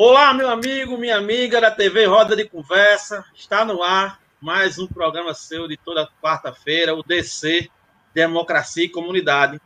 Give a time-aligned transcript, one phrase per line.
[0.00, 3.24] Olá, meu amigo, minha amiga da TV Roda de Conversa.
[3.34, 7.68] Está no ar mais um programa seu de toda quarta-feira, o DC
[8.14, 9.60] Democracia e Comunidade.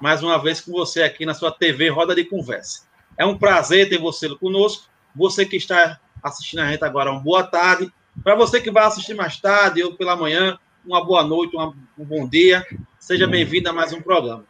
[0.00, 2.88] Mais uma vez com você aqui na sua TV Roda de Conversa.
[3.14, 4.88] É um prazer ter você conosco.
[5.14, 7.92] Você que está assistindo a gente agora, uma boa tarde.
[8.22, 12.04] Para você que vai assistir mais tarde ou pela manhã, uma boa noite, uma, um
[12.06, 12.66] bom dia.
[12.98, 14.46] Seja bem-vindo a mais um programa.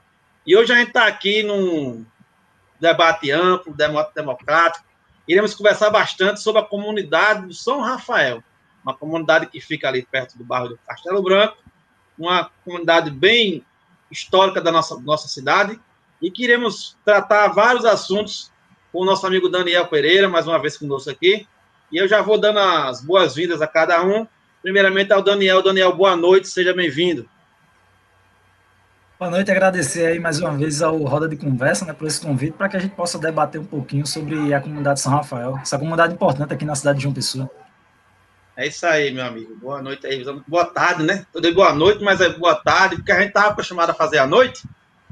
[0.47, 2.07] E hoje a gente está aqui num
[2.79, 3.75] debate amplo,
[4.15, 4.94] democrático,
[5.27, 8.43] iremos conversar bastante sobre a comunidade do São Rafael,
[8.83, 11.57] uma comunidade que fica ali perto do bairro do Castelo Branco,
[12.19, 13.65] uma comunidade bem
[14.11, 15.81] histórica da nossa, nossa cidade,
[16.21, 18.53] e que iremos tratar vários assuntos
[18.93, 21.47] com o nosso amigo Daniel Pereira, mais uma vez conosco aqui.
[21.91, 24.27] E eu já vou dando as boas-vindas a cada um.
[24.63, 25.63] Primeiramente ao Daniel.
[25.63, 27.29] Daniel, boa noite, seja bem-vindo.
[29.17, 32.55] Boa noite, agradecer aí mais uma vez ao Roda de Conversa, né, por esse convite,
[32.55, 35.79] para que a gente possa debater um pouquinho sobre a comunidade de São Rafael, essa
[35.79, 37.49] comunidade importante aqui na cidade de João Pessoa.
[38.57, 39.55] É isso aí, meu amigo.
[39.55, 40.25] Boa noite aí.
[40.49, 41.25] Boa tarde, né?
[41.33, 44.19] Eu dei boa noite, mas é boa tarde, porque a gente estava acostumado a fazer
[44.19, 44.65] à noite,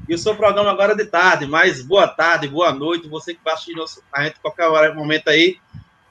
[0.07, 3.07] e o seu programa agora é de tarde, mas boa tarde, boa noite.
[3.07, 3.75] Você que assistir
[4.11, 5.57] a gente qualquer hora, momento aí,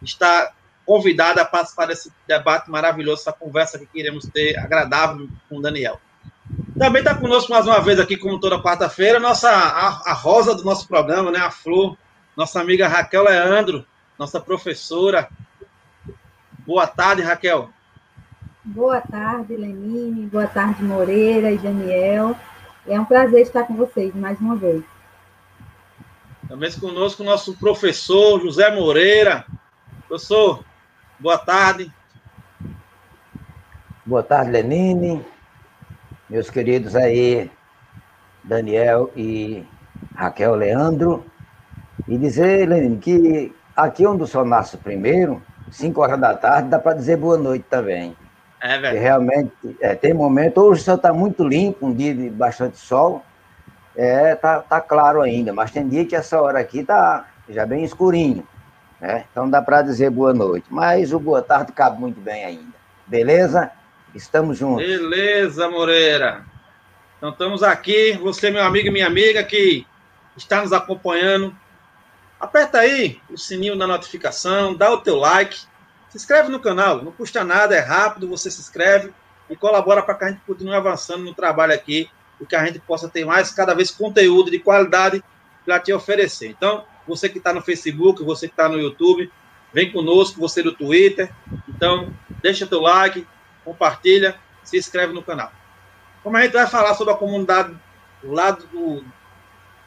[0.01, 0.51] está
[0.87, 6.01] convidado a participar desse debate maravilhoso, essa conversa que queremos ter agradável com o Daniel.
[6.83, 10.65] Também está conosco mais uma vez aqui, como toda quarta-feira, nossa a, a, rosa do
[10.65, 11.39] nosso programa, né?
[11.39, 11.97] A Flor,
[12.37, 13.87] nossa amiga Raquel Leandro,
[14.19, 15.29] nossa professora.
[16.67, 17.71] Boa tarde, Raquel.
[18.65, 20.27] Boa tarde, Lenine.
[20.27, 22.35] Boa tarde, Moreira e Daniel.
[22.85, 24.83] É um prazer estar com vocês mais uma vez.
[26.49, 29.47] Também conosco o nosso professor José Moreira.
[30.09, 30.65] Professor,
[31.21, 31.93] boa tarde.
[34.05, 35.25] Boa tarde, Lenine
[36.33, 37.51] meus queridos aí,
[38.43, 39.63] Daniel e
[40.15, 41.27] Raquel Leandro,
[42.09, 46.79] e dizer, Lenine, que aqui onde o sol nasce primeiro, 5 horas da tarde, dá
[46.79, 48.17] para dizer boa noite também.
[48.63, 48.99] É verdade.
[48.99, 53.23] realmente, é, tem momento, hoje o céu está muito limpo, um dia de bastante sol,
[53.95, 57.85] é, tá, tá claro ainda, mas tem dia que essa hora aqui tá já bem
[57.85, 58.47] escurinho,
[58.99, 59.27] né?
[59.31, 62.73] Então dá para dizer boa noite, mas o boa tarde cabe muito bem ainda.
[63.07, 63.71] Beleza?
[64.15, 64.87] Estamos juntos.
[64.87, 66.45] Beleza, Moreira.
[67.17, 69.87] Então estamos aqui, você, meu amigo e minha amiga, que
[70.37, 71.57] está nos acompanhando.
[72.39, 75.61] Aperta aí o sininho da notificação, dá o teu like,
[76.09, 79.13] se inscreve no canal, não custa nada, é rápido, você se inscreve
[79.49, 82.81] e colabora para que a gente continue avançando no trabalho aqui e que a gente
[82.81, 85.23] possa ter mais, cada vez, conteúdo de qualidade
[85.65, 86.49] para te oferecer.
[86.49, 89.31] Então, você que está no Facebook, você que está no YouTube,
[89.73, 91.33] vem conosco, você do Twitter.
[91.69, 92.13] Então,
[92.43, 93.27] deixa teu like,
[93.65, 95.53] compartilha, se inscreve no canal.
[96.23, 97.77] Como a gente vai falar sobre a comunidade
[98.23, 99.05] do lado do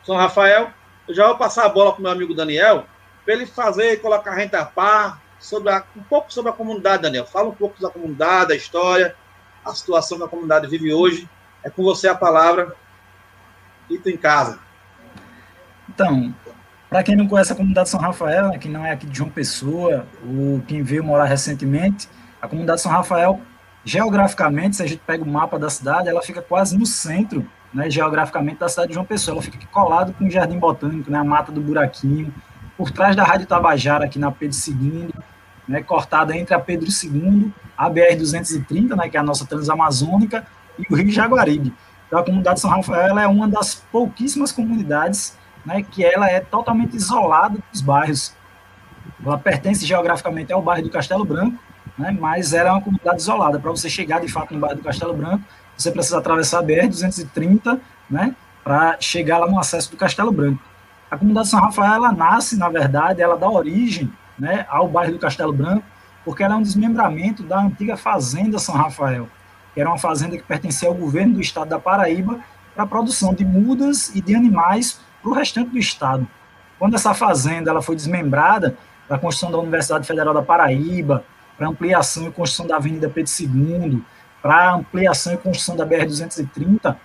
[0.03, 0.72] São Rafael,
[1.08, 2.86] eu já vou passar a bola para o meu amigo Daniel,
[3.24, 7.03] para ele fazer colocar a gente a par sobre a, um pouco sobre a comunidade,
[7.03, 7.25] Daniel.
[7.25, 9.16] Fala um pouco da comunidade, a história,
[9.63, 11.30] a situação que a comunidade vive hoje.
[11.63, 12.75] É com você a palavra.
[13.88, 14.59] Tu em casa.
[15.88, 16.34] Então,
[16.90, 19.30] para quem não conhece a comunidade São Rafael, né, que não é aqui de João
[19.30, 22.09] Pessoa, ou quem veio morar recentemente,
[22.42, 23.40] a comunidade São Rafael
[23.85, 27.88] Geograficamente, se a gente pega o mapa da cidade, ela fica quase no centro, né,
[27.88, 29.35] geograficamente, da cidade de João Pessoa.
[29.35, 32.34] Ela fica colado com o Jardim Botânico, né, a Mata do Buraquinho,
[32.75, 35.13] por trás da Rádio Tabajara, aqui na Pedro II,
[35.68, 40.45] né, cortada entre a Pedro II, a BR-230, né, que é a nossa transamazônica,
[40.79, 41.72] e o Rio Jaguaribe.
[42.07, 46.40] Então, a comunidade de São Rafael é uma das pouquíssimas comunidades né, que ela é
[46.40, 48.34] totalmente isolada dos bairros.
[49.24, 51.57] Ela pertence geograficamente ao bairro do Castelo Branco,
[51.97, 52.16] né?
[52.19, 53.59] mas era uma comunidade isolada.
[53.59, 55.44] Para você chegar de fato no bairro do Castelo Branco,
[55.78, 57.79] você precisa atravessar a BR-230
[58.09, 58.35] né?
[58.63, 60.61] para chegar lá no acesso do Castelo Branco.
[61.09, 65.19] A comunidade São Rafael ela nasce, na verdade, ela dá origem né, ao bairro do
[65.19, 65.85] Castelo Branco,
[66.23, 69.29] porque ela é um desmembramento da antiga Fazenda São Rafael,
[69.73, 72.39] que era uma fazenda que pertencia ao governo do estado da Paraíba
[72.73, 76.27] para a produção de mudas e de animais para o restante do estado.
[76.79, 78.75] Quando essa fazenda ela foi desmembrada
[79.07, 81.24] para a construção da Universidade Federal da Paraíba,
[81.57, 84.04] para ampliação e construção da Avenida Pedro II,
[84.42, 86.96] para ampliação e construção da BR-230,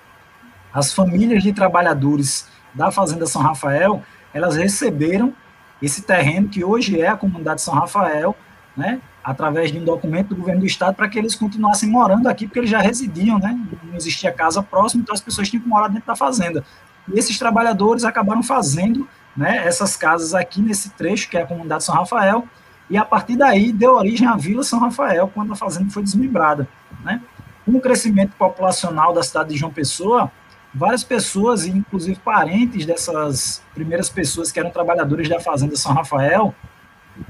[0.73, 4.02] as famílias de trabalhadores da Fazenda São Rafael,
[4.32, 5.35] elas receberam
[5.82, 8.37] esse terreno que hoje é a comunidade São Rafael,
[8.76, 12.47] né, através de um documento do governo do estado para que eles continuassem morando aqui,
[12.47, 15.88] porque eles já residiam, né, não existia casa próxima, então as pessoas tinham que morar
[15.88, 16.64] dentro da fazenda.
[17.12, 21.85] E esses trabalhadores acabaram fazendo, né, essas casas aqui nesse trecho, que é a comunidade
[21.85, 22.47] São Rafael,
[22.90, 26.69] e a partir daí deu origem à Vila São Rafael, quando a fazenda foi desmembrada.
[27.04, 27.22] Né?
[27.64, 30.31] Com o crescimento populacional da cidade de João Pessoa,
[30.75, 36.52] várias pessoas, inclusive parentes dessas primeiras pessoas que eram trabalhadores da fazenda São Rafael,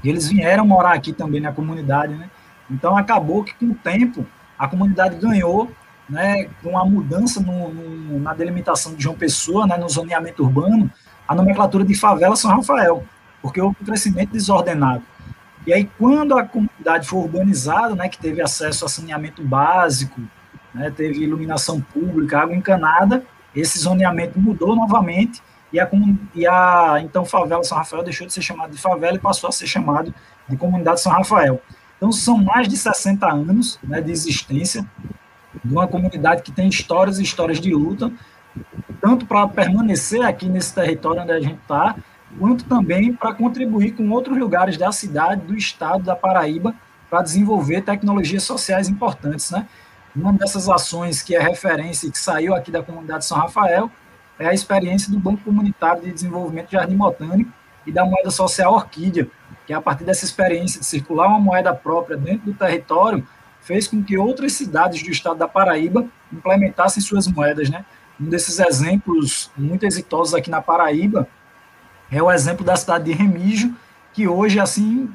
[0.03, 2.29] eles vieram morar aqui também na comunidade, né?
[2.69, 4.25] Então acabou que com o tempo
[4.57, 5.69] a comunidade ganhou,
[6.09, 10.89] né, com a mudança no, no, na delimitação de João Pessoa, né, no zoneamento urbano,
[11.27, 13.03] a nomenclatura de favela São Rafael,
[13.41, 15.03] porque houve um crescimento desordenado.
[15.65, 20.19] E aí, quando a comunidade foi urbanizada, né, que teve acesso a saneamento básico,
[20.73, 23.23] né, teve iluminação pública, água encanada,
[23.55, 25.41] esse zoneamento mudou novamente
[25.71, 25.89] e a,
[26.33, 29.51] e a então favela São Rafael deixou de ser chamada de favela e passou a
[29.51, 30.13] ser chamado
[30.47, 31.61] de comunidade São Rafael.
[31.97, 34.83] Então, são mais de 60 anos né, de existência
[35.63, 38.11] de uma comunidade que tem histórias e histórias de luta,
[38.99, 41.95] tanto para permanecer aqui nesse território onde a gente está,
[42.37, 46.73] quanto também para contribuir com outros lugares da cidade, do estado da Paraíba,
[47.09, 49.51] para desenvolver tecnologias sociais importantes.
[49.51, 49.67] Né?
[50.15, 53.91] Uma dessas ações que é referência e que saiu aqui da comunidade São Rafael
[54.39, 57.51] é a experiência do Banco Comunitário de Desenvolvimento de Jardim Botânico
[57.85, 59.27] e da moeda social Orquídea,
[59.67, 63.27] que a partir dessa experiência de circular uma moeda própria dentro do território,
[63.61, 67.69] fez com que outras cidades do estado da Paraíba implementassem suas moedas.
[67.69, 67.85] Né?
[68.19, 71.27] Um desses exemplos muito exitosos aqui na Paraíba
[72.11, 73.73] é o exemplo da cidade de Remígio,
[74.13, 75.09] que hoje, assim,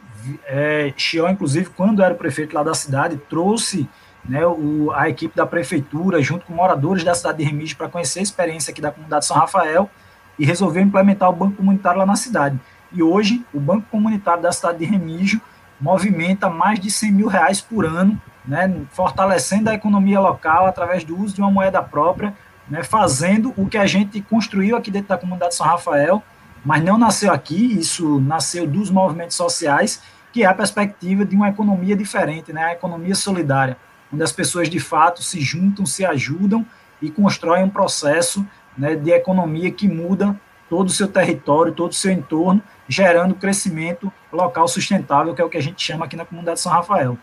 [0.46, 3.88] é, Chió, inclusive, quando era prefeito lá da cidade, trouxe
[4.24, 8.20] né, o, a equipe da prefeitura, junto com moradores da cidade de Remígio, para conhecer
[8.20, 9.90] a experiência aqui da comunidade São Rafael
[10.38, 12.58] e resolveu implementar o banco comunitário lá na cidade.
[12.92, 15.40] E hoje, o banco comunitário da cidade de Remígio
[15.80, 21.20] movimenta mais de 100 mil reais por ano, né, fortalecendo a economia local através do
[21.20, 22.34] uso de uma moeda própria,
[22.68, 26.22] né, fazendo o que a gente construiu aqui dentro da comunidade São Rafael,
[26.64, 31.48] mas não nasceu aqui, isso nasceu dos movimentos sociais, que é a perspectiva de uma
[31.48, 33.76] economia diferente, né, a economia solidária,
[34.12, 36.66] onde as pessoas de fato se juntam, se ajudam
[37.00, 40.38] e constroem um processo né, de economia que muda
[40.68, 45.48] todo o seu território, todo o seu entorno, gerando crescimento local sustentável, que é o
[45.48, 47.16] que a gente chama aqui na comunidade São Rafael.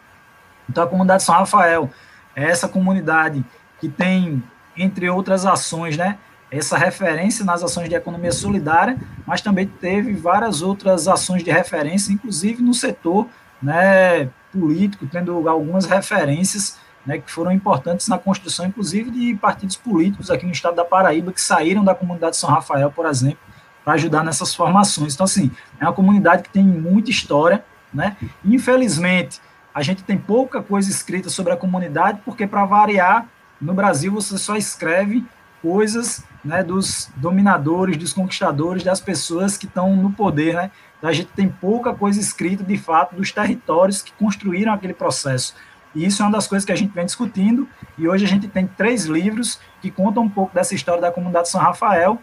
[0.69, 1.89] Então, a comunidade São Rafael
[2.35, 3.43] é essa comunidade
[3.79, 4.41] que tem,
[4.77, 6.17] entre outras ações, né,
[6.57, 12.13] essa referência nas ações de economia solidária, mas também teve várias outras ações de referência,
[12.13, 13.27] inclusive no setor
[13.61, 20.29] né, político, tendo algumas referências né, que foram importantes na construção, inclusive, de partidos políticos
[20.29, 23.39] aqui no estado da Paraíba, que saíram da comunidade São Rafael, por exemplo,
[23.83, 25.13] para ajudar nessas formações.
[25.13, 27.63] Então, assim, é uma comunidade que tem muita história,
[27.93, 28.15] né?
[28.45, 29.41] Infelizmente,
[29.73, 33.27] a gente tem pouca coisa escrita sobre a comunidade, porque, para variar,
[33.59, 35.25] no Brasil você só escreve
[35.61, 40.71] coisas né, dos dominadores, dos conquistadores, das pessoas que estão no poder, né?
[41.01, 45.53] A gente tem pouca coisa escrita, de fato, dos territórios que construíram aquele processo.
[45.93, 47.67] E isso é uma das coisas que a gente vem discutindo,
[47.97, 51.49] e hoje a gente tem três livros que contam um pouco dessa história da comunidade
[51.49, 52.19] São Rafael,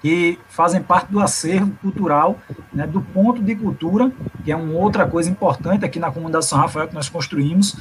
[0.00, 2.38] que fazem parte do acervo cultural,
[2.72, 4.12] né, do ponto de cultura,
[4.44, 7.74] que é uma outra coisa importante aqui na comunidade São Rafael que nós construímos.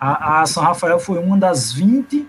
[0.00, 2.28] A, a São Rafael foi uma das 20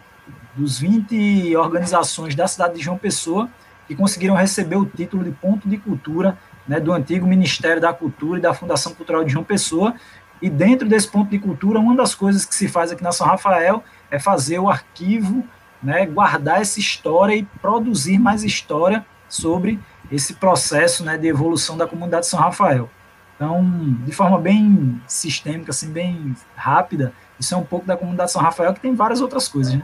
[0.60, 3.50] dos 20 organizações da cidade de João Pessoa
[3.88, 8.38] que conseguiram receber o título de ponto de cultura né, do antigo Ministério da Cultura
[8.38, 9.96] e da Fundação Cultural de João Pessoa.
[10.40, 13.26] E dentro desse ponto de cultura, uma das coisas que se faz aqui na São
[13.26, 15.44] Rafael é fazer o arquivo,
[15.82, 19.80] né, guardar essa história e produzir mais história sobre
[20.12, 22.90] esse processo né, de evolução da comunidade São Rafael.
[23.36, 23.64] Então,
[24.06, 28.74] de forma bem sistêmica, assim, bem rápida, isso é um pouco da comunidade São Rafael,
[28.74, 29.74] que tem várias outras coisas.
[29.74, 29.82] Né?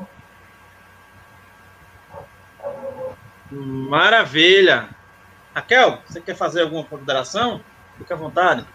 [3.85, 4.89] Maravilha.
[5.53, 7.61] Raquel, você quer fazer alguma consideração?
[7.97, 8.65] Fique à vontade.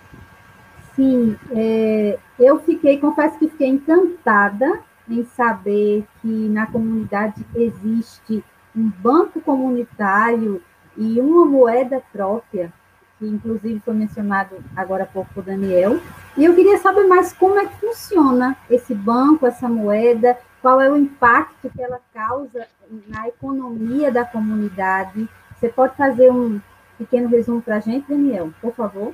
[0.95, 8.89] Sim, é, eu fiquei, confesso que fiquei encantada em saber que na comunidade existe um
[8.89, 10.63] banco comunitário
[10.97, 12.73] e uma moeda própria,
[13.19, 16.01] que inclusive foi mencionado agora há pouco por Daniel.
[16.37, 20.91] E eu queria saber mais como é que funciona esse banco, essa moeda, qual é
[20.91, 22.67] o impacto que ela causa
[23.09, 25.29] na economia da comunidade.
[25.59, 26.61] Você pode fazer um
[26.99, 29.13] pequeno resumo para a gente, Daniel, por favor?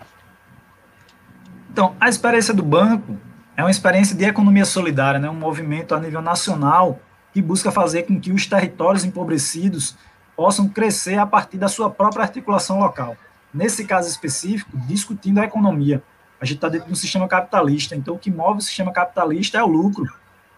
[1.71, 3.17] Então, a experiência do banco
[3.57, 5.29] é uma experiência de economia solidária, né?
[5.29, 6.99] um movimento a nível nacional
[7.33, 9.97] que busca fazer com que os territórios empobrecidos
[10.35, 13.17] possam crescer a partir da sua própria articulação local.
[13.53, 16.03] Nesse caso específico, discutindo a economia.
[16.41, 19.57] A gente está dentro de um sistema capitalista, então o que move o sistema capitalista
[19.57, 20.07] é o lucro.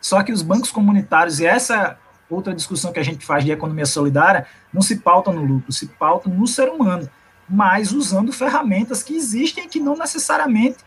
[0.01, 1.99] Só que os bancos comunitários, e essa
[2.31, 5.87] outra discussão que a gente faz de economia solidária, não se pautam no lucro, se
[5.87, 7.09] pautam no ser humano,
[7.49, 10.79] mas usando ferramentas que existem e que não necessariamente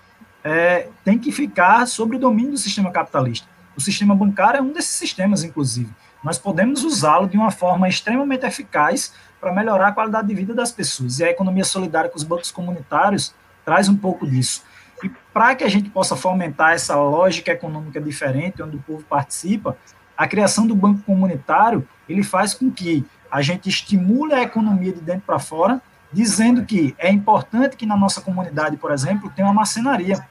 [0.44, 3.48] é, tem que ficar sob o domínio do sistema capitalista.
[3.76, 5.92] O sistema bancário é um desses sistemas, inclusive.
[6.24, 10.72] Nós podemos usá-lo de uma forma extremamente eficaz para melhorar a qualidade de vida das
[10.72, 11.20] pessoas.
[11.20, 13.34] E a economia solidária com os bancos comunitários
[13.66, 14.64] traz um pouco disso.
[15.04, 19.78] E para que a gente possa fomentar essa lógica econômica diferente, onde o povo participa,
[20.16, 25.02] a criação do banco comunitário, ele faz com que a gente estimule a economia de
[25.02, 25.82] dentro para fora,
[26.12, 30.24] dizendo que é importante que na nossa comunidade, por exemplo, tenha uma marcenaria,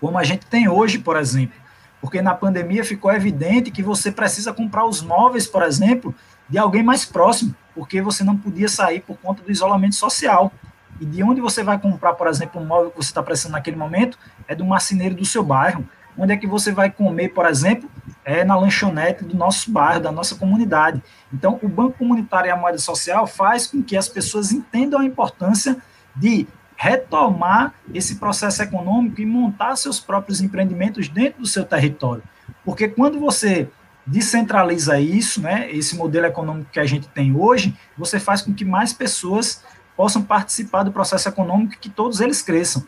[0.00, 1.58] como a gente tem hoje, por exemplo.
[2.00, 6.14] Porque na pandemia ficou evidente que você precisa comprar os móveis, por exemplo,
[6.48, 10.52] de alguém mais próximo, porque você não podia sair por conta do isolamento social.
[11.00, 13.76] E de onde você vai comprar, por exemplo, um móvel que você está precisando naquele
[13.76, 15.88] momento, é do marceneiro do seu bairro.
[16.16, 17.90] Onde é que você vai comer, por exemplo?
[18.24, 21.02] É na lanchonete do nosso bairro, da nossa comunidade.
[21.32, 25.04] Então, o Banco Comunitário e a moeda social faz com que as pessoas entendam a
[25.04, 25.78] importância
[26.14, 32.22] de retomar esse processo econômico e montar seus próprios empreendimentos dentro do seu território.
[32.64, 33.68] Porque quando você
[34.06, 38.64] descentraliza isso, né, esse modelo econômico que a gente tem hoje, você faz com que
[38.64, 39.62] mais pessoas
[40.00, 42.82] possam participar do processo econômico e que todos eles cresçam.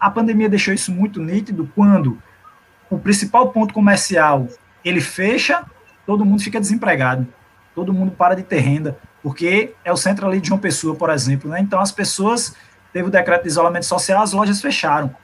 [0.00, 2.20] A pandemia deixou isso muito nítido quando
[2.90, 4.48] o principal ponto comercial
[4.84, 5.64] ele fecha,
[6.04, 7.28] todo mundo fica desempregado,
[7.76, 11.10] todo mundo para de ter renda, porque é o centro ali de uma pessoa, por
[11.10, 11.48] exemplo.
[11.48, 11.60] Né?
[11.60, 12.56] Então as pessoas
[12.92, 15.14] teve o decreto de isolamento social, as lojas fecharam.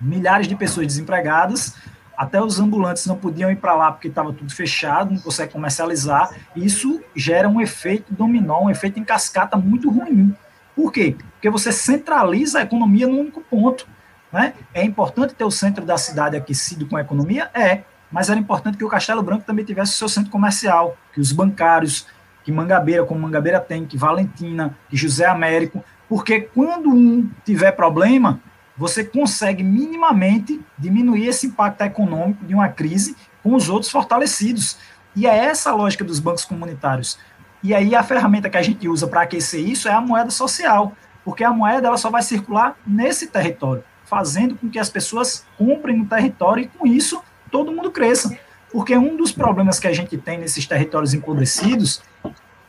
[0.00, 1.74] Milhares de pessoas desempregadas,
[2.16, 6.30] até os ambulantes não podiam ir para lá porque estava tudo fechado, não consegue comercializar.
[6.54, 10.32] Isso gera um efeito dominó, um efeito em cascata muito ruim.
[10.80, 11.14] Por quê?
[11.32, 13.86] Porque você centraliza a economia num único ponto.
[14.32, 14.54] Né?
[14.72, 17.50] É importante ter o centro da cidade aquecido com a economia?
[17.52, 21.20] É, mas era importante que o Castelo Branco também tivesse o seu centro comercial, que
[21.20, 22.06] os bancários,
[22.42, 28.40] que Mangabeira, como Mangabeira tem, que Valentina, que José Américo, porque quando um tiver problema,
[28.74, 34.78] você consegue minimamente diminuir esse impacto econômico de uma crise com os outros fortalecidos.
[35.14, 37.18] E é essa a lógica dos bancos comunitários.
[37.62, 40.94] E aí a ferramenta que a gente usa para aquecer isso é a moeda social,
[41.24, 45.98] porque a moeda ela só vai circular nesse território, fazendo com que as pessoas comprem
[45.98, 48.36] no território e com isso todo mundo cresça.
[48.72, 52.02] Porque um dos problemas que a gente tem nesses territórios empobrecidos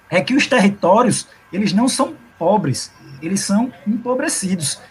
[0.10, 4.82] é que os territórios, eles não são pobres, eles são empobrecidos.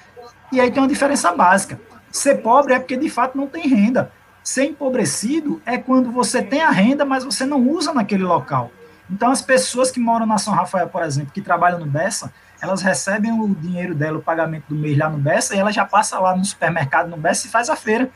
[0.52, 1.80] E aí tem uma diferença básica.
[2.11, 4.11] Ser pobre é porque de fato não tem renda.
[4.42, 8.71] Ser empobrecido é quando você tem a renda, mas você não usa naquele local.
[9.11, 12.83] Então, as pessoas que moram na São Rafael, por exemplo, que trabalham no Bessa, elas
[12.83, 16.19] recebem o dinheiro dela, o pagamento do mês lá no Bessa, e ela já passa
[16.19, 18.11] lá no supermercado no Bessa e faz a feira.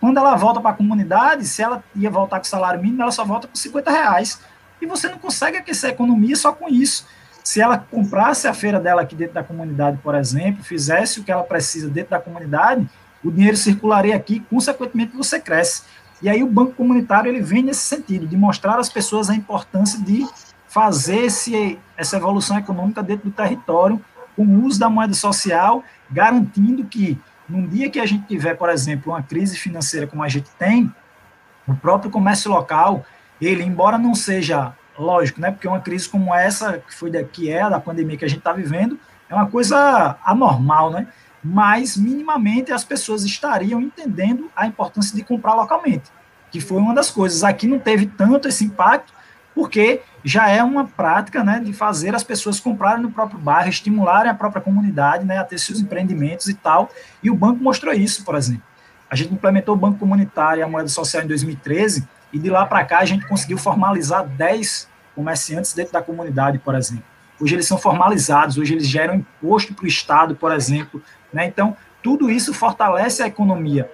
[0.00, 3.24] Quando ela volta para a comunidade, se ela ia voltar com salário mínimo, ela só
[3.24, 4.40] volta com 50 reais.
[4.80, 7.06] E você não consegue aquecer a economia só com isso.
[7.42, 11.32] Se ela comprasse a feira dela aqui dentro da comunidade, por exemplo, fizesse o que
[11.32, 12.88] ela precisa dentro da comunidade,
[13.24, 15.82] o dinheiro circularia aqui, consequentemente você cresce.
[16.20, 20.00] E aí o banco comunitário ele vem nesse sentido, de mostrar às pessoas a importância
[20.02, 20.26] de
[20.66, 24.00] fazer esse, essa evolução econômica dentro do território,
[24.36, 28.68] com o uso da moeda social, garantindo que, num dia que a gente tiver, por
[28.68, 30.92] exemplo, uma crise financeira como a gente tem,
[31.66, 33.04] o próprio comércio local,
[33.40, 37.68] ele, embora não seja lógico, né, porque uma crise como essa, que foi daqui é,
[37.70, 38.98] da pandemia que a gente está vivendo,
[39.28, 41.06] é uma coisa anormal, né?
[41.42, 46.10] Mas minimamente as pessoas estariam entendendo a importância de comprar localmente,
[46.50, 47.44] que foi uma das coisas.
[47.44, 49.12] Aqui não teve tanto esse impacto,
[49.54, 54.30] porque já é uma prática né, de fazer as pessoas comprarem no próprio bairro, estimularem
[54.30, 56.90] a própria comunidade né, a ter seus empreendimentos e tal,
[57.22, 58.62] e o banco mostrou isso, por exemplo.
[59.10, 62.66] A gente implementou o Banco Comunitário e a Moeda Social em 2013, e de lá
[62.66, 67.04] para cá a gente conseguiu formalizar 10 comerciantes dentro da comunidade, por exemplo.
[67.40, 71.46] Hoje eles são formalizados, hoje eles geram imposto para o Estado, por exemplo, né?
[71.46, 73.90] Então, tudo isso fortalece a economia.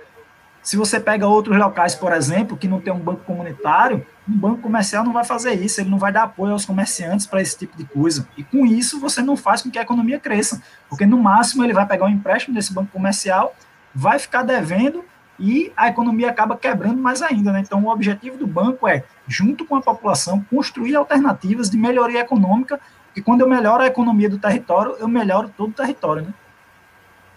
[0.62, 4.62] Se você pega outros locais, por exemplo, que não tem um banco comunitário, um banco
[4.62, 7.76] comercial não vai fazer isso, ele não vai dar apoio aos comerciantes para esse tipo
[7.76, 8.26] de coisa.
[8.34, 11.74] E com isso, você não faz com que a economia cresça, porque no máximo ele
[11.74, 13.54] vai pegar um empréstimo desse banco comercial,
[13.94, 15.04] vai ficar devendo
[15.38, 17.52] e a economia acaba quebrando mais ainda.
[17.52, 17.60] Né?
[17.60, 22.80] Então, o objetivo do banco é, junto com a população, construir alternativas de melhoria econômica,
[23.14, 26.22] e quando eu melhoro a economia do território, eu melhoro todo o território.
[26.22, 26.34] Né?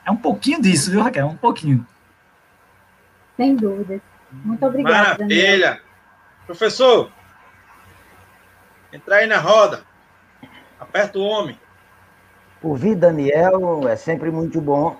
[0.07, 1.27] É um pouquinho disso, viu, Raquel?
[1.27, 1.85] Um pouquinho.
[3.35, 4.01] Sem dúvida.
[4.31, 5.19] Muito obrigada.
[5.19, 5.67] Maravilha.
[5.67, 5.81] Daniel.
[6.45, 7.11] Professor,
[8.93, 9.83] entrar aí na roda.
[10.79, 11.59] Aperta o homem.
[12.63, 14.95] Ouvir Daniel é sempre muito bom.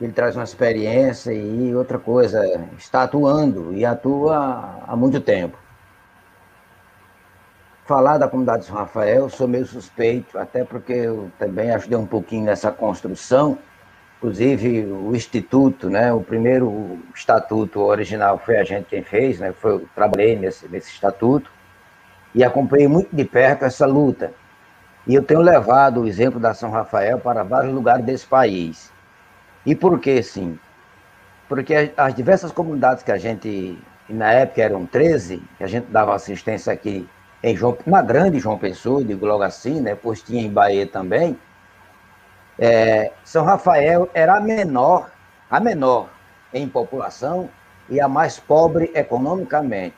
[0.00, 2.40] Ele traz uma experiência e outra coisa,
[2.78, 5.58] está atuando e atua há muito tempo.
[7.84, 12.06] Falar da comunidade de São Rafael, sou meio suspeito, até porque eu também ajudei um
[12.06, 13.58] pouquinho nessa construção
[14.22, 19.72] Inclusive, o Instituto, né, o primeiro estatuto original foi a gente quem fez, né, foi,
[19.72, 21.50] eu trabalhei nesse, nesse estatuto
[22.32, 24.32] e acompanhei muito de perto essa luta.
[25.06, 28.92] E eu tenho levado o exemplo da São Rafael para vários lugares desse país.
[29.66, 30.56] E por que sim?
[31.52, 36.14] porque as diversas comunidades que a gente, na época eram 13, que a gente dava
[36.14, 37.06] assistência aqui
[37.42, 39.94] em João, na grande João Pessoa, digo logo assim, né?
[39.94, 41.36] Pois tinha em Bahia também.
[42.58, 45.10] É, São Rafael era a menor,
[45.50, 46.08] a menor
[46.52, 47.48] em população
[47.88, 49.96] e a mais pobre economicamente,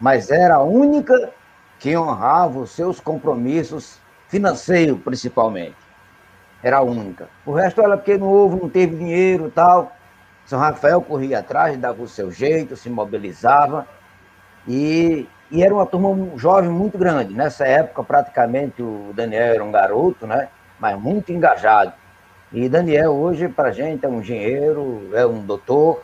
[0.00, 1.32] mas era a única
[1.78, 5.76] que honrava os seus compromissos financeiros, principalmente.
[6.62, 7.28] Era a única.
[7.44, 9.92] O resto era porque não houve, não teve dinheiro tal.
[10.44, 13.86] São Rafael corria atrás, dava o seu jeito, se mobilizava
[14.66, 17.34] e, e era uma turma jovem muito grande.
[17.34, 20.48] Nessa época, praticamente, o Daniel era um garoto, né?
[20.78, 21.92] Mas muito engajado.
[22.52, 26.02] E Daniel, hoje, para a gente, é um engenheiro, é um doutor,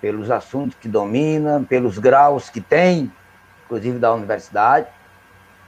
[0.00, 3.10] pelos assuntos que domina, pelos graus que tem,
[3.64, 4.86] inclusive da universidade.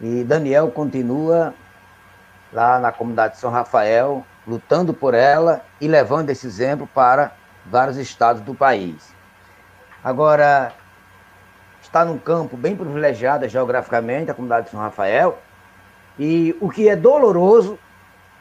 [0.00, 1.54] E Daniel continua
[2.52, 7.32] lá na comunidade de São Rafael, lutando por ela e levando esse exemplo para
[7.66, 9.14] vários estados do país.
[10.02, 10.72] Agora,
[11.82, 15.38] está num campo bem privilegiado geograficamente, a comunidade de São Rafael,
[16.18, 17.78] e o que é doloroso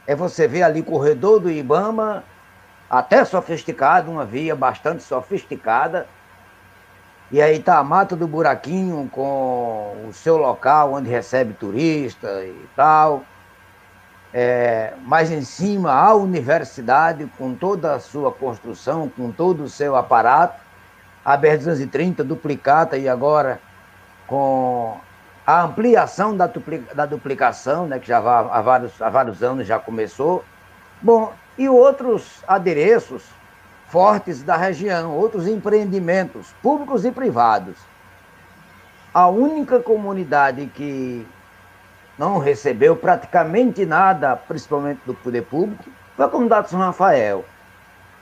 [0.07, 2.23] é você ver ali corredor do Ibama,
[2.89, 6.07] até sofisticado, uma via bastante sofisticada,
[7.29, 12.69] e aí tá a Mata do Buraquinho com o seu local onde recebe turista e
[12.73, 13.23] tal.
[14.33, 19.97] É, mais em cima a universidade com toda a sua construção, com todo o seu
[19.97, 20.61] aparato.
[21.25, 23.59] A BR-230 duplicata e agora
[24.25, 24.97] com
[25.47, 26.51] a ampliação da,
[26.93, 30.43] da duplicação, né, que já há vários, há vários anos já começou.
[31.01, 33.23] Bom, e outros adereços
[33.87, 37.77] fortes da região, outros empreendimentos públicos e privados.
[39.13, 41.25] A única comunidade que
[42.19, 45.85] não recebeu praticamente nada, principalmente do poder público,
[46.17, 47.45] foi a comunidade de São Rafael.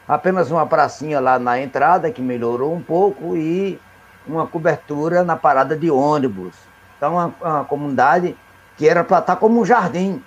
[0.08, 3.82] Apenas uma pracinha lá na entrada, que melhorou um pouco, e
[4.28, 6.56] uma cobertura na parada de ônibus.
[6.97, 8.36] Então, uma, uma comunidade
[8.77, 10.21] que era para estar como um jardim,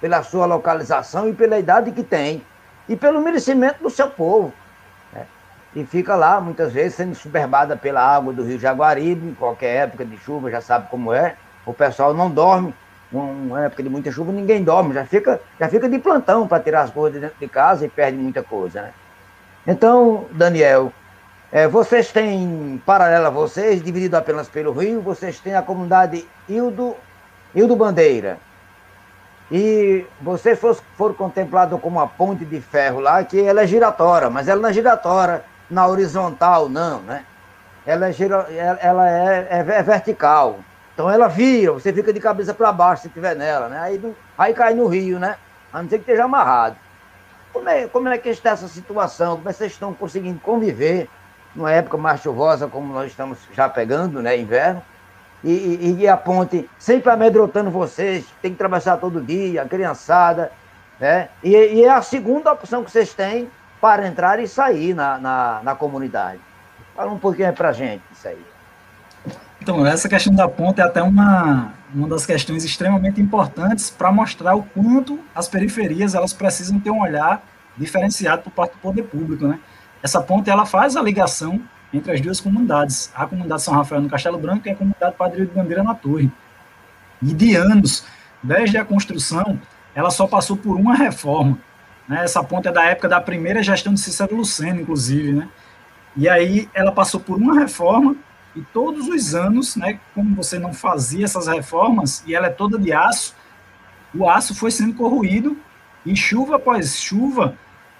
[0.00, 2.42] pela sua localização e pela idade que tem,
[2.88, 4.52] e pelo merecimento do seu povo.
[5.12, 5.26] Né?
[5.74, 10.04] E fica lá, muitas vezes, sendo superbada pela água do rio Jaguaribe, em qualquer época
[10.04, 11.36] de chuva, já sabe como é.
[11.64, 12.74] O pessoal não dorme,
[13.10, 16.82] uma época de muita chuva, ninguém dorme, já fica, já fica de plantão para tirar
[16.82, 18.82] as coisas dentro de casa e perde muita coisa.
[18.82, 18.92] Né?
[19.66, 20.92] Então, Daniel,
[21.56, 26.94] é, vocês têm, paralela a vocês, dividido apenas pelo rio, vocês têm a comunidade Ildo,
[27.54, 28.38] Ildo Bandeira.
[29.50, 30.60] E vocês
[30.98, 34.68] foram contemplados como uma ponte de ferro lá, que ela é giratória, mas ela não
[34.68, 37.24] é giratória na horizontal, não, né?
[37.86, 40.58] Ela é, gira, ela é, é, é vertical.
[40.92, 43.80] Então ela vira, você fica de cabeça para baixo se tiver nela, né?
[43.80, 45.36] Aí, aí cai no rio, né?
[45.72, 46.76] A não ser que esteja amarrado.
[47.50, 49.36] Como é, como é que está essa situação?
[49.36, 51.08] Como é que vocês estão conseguindo conviver
[51.56, 54.82] numa época mais chuvosa, como nós estamos já pegando, né, inverno,
[55.42, 60.52] e, e, e a ponte sempre amedrontando vocês, tem que atravessar todo dia, a criançada,
[60.98, 61.28] né?
[61.42, 65.60] E, e, é a segunda opção que vocês têm para entrar e sair na, na,
[65.62, 66.40] na comunidade.
[66.94, 68.44] Fala um pouquinho para a gente isso aí.
[69.60, 74.54] Então, essa questão da ponte é até uma, uma das questões extremamente importantes para mostrar
[74.54, 77.42] o quanto as periferias elas precisam ter um olhar
[77.76, 79.58] diferenciado por parte do poder público, né?
[80.06, 81.60] Essa ponte ela faz a ligação
[81.92, 85.44] entre as duas comunidades, a comunidade São Rafael no Castelo Branco e a comunidade Padre
[85.44, 86.30] de Bandeira na Torre.
[87.20, 88.06] E de anos,
[88.40, 89.60] desde a construção,
[89.96, 91.58] ela só passou por uma reforma.
[92.06, 92.22] Né?
[92.22, 95.32] Essa ponte é da época da primeira gestão de Cícero Luceno, inclusive.
[95.32, 95.48] Né?
[96.16, 98.14] E aí ela passou por uma reforma
[98.54, 102.78] e todos os anos, né, como você não fazia essas reformas, e ela é toda
[102.78, 103.34] de aço,
[104.14, 105.58] o aço foi sendo corroído
[106.06, 107.56] e chuva após chuva,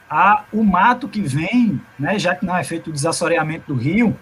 [0.08, 4.16] a, o mato que vem, né, já que não é feito o desassoreamento do rio,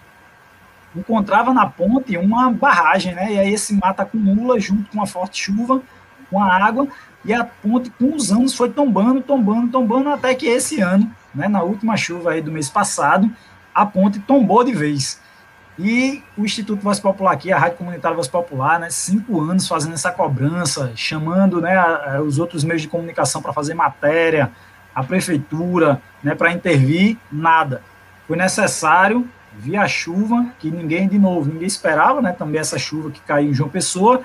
[0.96, 5.42] encontrava na ponte uma barragem, né, e aí esse mato acumula junto com a forte
[5.42, 5.82] chuva,
[6.30, 6.88] com a água,
[7.24, 11.48] e a ponte com os anos foi tombando, tombando, tombando, até que esse ano, né,
[11.48, 13.30] na última chuva aí do mês passado,
[13.74, 15.20] a ponte tombou de vez.
[15.76, 19.94] E o Instituto Voz Popular aqui, a Rádio Comunitária Voz Popular, né, cinco anos fazendo
[19.94, 21.76] essa cobrança, chamando né,
[22.20, 24.52] os outros meios de comunicação para fazer matéria,
[24.94, 27.82] a prefeitura, né, para intervir, nada.
[28.26, 33.20] Foi necessário, via chuva, que ninguém, de novo, ninguém esperava, né, também essa chuva que
[33.20, 34.22] caiu em João Pessoa,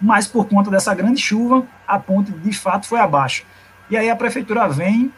[0.00, 3.44] mas por conta dessa grande chuva, a ponte de fato foi abaixo.
[3.90, 5.12] E aí a prefeitura vem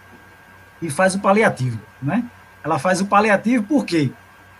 [0.83, 2.25] e faz o paliativo, né?
[2.63, 4.11] Ela faz o paliativo por quê?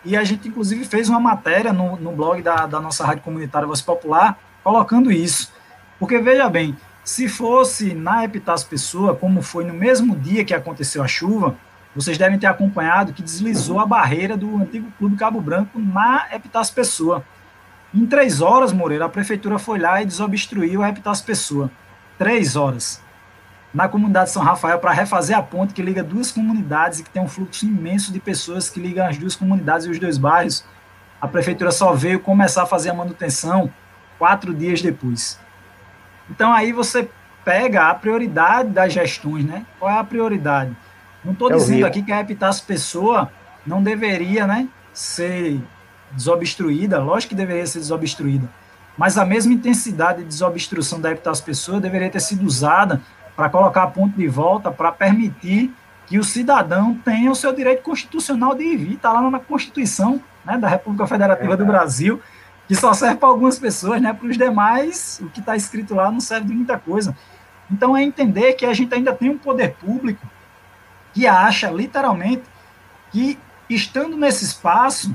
[0.05, 3.67] E a gente, inclusive, fez uma matéria no, no blog da, da nossa rádio comunitária
[3.67, 5.53] Voz Popular, colocando isso.
[5.99, 11.03] Porque, veja bem, se fosse na Epitácio Pessoa, como foi no mesmo dia que aconteceu
[11.03, 11.55] a chuva,
[11.95, 16.75] vocês devem ter acompanhado que deslizou a barreira do antigo Clube Cabo Branco na Epitácio
[16.75, 17.23] Pessoa.
[17.93, 21.71] Em três horas, Moreira, a prefeitura foi lá e desobstruiu a Epitácio Pessoa.
[22.19, 23.03] Três horas.
[23.73, 27.23] Na comunidade São Rafael, para refazer a ponte que liga duas comunidades e que tem
[27.23, 30.65] um fluxo imenso de pessoas que ligam as duas comunidades e os dois bairros,
[31.21, 33.71] a prefeitura só veio começar a fazer a manutenção
[34.19, 35.39] quatro dias depois.
[36.31, 37.09] Então aí você
[37.45, 39.67] pega a prioridade das gestões, né?
[39.79, 40.75] Qual é a prioridade?
[41.25, 43.31] Não estou é dizendo aqui que a Epitácio Pessoa
[43.67, 45.61] não deveria né, ser
[46.13, 48.49] desobstruída, lógico que deveria ser desobstruída,
[48.97, 53.01] mas a mesma intensidade de desobstrução da Epitácio Pessoa deveria ter sido usada
[53.35, 55.75] para colocar a ponte de volta, para permitir
[56.07, 60.59] que o cidadão tenha o seu direito constitucional de ir, está lá na Constituição né,
[60.59, 62.21] da República Federativa é do Brasil,
[62.67, 66.11] que só serve para algumas pessoas, né, para os demais, o que está escrito lá
[66.11, 67.17] não serve de muita coisa.
[67.71, 70.27] Então é entender que a gente ainda tem um poder público
[71.13, 72.43] que acha literalmente
[73.11, 75.15] que estando nesse espaço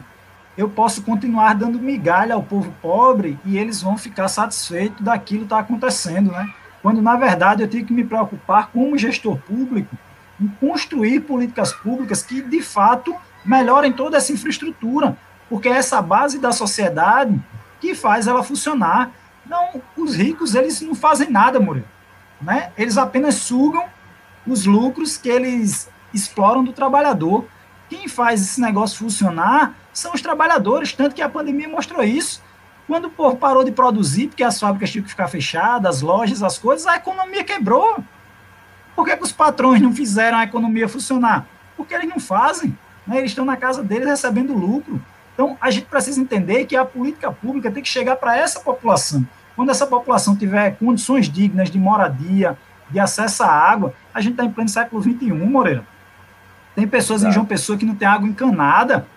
[0.57, 5.45] eu posso continuar dando migalha ao povo pobre e eles vão ficar satisfeitos daquilo que
[5.45, 6.53] está acontecendo, né?
[6.81, 9.97] Quando na verdade eu tenho que me preocupar como gestor público
[10.39, 15.17] em construir políticas públicas que de fato melhorem toda essa infraestrutura,
[15.49, 17.39] porque é essa base da sociedade
[17.81, 19.11] que faz ela funcionar.
[19.45, 21.87] Não, os ricos eles não fazem nada, Murilo,
[22.41, 22.71] né?
[22.77, 23.83] Eles apenas sugam
[24.45, 27.45] os lucros que eles exploram do trabalhador.
[27.89, 32.41] Quem faz esse negócio funcionar são os trabalhadores, tanto que a pandemia mostrou isso.
[32.85, 36.41] Quando o povo parou de produzir, porque as fábricas tinham que ficar fechadas, as lojas,
[36.41, 38.03] as coisas, a economia quebrou.
[38.95, 41.45] Por que, que os patrões não fizeram a economia funcionar?
[41.77, 42.77] Porque eles não fazem.
[43.05, 43.19] Né?
[43.19, 45.01] Eles estão na casa deles recebendo lucro.
[45.39, 49.25] Então, a gente precisa entender que a política pública tem que chegar para essa população.
[49.55, 52.57] Quando essa população tiver condições dignas de moradia,
[52.89, 55.85] de acesso à água, a gente está em pleno século XXI, Moreira.
[56.75, 59.07] Tem pessoas em João Pessoa que não tem água encanada,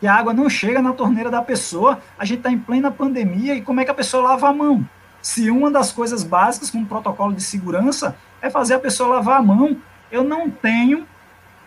[0.00, 2.00] que a água não chega na torneira da pessoa.
[2.18, 4.84] A gente está em plena pandemia e como é que a pessoa lava a mão?
[5.22, 9.42] Se uma das coisas básicas, como protocolo de segurança, é fazer a pessoa lavar a
[9.42, 9.76] mão,
[10.10, 11.06] eu não tenho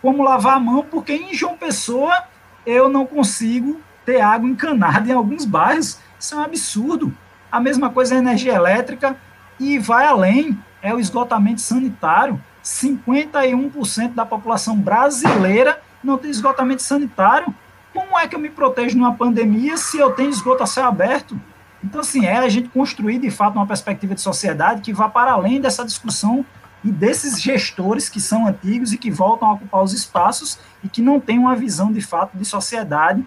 [0.01, 2.25] como lavar a mão, porque em João Pessoa
[2.65, 5.99] eu não consigo ter água encanada em alguns bairros.
[6.19, 7.15] Isso é um absurdo.
[7.51, 9.15] A mesma coisa é a energia elétrica
[9.59, 12.41] e vai além, é o esgotamento sanitário.
[12.63, 17.53] 51% da população brasileira não tem esgotamento sanitário.
[17.93, 21.39] Como é que eu me protejo numa pandemia se eu tenho esgoto a céu aberto?
[21.83, 25.33] Então, assim, é a gente construir, de fato, uma perspectiva de sociedade que vá para
[25.33, 26.45] além dessa discussão
[26.83, 31.01] e desses gestores que são antigos e que voltam a ocupar os espaços e que
[31.01, 33.25] não têm uma visão, de fato, de sociedade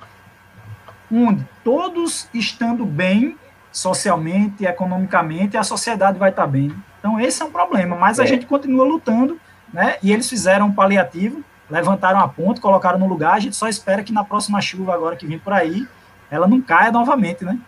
[1.13, 3.37] onde todos estando bem
[3.73, 6.75] socialmente, economicamente, a sociedade vai estar bem.
[6.99, 8.27] Então, esse é um problema, mas a é.
[8.27, 9.39] gente continua lutando,
[9.73, 9.97] né?
[10.03, 13.35] E eles fizeram um paliativo, levantaram a ponte, colocaram no lugar.
[13.35, 15.87] A gente só espera que na próxima chuva, agora que vem por aí,
[16.31, 17.59] ela não caia novamente, né?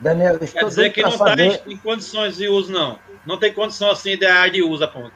[0.00, 2.98] Daniel, estou Quer dizer que não está em, em, condições de uso, não.
[3.24, 5.14] Não tem condição assim ideal de uso a ponte.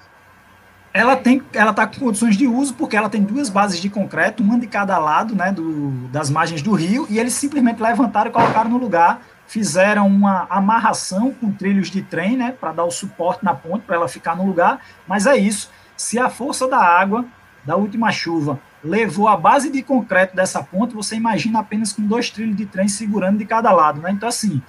[0.98, 4.42] Ela tem, ela está com condições de uso porque ela tem duas bases de concreto,
[4.42, 8.32] uma de cada lado, né, do, das margens do rio, e eles simplesmente levantaram e
[8.32, 13.44] colocaram no lugar fizeram uma amarração com trilhos de trem, né, para dar o suporte
[13.44, 15.70] na ponte, para ela ficar no lugar, mas é isso.
[15.96, 17.24] Se a força da água
[17.64, 22.28] da última chuva levou a base de concreto dessa ponte, você imagina apenas com dois
[22.28, 24.10] trilhos de trem segurando de cada lado, né?
[24.10, 24.62] Então assim,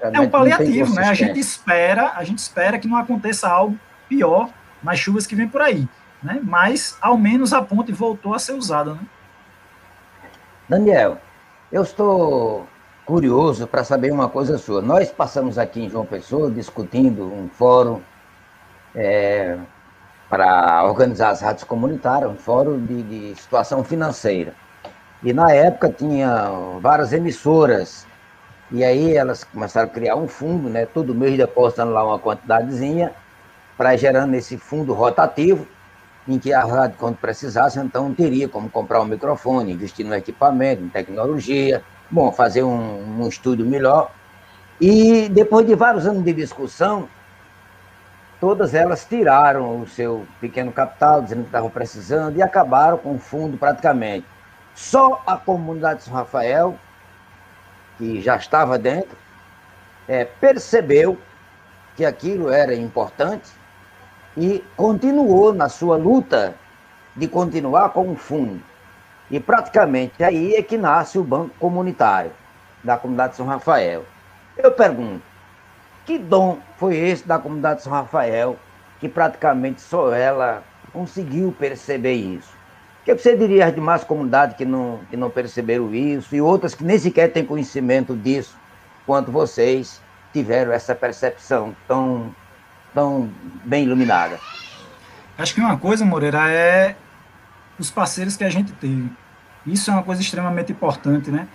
[0.00, 1.08] é um paliativo, né?
[1.08, 4.50] A gente espera, a gente espera que não aconteça algo pior
[4.86, 5.86] nas chuvas que vem por aí,
[6.22, 6.40] né?
[6.42, 9.00] Mas ao menos a ponte voltou a ser usada, né?
[10.68, 11.18] Daniel,
[11.72, 12.66] eu estou
[13.04, 14.80] curioso para saber uma coisa sua.
[14.80, 18.00] Nós passamos aqui em João Pessoa discutindo um fórum
[18.94, 19.58] é,
[20.30, 24.54] para organizar as rádios comunitárias, um fórum de, de, situação financeira.
[25.22, 26.48] E na época tinha
[26.80, 28.06] várias emissoras,
[28.70, 33.12] e aí elas começaram a criar um fundo, né, todo mês depositando lá uma quantidadezinha,
[33.76, 35.66] para gerando esse fundo rotativo,
[36.26, 40.82] em que a rádio, quando precisasse, então teria como comprar um microfone, investir no equipamento,
[40.82, 44.10] em tecnologia, bom, fazer um, um estudo melhor.
[44.80, 47.08] E depois de vários anos de discussão,
[48.40, 53.18] todas elas tiraram o seu pequeno capital, dizendo que estavam precisando, e acabaram com o
[53.18, 54.26] fundo praticamente.
[54.74, 56.76] Só a comunidade de São Rafael,
[57.96, 59.16] que já estava dentro,
[60.08, 61.16] é, percebeu
[61.96, 63.50] que aquilo era importante
[64.36, 66.54] e continuou na sua luta
[67.14, 68.60] de continuar com o fundo.
[69.30, 72.30] E praticamente aí é que nasce o Banco Comunitário
[72.84, 74.04] da comunidade de São Rafael.
[74.56, 75.22] Eu pergunto,
[76.04, 78.56] que dom foi esse da comunidade de São Rafael
[79.00, 82.56] que praticamente só ela conseguiu perceber isso?
[83.06, 86.82] que você diria às demais comunidades que não, que não perceberam isso e outras que
[86.82, 88.58] nem sequer têm conhecimento disso,
[89.06, 92.34] quanto vocês tiveram essa percepção tão,
[92.96, 93.28] tão
[93.62, 94.40] bem iluminada?
[95.36, 96.96] Acho que uma coisa, Moreira, é
[97.78, 99.10] os parceiros que a gente teve.
[99.66, 101.46] Isso é uma coisa extremamente importante, né?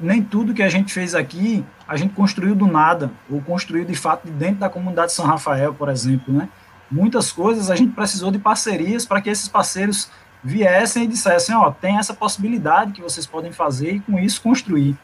[0.00, 3.96] Nem tudo que a gente fez aqui a gente construiu do nada, ou construiu de
[3.96, 6.48] fato de dentro da comunidade de São Rafael, por exemplo, né?
[6.88, 10.08] Muitas coisas a gente precisou de parcerias para que esses parceiros
[10.42, 14.96] viessem e dissessem, ó, tem essa possibilidade que vocês podem fazer e com isso construir.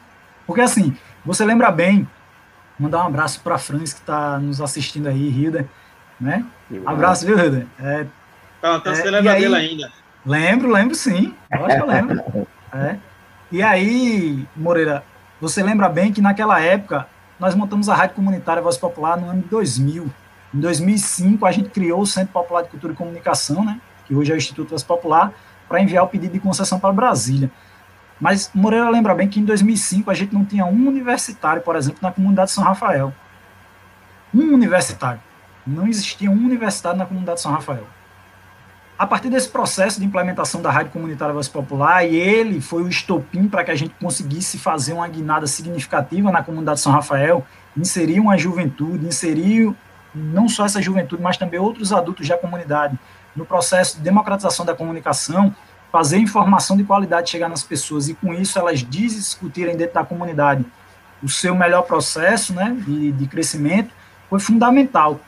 [0.45, 2.07] Porque assim, você lembra bem,
[2.79, 5.67] mandar um abraço para a Franz que está nos assistindo aí, Hilda,
[6.19, 6.45] né?
[6.85, 7.67] Abraço, viu, Hilda?
[7.79, 8.05] É,
[8.59, 9.91] então, então é, você lembra aí, dele ainda?
[10.25, 12.47] Lembro, lembro sim, lógico que eu lembro.
[12.73, 12.97] É.
[13.49, 15.01] E aí, Moreira,
[15.39, 17.07] você lembra bem que naquela época
[17.39, 20.11] nós montamos a Rádio Comunitária Voz Popular no ano de 2000.
[20.53, 23.79] Em 2005 a gente criou o Centro Popular de Cultura e Comunicação, né?
[24.05, 25.31] que hoje é o Instituto Voz Popular,
[25.67, 27.49] para enviar o pedido de concessão para Brasília.
[28.19, 31.99] Mas Moreira lembra bem que em 2005 a gente não tinha um universitário, por exemplo,
[32.01, 33.13] na comunidade de São Rafael.
[34.33, 35.21] Um universitário.
[35.65, 37.85] Não existia um universitário na comunidade de São Rafael.
[38.97, 42.87] A partir desse processo de implementação da Rádio Comunitária Voz Popular, e ele foi o
[42.87, 47.45] estopim para que a gente conseguisse fazer uma guinada significativa na comunidade de São Rafael,
[47.77, 49.71] inserir uma juventude, inserir
[50.15, 52.97] não só essa juventude, mas também outros adultos da comunidade
[53.35, 55.55] no processo de democratização da comunicação,
[55.91, 60.65] fazer informação de qualidade chegar nas pessoas e com isso elas discutirem dentro da comunidade
[61.21, 63.93] o seu melhor processo né, de, de crescimento,
[64.29, 65.19] foi fundamental.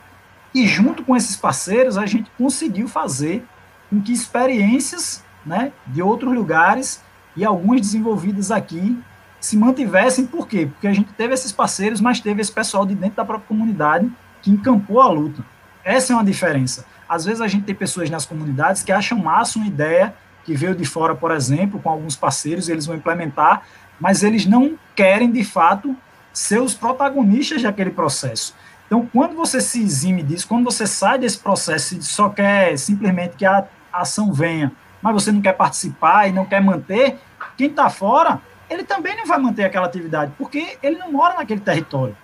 [0.54, 3.44] E junto com esses parceiros, a gente conseguiu fazer
[3.88, 7.02] com que experiências né, de outros lugares
[7.36, 8.98] e algumas desenvolvidas aqui
[9.40, 10.26] se mantivessem.
[10.26, 10.66] Por quê?
[10.66, 14.10] Porque a gente teve esses parceiros, mas teve esse pessoal de dentro da própria comunidade
[14.42, 15.44] que encampou a luta.
[15.84, 16.84] Essa é uma diferença.
[17.08, 20.14] Às vezes a gente tem pessoas nas comunidades que acham massa uma ideia
[20.50, 23.62] que veio de fora, por exemplo, com alguns parceiros, eles vão implementar,
[24.00, 25.94] mas eles não querem, de fato,
[26.32, 28.52] ser os protagonistas daquele processo.
[28.84, 33.36] Então, quando você se exime disso, quando você sai desse processo e só quer simplesmente
[33.36, 37.20] que a ação venha, mas você não quer participar e não quer manter,
[37.56, 41.60] quem está fora, ele também não vai manter aquela atividade, porque ele não mora naquele
[41.60, 42.16] território.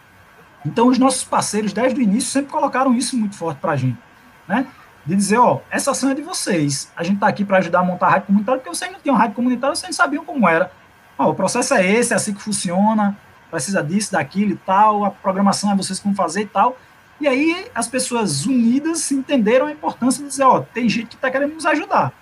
[0.65, 4.05] Então, os nossos parceiros, desde o início, sempre colocaram isso muito forte para a gente
[4.47, 4.67] né?
[5.07, 6.91] De dizer, ó, essa ação é de vocês.
[6.97, 9.17] A gente está aqui para ajudar a montar a rádio comunitária, porque vocês não tinham
[9.17, 10.71] rádio comunitária, vocês não sabiam como era.
[11.17, 13.17] Ó, o processo é esse, é assim que funciona,
[13.51, 16.77] precisa disso, daquilo e tal, a programação é vocês como fazer e tal.
[17.21, 21.31] E aí as pessoas unidas entenderam a importância de dizer, ó, tem gente que está
[21.31, 22.13] querendo nos ajudar.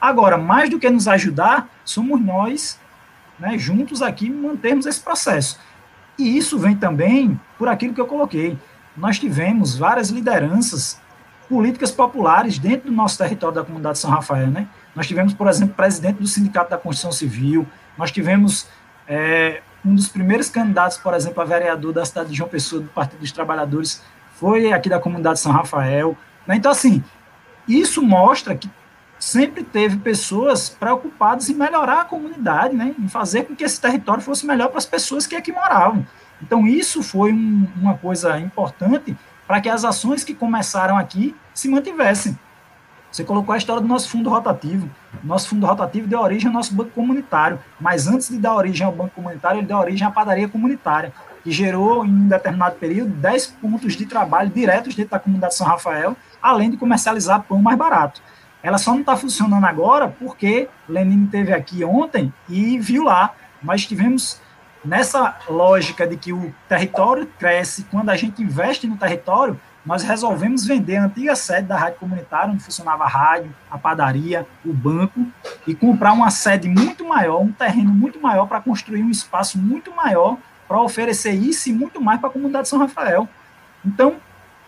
[0.00, 2.78] Agora, mais do que nos ajudar, somos nós,
[3.38, 5.58] né, juntos aqui, mantermos esse processo.
[6.18, 8.58] E isso vem também por aquilo que eu coloquei.
[8.96, 11.00] Nós tivemos várias lideranças
[11.48, 14.48] políticas populares dentro do nosso território da comunidade de São Rafael.
[14.48, 14.68] Né?
[14.94, 18.66] Nós tivemos, por exemplo, presidente do Sindicato da Construção Civil, nós tivemos
[19.06, 22.88] é, um dos primeiros candidatos, por exemplo, a vereador da cidade de João Pessoa, do
[22.88, 24.02] Partido dos Trabalhadores,
[24.34, 26.16] foi aqui da comunidade de São Rafael.
[26.46, 26.56] Né?
[26.56, 27.04] Então, assim,
[27.68, 28.70] isso mostra que
[29.18, 32.94] sempre teve pessoas preocupadas em melhorar a comunidade, né?
[32.98, 36.06] em fazer com que esse território fosse melhor para as pessoas que aqui moravam.
[36.42, 41.68] Então, isso foi um, uma coisa importante para que as ações que começaram aqui se
[41.68, 42.38] mantivessem.
[43.10, 44.90] Você colocou a história do nosso fundo rotativo.
[45.22, 48.92] Nosso fundo rotativo deu origem ao nosso banco comunitário, mas antes de dar origem ao
[48.92, 51.12] banco comunitário, ele deu origem à padaria comunitária,
[51.44, 55.58] que gerou, em um determinado período, 10 pontos de trabalho diretos dentro da comunidade de
[55.58, 58.20] São Rafael, além de comercializar pão mais barato.
[58.64, 63.32] Ela só não está funcionando agora porque Lenine teve aqui ontem e viu lá.
[63.62, 64.40] Mas tivemos
[64.84, 70.66] nessa lógica de que o território cresce, quando a gente investe no território, nós resolvemos
[70.66, 75.26] vender a antiga sede da rádio comunitária, onde funcionava a rádio, a padaria, o banco,
[75.66, 79.94] e comprar uma sede muito maior, um terreno muito maior, para construir um espaço muito
[79.94, 83.28] maior, para oferecer isso e muito mais para a comunidade de São Rafael.
[83.84, 84.16] Então,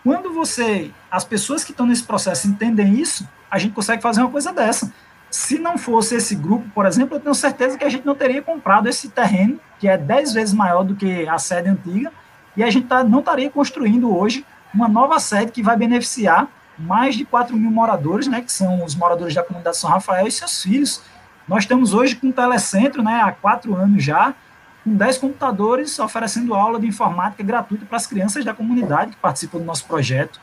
[0.03, 4.29] quando você, as pessoas que estão nesse processo entendem isso, a gente consegue fazer uma
[4.29, 4.93] coisa dessa.
[5.29, 8.41] Se não fosse esse grupo, por exemplo, eu tenho certeza que a gente não teria
[8.41, 12.11] comprado esse terreno, que é dez vezes maior do que a sede antiga,
[12.55, 17.15] e a gente tá, não estaria construindo hoje uma nova sede que vai beneficiar mais
[17.15, 20.61] de 4 mil moradores, né, que são os moradores da comunidade São Rafael e seus
[20.61, 21.01] filhos.
[21.47, 24.33] Nós estamos hoje com um telecentro, né, há quatro anos já,
[24.83, 29.59] com 10 computadores oferecendo aula de informática gratuita para as crianças da comunidade que participam
[29.59, 30.39] do nosso projeto.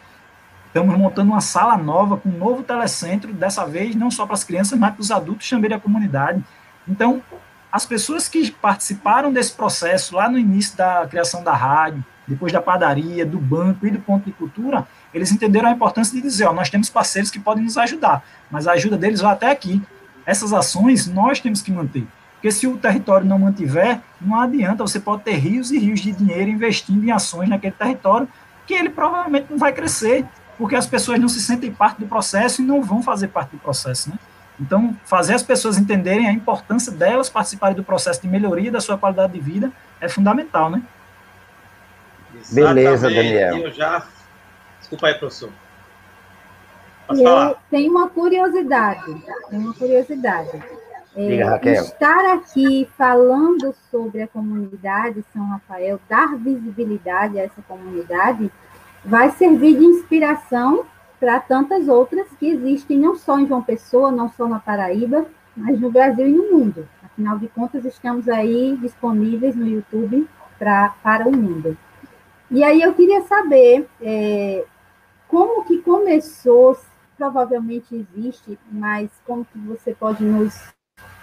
[0.75, 4.43] Estamos montando uma sala nova com um novo telecentro, dessa vez não só para as
[4.43, 6.43] crianças, mas para os adultos também da comunidade.
[6.89, 7.23] Então,
[7.71, 12.61] as pessoas que participaram desse processo lá no início da criação da rádio, depois da
[12.61, 14.85] padaria, do banco e do ponto de cultura,
[15.15, 18.67] eles entenderam a importância de dizer, ó, nós temos parceiros que podem nos ajudar, mas
[18.67, 19.81] a ajuda deles vai até aqui.
[20.27, 22.05] essas ações nós temos que manter.
[22.33, 26.11] Porque se o território não mantiver, não adianta, você pode ter rios e rios de
[26.11, 28.29] dinheiro investindo em ações naquele território,
[28.67, 30.27] que ele provavelmente não vai crescer,
[30.59, 33.59] porque as pessoas não se sentem parte do processo e não vão fazer parte do
[33.59, 34.19] processo, né?
[34.59, 38.97] Então, fazer as pessoas entenderem a importância delas participarem do processo de melhoria da sua
[38.97, 40.83] qualidade de vida é fundamental, né?
[42.51, 43.59] Beleza, Daniel.
[43.59, 44.07] Eu já...
[44.79, 45.51] Desculpa aí, professor.
[47.07, 47.55] Posso e falar?
[47.71, 50.63] tem uma curiosidade, tem uma curiosidade.
[51.17, 51.83] É, Diga, Raquel.
[51.83, 58.51] Estar aqui falando sobre a comunidade São Rafael, dar visibilidade a essa comunidade,
[59.05, 60.85] vai servir de inspiração
[61.21, 65.81] para tantas outras que existem, não só em João Pessoa, não só na Paraíba, mas
[65.81, 66.89] no Brasil e no mundo.
[67.03, 71.77] Afinal de contas, estamos aí disponíveis no YouTube pra, para o mundo.
[72.51, 74.65] E aí eu queria saber é,
[75.29, 76.77] como que começou,
[77.17, 80.75] provavelmente existe, mas como que você pode nos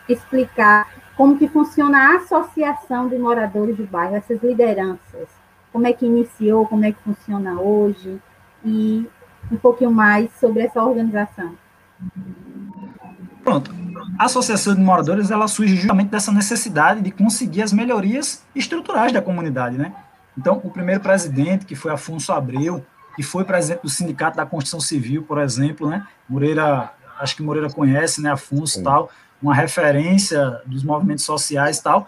[0.10, 5.30] explicar como que funciona a associação de moradores do bairro, essas lideranças,
[5.72, 8.20] como é que iniciou, como é que funciona hoje
[8.64, 9.08] e
[9.52, 11.56] um pouquinho mais sobre essa organização.
[13.44, 13.74] Pronto.
[14.20, 19.22] A Associação de Moradores ela surge justamente dessa necessidade de conseguir as melhorias estruturais da
[19.22, 19.94] comunidade, né?
[20.38, 24.80] Então, o primeiro presidente, que foi Afonso Abreu, que foi presidente do Sindicato da Construção
[24.80, 26.06] Civil, por exemplo, né?
[26.30, 28.32] Moreira, acho que Moreira conhece, né?
[28.32, 29.10] Afonso e tal,
[29.42, 32.08] uma referência dos movimentos sociais e tal,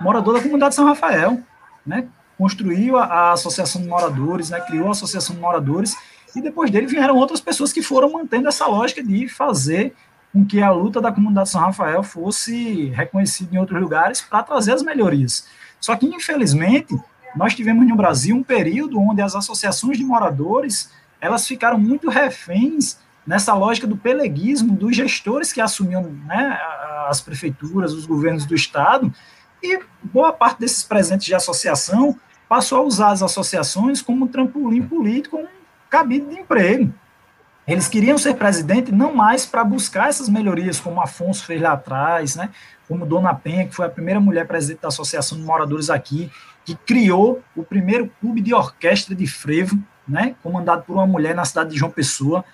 [0.00, 1.40] morador da comunidade de São Rafael,
[1.86, 2.08] né?
[2.38, 4.60] Construiu a, a Associação de Moradores, né?
[4.60, 5.96] Criou a Associação de Moradores
[6.34, 9.94] e depois dele vieram outras pessoas que foram mantendo essa lógica de fazer
[10.32, 14.42] com que a luta da comunidade de São Rafael fosse reconhecida em outros lugares para
[14.42, 15.46] trazer as melhorias.
[15.80, 16.94] Só que, infelizmente,
[17.34, 22.98] nós tivemos no Brasil um período onde as associações de moradores elas ficaram muito reféns
[23.26, 26.58] nessa lógica do peleguismo dos gestores que assumiam né,
[27.08, 29.12] as prefeituras, os governos do estado,
[29.62, 34.82] e boa parte desses presentes de associação passou a usar as associações como um trampolim
[34.82, 35.42] político,
[35.90, 36.92] cabide de emprego.
[37.66, 42.36] Eles queriam ser presidente não mais para buscar essas melhorias, como Afonso fez lá atrás,
[42.36, 42.50] né?
[42.86, 46.30] como Dona Penha, que foi a primeira mulher presidente da Associação de Moradores aqui,
[46.64, 50.36] que criou o primeiro clube de orquestra de frevo, né?
[50.44, 52.44] comandado por uma mulher na cidade de João Pessoa.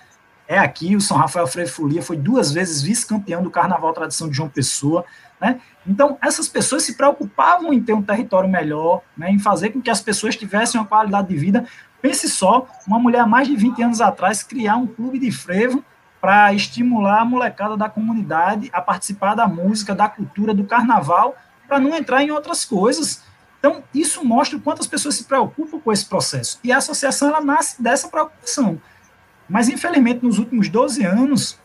[0.47, 4.35] É aqui, o São Rafael Freire Folia foi duas vezes vice-campeão do Carnaval Tradição de
[4.35, 5.05] João Pessoa.
[5.43, 5.59] Né?
[5.85, 9.29] Então, essas pessoas se preocupavam em ter um território melhor, né?
[9.29, 11.67] em fazer com que as pessoas tivessem uma qualidade de vida
[12.03, 15.81] Pense só, uma mulher há mais de 20 anos atrás criar um clube de frevo
[16.19, 21.79] para estimular a molecada da comunidade a participar da música, da cultura, do carnaval, para
[21.79, 23.23] não entrar em outras coisas.
[23.57, 26.59] Então, isso mostra o quanto as pessoas se preocupam com esse processo.
[26.61, 28.81] E a associação ela nasce dessa preocupação.
[29.47, 31.57] Mas, infelizmente, nos últimos 12 anos,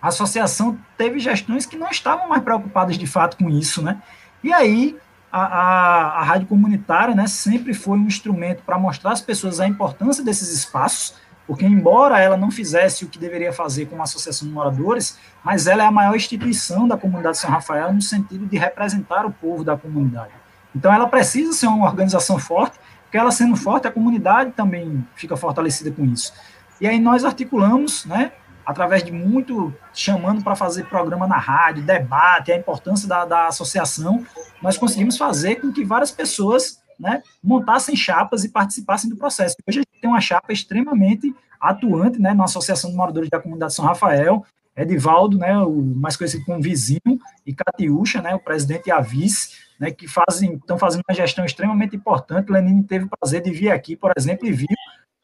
[0.00, 4.02] a associação teve gestões que não estavam mais preocupadas de fato com isso, né?
[4.42, 4.96] E aí
[5.30, 9.66] a, a, a rádio comunitária né, sempre foi um instrumento para mostrar às pessoas a
[9.66, 11.14] importância desses espaços,
[11.46, 15.66] porque, embora ela não fizesse o que deveria fazer com a Associação de Moradores, mas
[15.66, 19.32] ela é a maior instituição da comunidade de São Rafael no sentido de representar o
[19.32, 20.30] povo da comunidade.
[20.74, 25.36] Então, ela precisa ser uma organização forte, porque ela sendo forte, a comunidade também fica
[25.36, 26.32] fortalecida com isso.
[26.80, 28.30] E aí nós articulamos, né,
[28.64, 34.24] através de muito chamando para fazer programa na rádio, debate, a importância da, da associação,
[34.62, 39.56] nós conseguimos fazer com que várias pessoas né, montassem chapas e participassem do processo.
[39.66, 43.74] Hoje a gente tem uma chapa extremamente atuante né, na Associação de Moradores da Comunidade
[43.74, 44.44] São Rafael,
[44.76, 49.50] Edivaldo, né, o mais conhecido como Vizinho, e Catiúcha, né, o presidente e a vice,
[49.78, 52.50] né, que fazem, estão fazendo uma gestão extremamente importante.
[52.50, 54.68] Lenine teve o prazer de vir aqui, por exemplo, e viu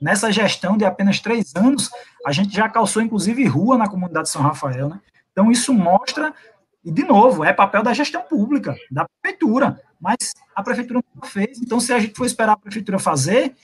[0.01, 1.91] Nessa gestão de apenas três anos,
[2.27, 4.89] a gente já calçou, inclusive, rua na comunidade de São Rafael.
[4.91, 5.01] Né?
[5.33, 6.35] Então, isso mostra,
[6.85, 11.61] e de novo, é papel da gestão pública, da prefeitura, mas a prefeitura não fez.
[11.61, 13.55] Então, se a gente for esperar a prefeitura fazer,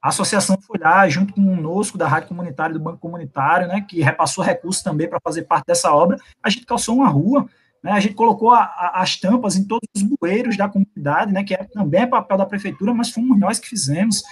[0.00, 3.80] a associação foi lá, junto com o NOSCO, da Rádio Comunitária, do Banco Comunitário, né,
[3.80, 7.48] que repassou recursos também para fazer parte dessa obra, a gente calçou uma rua,
[7.82, 11.44] né, a gente colocou a, a, as tampas em todos os bueiros da comunidade, né,
[11.44, 14.22] que é, também é papel da prefeitura, mas fomos nós que fizemos.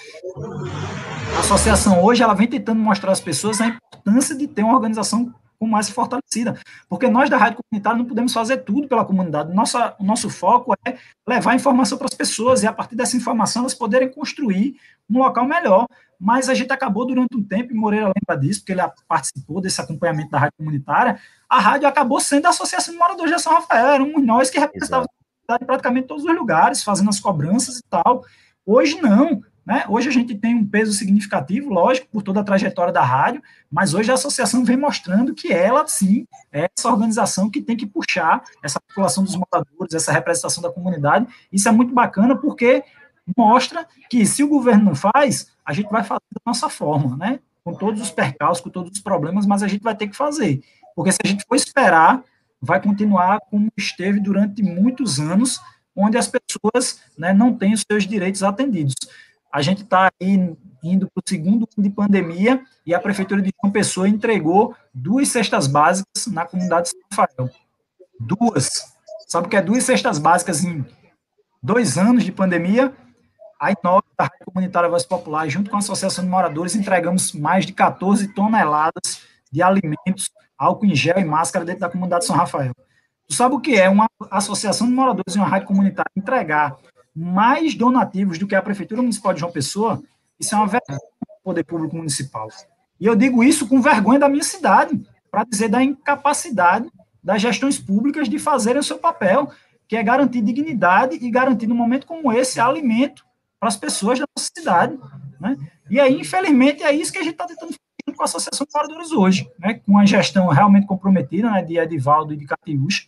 [1.36, 5.32] A associação hoje ela vem tentando mostrar às pessoas a importância de ter uma organização
[5.66, 6.58] com mais fortalecida,
[6.88, 9.52] porque nós da rádio comunitária não podemos fazer tudo pela comunidade.
[9.52, 10.96] Nossa, o nosso foco é
[11.28, 14.76] levar informação para as pessoas e a partir dessa informação elas poderem construir
[15.10, 15.86] um local melhor.
[16.18, 19.80] Mas a gente acabou durante um tempo, e Moreira lembra disso, porque ele participou desse
[19.82, 23.88] acompanhamento da rádio comunitária, a rádio acabou sendo a Associação de Moradores de São Rafael,
[23.88, 25.10] éramos nós que representávamos
[25.66, 28.24] praticamente todos os lugares, fazendo as cobranças e tal.
[28.64, 29.84] Hoje não, Né?
[29.88, 33.94] Hoje a gente tem um peso significativo, lógico, por toda a trajetória da rádio, mas
[33.94, 38.44] hoje a associação vem mostrando que ela, sim, é essa organização que tem que puxar
[38.62, 41.26] essa população dos moradores, essa representação da comunidade.
[41.52, 42.84] Isso é muito bacana porque
[43.36, 47.40] mostra que se o governo não faz, a gente vai fazer da nossa forma, né?
[47.64, 50.62] Com todos os percalços, com todos os problemas, mas a gente vai ter que fazer.
[50.94, 52.22] Porque se a gente for esperar,
[52.62, 55.60] vai continuar como esteve durante muitos anos,
[55.94, 58.94] onde as pessoas né, não têm os seus direitos atendidos.
[59.56, 63.72] A gente está indo para o segundo ano de pandemia e a Prefeitura de João
[63.72, 67.50] Pessoa entregou duas cestas básicas na comunidade de São Rafael.
[68.20, 68.68] Duas.
[69.26, 70.84] Sabe o que é duas cestas básicas em
[71.62, 72.94] dois anos de pandemia?
[73.58, 77.64] Aí nós, da Rádio Comunitária Voz Popular, junto com a Associação de Moradores, entregamos mais
[77.64, 80.28] de 14 toneladas de alimentos,
[80.58, 82.74] álcool em gel e máscara dentro da comunidade de São Rafael.
[83.26, 86.76] Tu sabe o que é uma associação de moradores e uma rádio comunitária entregar
[87.16, 90.02] mais donativos do que a Prefeitura Municipal de João Pessoa?
[90.38, 92.48] Isso é uma vergonha do poder público municipal.
[93.00, 95.00] E eu digo isso com vergonha da minha cidade,
[95.30, 96.90] para dizer da incapacidade
[97.22, 99.50] das gestões públicas de fazerem o seu papel,
[99.88, 103.24] que é garantir dignidade e garantir, num momento como esse, alimento
[103.58, 104.98] para as pessoas da nossa cidade.
[105.40, 105.56] Né?
[105.90, 108.72] E aí, infelizmente, é isso que a gente está tentando fazer com a Associação de
[108.74, 109.74] Moradores hoje, né?
[109.74, 113.06] com a gestão realmente comprometida né, de Edivaldo e de Catiúcha,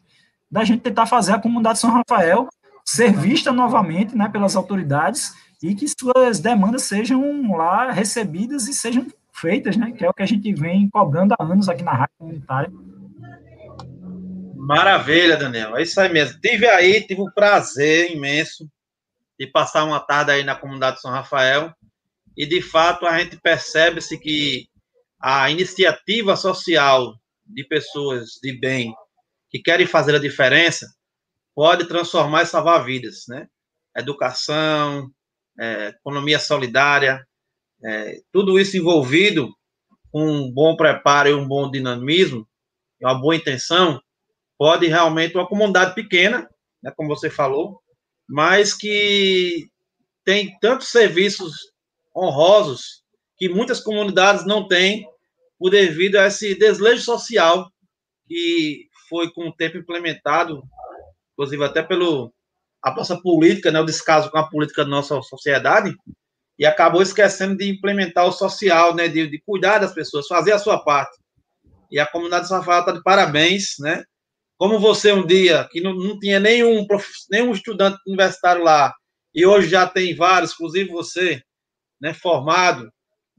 [0.50, 2.48] da gente tentar fazer a comunidade São Rafael
[2.88, 9.06] ser vista novamente né, pelas autoridades e que suas demandas sejam lá recebidas e sejam
[9.30, 12.14] feitas, né, que é o que a gente vem cobrando há anos aqui na rádio
[12.16, 12.72] comunitária.
[14.56, 15.76] Maravilha, Daniel.
[15.76, 16.40] É isso aí mesmo.
[16.40, 18.66] Tive aí, tive um prazer imenso
[19.38, 21.70] de passar uma tarde aí na comunidade São Rafael
[22.34, 24.66] e de fato a gente percebe-se que
[25.20, 27.14] a iniciativa social
[27.46, 28.94] de pessoas de bem
[29.50, 30.86] que querem fazer a diferença
[31.58, 33.48] pode transformar e salvar vidas, né?
[33.96, 35.10] Educação,
[35.58, 37.26] é, economia solidária,
[37.84, 39.52] é, tudo isso envolvido
[40.12, 42.46] com um bom preparo e um bom dinamismo,
[43.02, 44.00] uma boa intenção,
[44.56, 46.48] pode realmente uma comunidade pequena,
[46.80, 47.82] né, como você falou,
[48.28, 49.68] mas que
[50.24, 51.72] tem tantos serviços
[52.14, 53.02] honrosos
[53.36, 55.04] que muitas comunidades não têm
[55.58, 57.68] por devido a esse desejo social
[58.28, 60.62] que foi com o tempo implementado,
[61.38, 62.32] inclusive até pelo
[62.82, 65.94] a nossa política, né, o descaso com a política da nossa sociedade,
[66.58, 70.58] e acabou esquecendo de implementar o social, né, de, de cuidar das pessoas, fazer a
[70.58, 71.16] sua parte.
[71.90, 74.04] E a comunidade de Rafael está de parabéns, né?
[74.56, 76.86] Como você um dia, que não, não tinha nenhum,
[77.30, 78.92] nenhum estudante universitário lá,
[79.34, 81.40] e hoje já tem vários, inclusive você,
[82.00, 82.88] né, formado,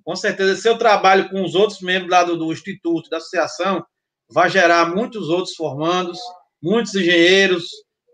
[0.03, 3.85] com certeza seu trabalho com os outros membros lá do, do Instituto, da associação,
[4.29, 6.19] vai gerar muitos outros formandos,
[6.61, 7.65] muitos engenheiros,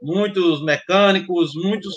[0.05, 1.95] muitos mecânicos, muitos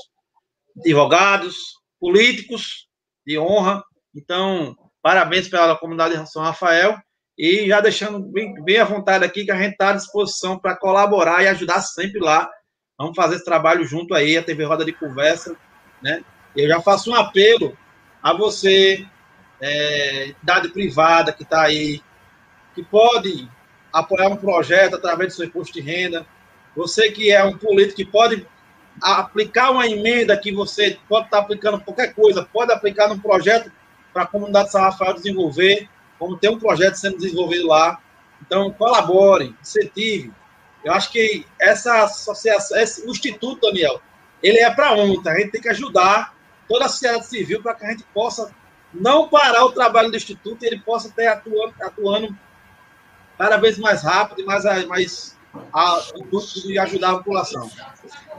[0.79, 1.57] advogados,
[2.01, 2.87] políticos
[3.27, 3.85] de honra.
[4.15, 6.99] Então, parabéns pela comunidade de São Rafael.
[7.37, 10.77] E já deixando bem, bem à vontade aqui que a gente está à disposição para
[10.77, 12.51] colaborar e ajudar sempre lá.
[12.99, 15.55] Vamos fazer esse trabalho junto aí, a TV Roda de Conversa,
[16.03, 16.25] né?
[16.57, 17.77] Eu já faço um apelo
[18.21, 19.07] a você,
[19.61, 22.03] é, idade privada que está aí,
[22.75, 23.49] que pode
[23.93, 26.27] apoiar um projeto através do seu imposto de renda.
[26.79, 28.47] Você que é um político que pode
[29.03, 33.73] aplicar uma emenda que você pode estar aplicando qualquer coisa, pode aplicar num projeto
[34.13, 35.89] para a comunidade de São Rafael desenvolver,
[36.21, 38.01] como tem um projeto sendo desenvolvido lá.
[38.41, 40.33] Então, colabore, incentive.
[40.85, 44.01] Eu acho que essa associação, esse instituto, Daniel,
[44.41, 45.31] ele é para ontem.
[45.31, 46.33] A gente tem que ajudar
[46.69, 48.55] toda a sociedade civil para que a gente possa
[48.95, 52.39] não parar o trabalho do instituto e ele possa estar atuando, atuando
[53.37, 55.38] cada vez mais rápido e mais, mais
[55.73, 56.01] a,
[56.67, 57.71] de ajudar a população.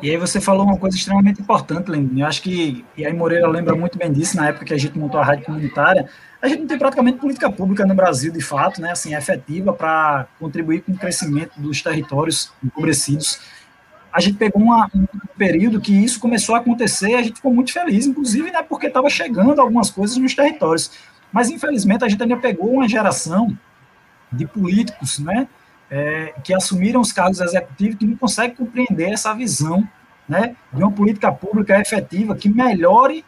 [0.01, 2.17] E aí você falou uma coisa extremamente importante, Leandro.
[2.17, 4.97] Eu acho que, e aí Moreira lembra muito bem disso, na época que a gente
[4.97, 6.09] montou a rádio comunitária,
[6.41, 10.27] a gente não tem praticamente política pública no Brasil, de fato, né, assim, efetiva para
[10.39, 13.41] contribuir com o crescimento dos territórios empobrecidos.
[14.11, 15.05] A gente pegou uma, um
[15.37, 19.09] período que isso começou a acontecer, a gente ficou muito feliz, inclusive, né, porque estava
[19.09, 20.91] chegando algumas coisas nos territórios.
[21.31, 23.55] Mas, infelizmente, a gente ainda pegou uma geração
[24.31, 25.45] de políticos, né,
[25.89, 29.87] é, que assumiram os cargos executivos que não conseguem compreender essa visão,
[30.27, 33.25] né, de uma política pública efetiva que melhore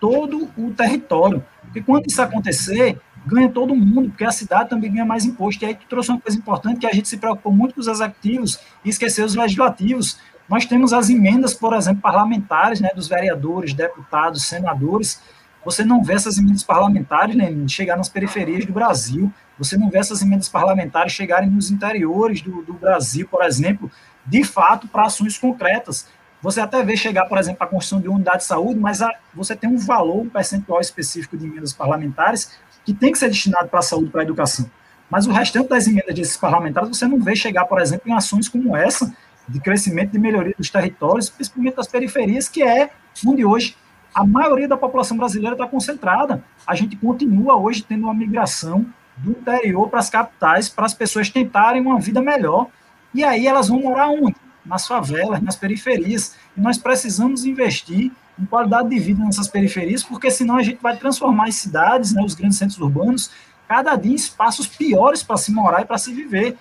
[0.00, 1.44] todo o território.
[1.62, 5.64] Porque quando isso acontecer, ganha todo mundo, porque a cidade também ganha mais imposto.
[5.64, 7.88] E aí tu trouxe uma coisa importante que a gente se preocupou muito com os
[7.88, 10.20] executivos e esqueceu os legislativos.
[10.48, 15.20] Nós temos as emendas, por exemplo, parlamentares, né, dos vereadores, deputados, senadores,
[15.66, 19.98] você não vê essas emendas parlamentares né, chegar nas periferias do Brasil, você não vê
[19.98, 23.90] essas emendas parlamentares chegarem nos interiores do, do Brasil, por exemplo,
[24.24, 26.08] de fato, para ações concretas.
[26.42, 29.56] você até vê chegar, por exemplo, a construção de unidade de saúde, mas a, você
[29.56, 33.80] tem um valor, um percentual específico de emendas parlamentares que tem que ser destinado para
[33.80, 34.70] a saúde, para a educação.
[35.10, 38.48] Mas o restante das emendas desses parlamentares você não vê chegar, por exemplo, em ações
[38.48, 39.12] como essa,
[39.48, 42.90] de crescimento e melhoria dos territórios, principalmente das periferias, que é
[43.24, 43.76] onde hoje
[44.12, 46.42] a maioria da população brasileira está concentrada.
[46.66, 48.86] A gente continua hoje tendo uma migração
[49.26, 52.68] do interior para as capitais, para as pessoas tentarem uma vida melhor.
[53.12, 54.36] E aí elas vão morar onde?
[54.66, 56.36] nas favelas, nas periferias.
[56.56, 60.96] E nós precisamos investir em qualidade de vida nessas periferias, porque senão a gente vai
[60.96, 63.30] transformar as cidades, né, os grandes centros urbanos,
[63.66, 66.56] cada dia em espaços piores para se morar e para se viver,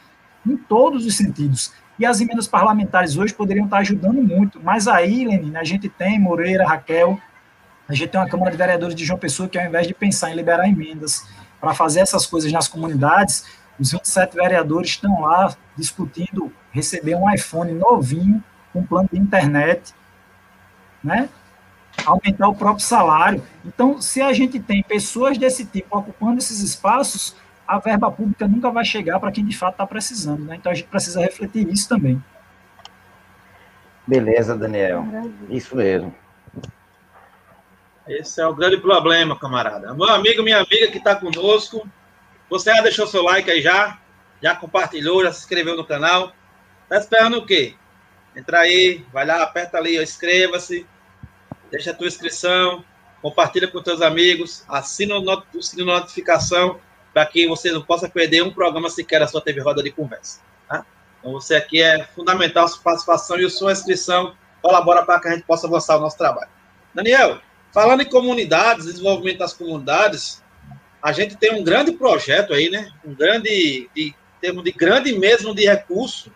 [0.46, 1.74] em todos os sentidos.
[1.98, 6.20] E as emendas parlamentares hoje poderiam estar ajudando muito, mas aí, Lenine, a gente tem
[6.20, 7.20] Moreira, Raquel,
[7.88, 10.32] a gente tem uma Câmara de Vereadores de João Pessoa que, ao invés de pensar
[10.32, 11.26] em liberar emendas
[11.60, 13.46] para fazer essas coisas nas comunidades,
[13.80, 19.94] os 27 vereadores estão lá discutindo receber um iPhone novinho, com plano de internet,
[21.04, 21.30] né?
[22.06, 23.42] aumentar o próprio salário.
[23.64, 27.36] Então, se a gente tem pessoas desse tipo ocupando esses espaços,
[27.68, 30.44] a verba pública nunca vai chegar para quem de fato está precisando.
[30.44, 30.56] Né?
[30.56, 32.22] Então, a gente precisa refletir isso também.
[34.06, 35.06] Beleza, Daniel.
[35.50, 36.14] Isso mesmo.
[38.08, 39.94] Esse é o grande problema, camarada.
[39.94, 41.88] Meu amigo, minha amiga que está conosco,
[42.50, 44.00] você já deixou seu like aí já?
[44.42, 46.32] Já compartilhou, já se inscreveu no canal?
[46.88, 47.74] Tá esperando o quê?
[48.36, 50.86] Entra aí, vai lá, aperta ali, inscreva-se,
[51.72, 52.86] deixa a tua inscrição,
[53.22, 56.80] compartilha com teus amigos, assina o sininho de notificação
[57.12, 60.42] para que você não possa perder um programa sequer da sua TV Roda de Conversa.
[60.68, 60.86] Tá?
[61.20, 65.28] Então, você aqui é fundamental a sua participação e a sua inscrição colabora para que
[65.30, 66.50] a gente possa avançar o nosso trabalho.
[66.94, 67.42] Daniel,
[67.76, 70.42] falando em comunidades, desenvolvimento das comunidades,
[71.04, 72.90] a gente tem um grande projeto aí, né?
[73.04, 76.32] Um grande, de, termo de grande mesmo de recurso,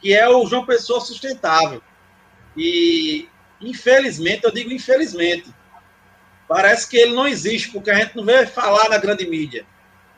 [0.00, 1.82] que é o João Pessoa Sustentável.
[2.56, 3.28] E,
[3.60, 5.52] infelizmente, eu digo infelizmente,
[6.46, 9.66] parece que ele não existe, porque a gente não vê falar na grande mídia.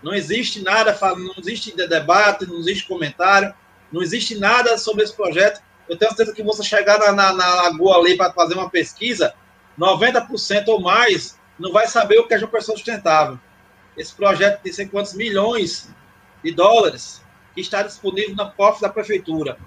[0.03, 3.55] Não existe nada, não existe debate, não existe comentário,
[3.91, 5.63] não existe nada sobre esse projeto.
[5.89, 9.35] Eu tenho certeza que você chegar na, na, na lagoa ali para fazer uma pesquisa,
[9.79, 13.39] 90% ou mais não vai saber o que é João Pessoa Sustentável
[13.99, 15.91] esse projeto de sei quantos milhões
[16.43, 17.21] de dólares
[17.55, 19.59] que está disponível na cofre da prefeitura.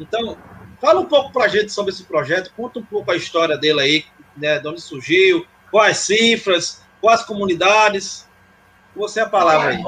[0.00, 0.36] Então,
[0.80, 3.80] fala um pouco para a gente sobre esse projeto, conta um pouco a história dele
[3.80, 4.04] aí,
[4.36, 8.26] né, de onde surgiu, quais cifras, quais comunidades.
[8.96, 9.82] Você é a palavra aí.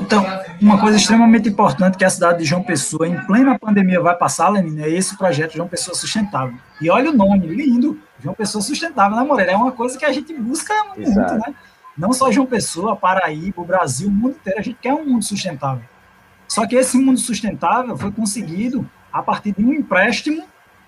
[0.00, 0.24] Então,
[0.60, 4.48] uma coisa extremamente importante que a cidade de João Pessoa, em plena pandemia, vai passar,
[4.48, 6.58] Lenine, é esse projeto João Pessoa Sustentável.
[6.80, 9.52] E olha o nome, lindo, João Pessoa Sustentável, né, Moreira?
[9.52, 11.34] É uma coisa que a gente busca muito, Exato.
[11.34, 11.54] né?
[11.96, 15.24] Não só João Pessoa, Paraíba, o Brasil, o mundo inteiro, a gente quer um mundo
[15.24, 15.84] sustentável.
[16.46, 20.44] Só que esse mundo sustentável foi conseguido a partir de um empréstimo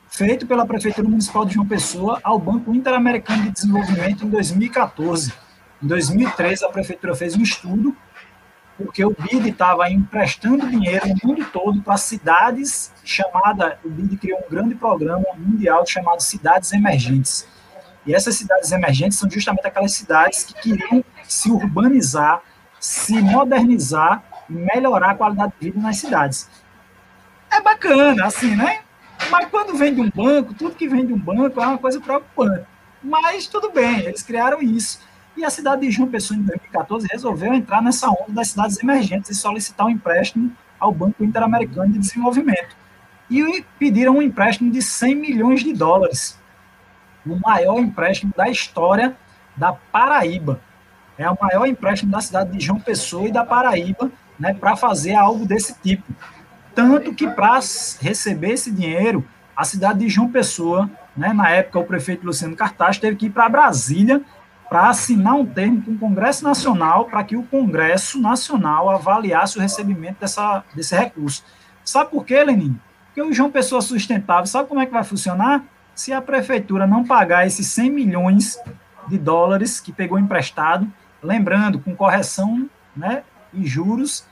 [0.08, 5.32] feito pela Prefeitura Municipal de João Pessoa ao Banco Interamericano de Desenvolvimento em 2014.
[5.82, 7.96] Em 2013, a Prefeitura fez um estudo,
[8.84, 14.38] porque o BID estava emprestando dinheiro no mundo todo para cidades chamada, o BID criou
[14.38, 17.46] um grande programa mundial chamado Cidades Emergentes
[18.06, 22.42] e essas cidades emergentes são justamente aquelas cidades que queriam se urbanizar,
[22.80, 26.48] se modernizar melhorar a qualidade de vida nas cidades.
[27.50, 28.80] É bacana, assim, né?
[29.30, 32.00] Mas quando vem de um banco, tudo que vem de um banco é uma coisa
[32.00, 32.66] preocupante.
[33.02, 35.00] Mas tudo bem, eles criaram isso.
[35.36, 39.30] E a cidade de João Pessoa, em 2014, resolveu entrar nessa onda das cidades emergentes
[39.30, 42.76] e solicitar um empréstimo ao Banco Interamericano de Desenvolvimento.
[43.30, 46.40] E pediram um empréstimo de 100 milhões de dólares
[47.26, 49.16] o maior empréstimo da história
[49.56, 50.60] da Paraíba.
[51.18, 55.14] É o maior empréstimo da cidade de João Pessoa e da Paraíba né, para fazer
[55.14, 56.04] algo desse tipo.
[56.74, 57.60] Tanto que para
[58.00, 59.24] receber esse dinheiro,
[59.54, 63.30] a cidade de João Pessoa, né, na época o prefeito Luciano Cartaz, teve que ir
[63.30, 64.22] para Brasília
[64.70, 69.60] para assinar um termo com o Congresso Nacional para que o Congresso Nacional avaliasse o
[69.60, 71.44] recebimento dessa, desse recurso.
[71.84, 72.78] Sabe por quê, Lenin?
[73.06, 75.62] Porque o João Pessoa Sustentável, sabe como é que vai funcionar?
[76.00, 78.58] se a prefeitura não pagar esses 100 milhões
[79.06, 80.90] de dólares que pegou emprestado,
[81.22, 84.24] lembrando, com correção né, e juros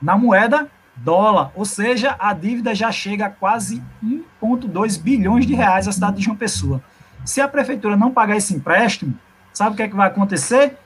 [0.00, 0.66] na moeda
[0.96, 6.16] dólar, ou seja, a dívida já chega a quase 1,2 bilhões de reais à cidade
[6.16, 6.82] de João Pessoa.
[7.22, 9.14] Se a prefeitura não pagar esse empréstimo,
[9.60, 10.78] sabe o que, é que vai acontecer?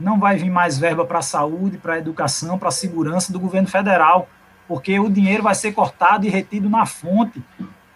[0.00, 3.38] Não vai vir mais verba para a saúde, para a educação, para a segurança do
[3.38, 4.26] governo federal,
[4.66, 7.44] porque o dinheiro vai ser cortado e retido na fonte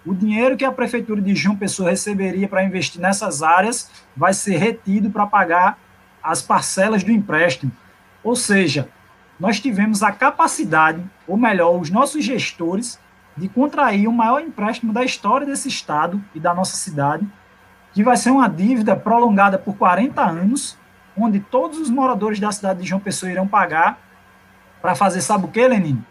[0.05, 4.59] o dinheiro que a prefeitura de João Pessoa receberia para investir nessas áreas vai ser
[4.59, 5.79] retido para pagar
[6.23, 7.73] as parcelas do empréstimo.
[8.23, 8.91] Ou seja,
[9.41, 13.01] nós tivemos a capacidade, ou melhor, os nossos gestores
[13.35, 17.27] de contrair o maior empréstimo da história desse estado e da nossa cidade,
[17.97, 20.77] que vai ser uma dívida prolongada por 40 anos,
[21.17, 23.99] onde todos os moradores da cidade de João Pessoa irão pagar
[24.83, 26.05] para fazer, sabe o que, Lenin?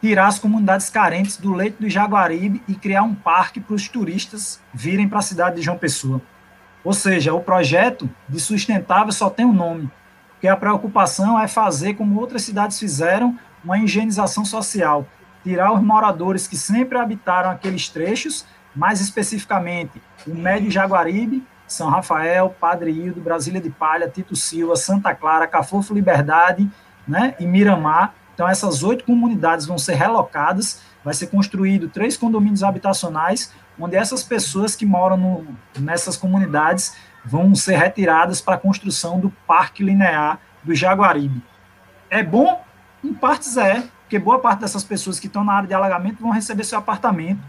[0.00, 4.60] Tirar as comunidades carentes do leito do Jaguaribe e criar um parque para os turistas
[4.72, 6.22] virem para a cidade de João Pessoa.
[6.84, 9.90] Ou seja, o projeto de sustentável só tem um nome,
[10.34, 15.04] porque a preocupação é fazer como outras cidades fizeram, uma higienização social,
[15.42, 22.54] tirar os moradores que sempre habitaram aqueles trechos, mais especificamente o Médio Jaguaribe, São Rafael,
[22.60, 26.70] Padre Hildo, Brasília de Palha, Tito Silva, Santa Clara, Cafofo Liberdade
[27.06, 28.14] né, e Miramar.
[28.34, 34.22] Então, essas oito comunidades vão ser relocadas, vai ser construído três condomínios habitacionais, onde essas
[34.22, 35.46] pessoas que moram no,
[35.78, 41.42] nessas comunidades vão ser retiradas para a construção do Parque Linear do Jaguaribe.
[42.08, 42.64] É bom?
[43.04, 46.30] Em partes é, porque boa parte dessas pessoas que estão na área de alagamento vão
[46.30, 47.40] receber seu apartamento,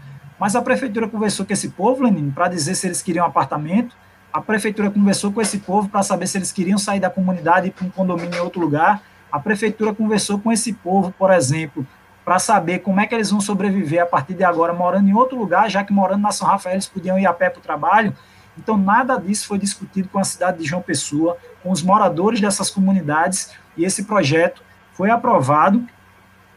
[0.42, 3.94] mas a prefeitura conversou com esse povo, Lenin, para dizer se eles queriam apartamento,
[4.32, 7.68] a prefeitura conversou com esse povo para saber se eles queriam sair da comunidade e
[7.68, 11.86] ir para um condomínio em outro lugar, a prefeitura conversou com esse povo, por exemplo,
[12.24, 15.38] para saber como é que eles vão sobreviver a partir de agora morando em outro
[15.38, 18.12] lugar, já que morando na São Rafael eles podiam ir a pé para o trabalho.
[18.58, 22.68] Então, nada disso foi discutido com a cidade de João Pessoa, com os moradores dessas
[22.68, 24.60] comunidades, e esse projeto
[24.92, 25.86] foi aprovado.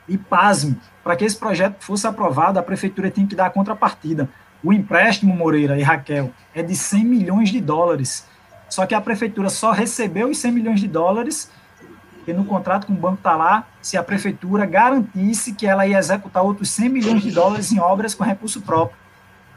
[0.07, 0.75] E pasme,
[1.05, 4.27] para que esse projeto fosse aprovado, a prefeitura tem que dar a contrapartida.
[4.63, 8.27] O empréstimo, Moreira e Raquel, é de 100 milhões de dólares.
[8.67, 11.51] Só que a prefeitura só recebeu os 100 milhões de dólares,
[12.25, 15.99] e no contrato com o banco está lá, se a prefeitura garantisse que ela ia
[15.99, 18.97] executar outros 100 milhões de dólares em obras com recurso próprio.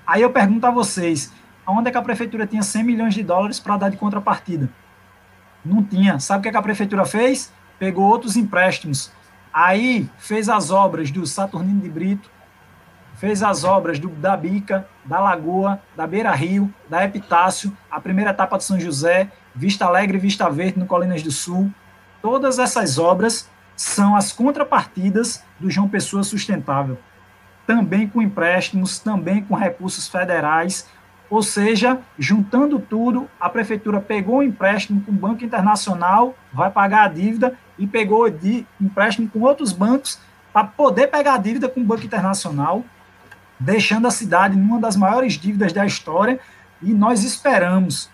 [0.06, 1.32] Aí eu pergunto a vocês,
[1.64, 4.68] aonde é que a prefeitura tinha 100 milhões de dólares para dar de contrapartida?
[5.64, 6.20] Não tinha.
[6.20, 7.50] Sabe o que, é que a prefeitura fez?
[7.78, 9.16] Pegou outros empréstimos
[9.60, 12.30] Aí fez as obras do Saturnino de Brito,
[13.16, 18.30] fez as obras do, da Bica, da Lagoa, da Beira Rio, da Epitácio, a primeira
[18.30, 21.72] etapa de São José, Vista Alegre e Vista Verde no Colinas do Sul.
[22.22, 26.96] Todas essas obras são as contrapartidas do João Pessoa Sustentável.
[27.66, 30.88] Também com empréstimos, também com recursos federais,
[31.28, 36.70] ou seja, juntando tudo, a prefeitura pegou o um empréstimo com o Banco Internacional, vai
[36.70, 40.18] pagar a dívida, e pegou de empréstimo com outros bancos
[40.52, 42.84] para poder pegar a dívida com o Banco Internacional,
[43.58, 46.40] deixando a cidade numa das maiores dívidas da história.
[46.82, 48.10] E nós esperamos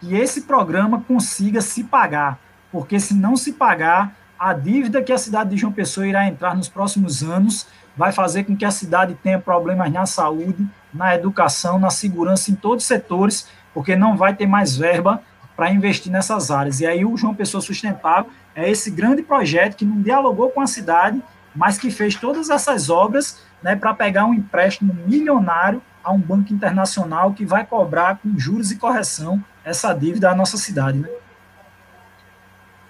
[0.00, 2.38] que esse programa consiga se pagar,
[2.70, 6.54] porque se não se pagar, a dívida que a cidade de João Pessoa irá entrar
[6.54, 11.78] nos próximos anos vai fazer com que a cidade tenha problemas na saúde, na educação,
[11.78, 15.22] na segurança, em todos os setores, porque não vai ter mais verba
[15.56, 16.80] para investir nessas áreas.
[16.80, 20.66] E aí o João Pessoa Sustentável é esse grande projeto que não dialogou com a
[20.66, 21.22] cidade,
[21.54, 26.52] mas que fez todas essas obras né, para pegar um empréstimo milionário a um banco
[26.52, 30.98] internacional que vai cobrar com juros e correção essa dívida à nossa cidade.
[30.98, 31.08] Né?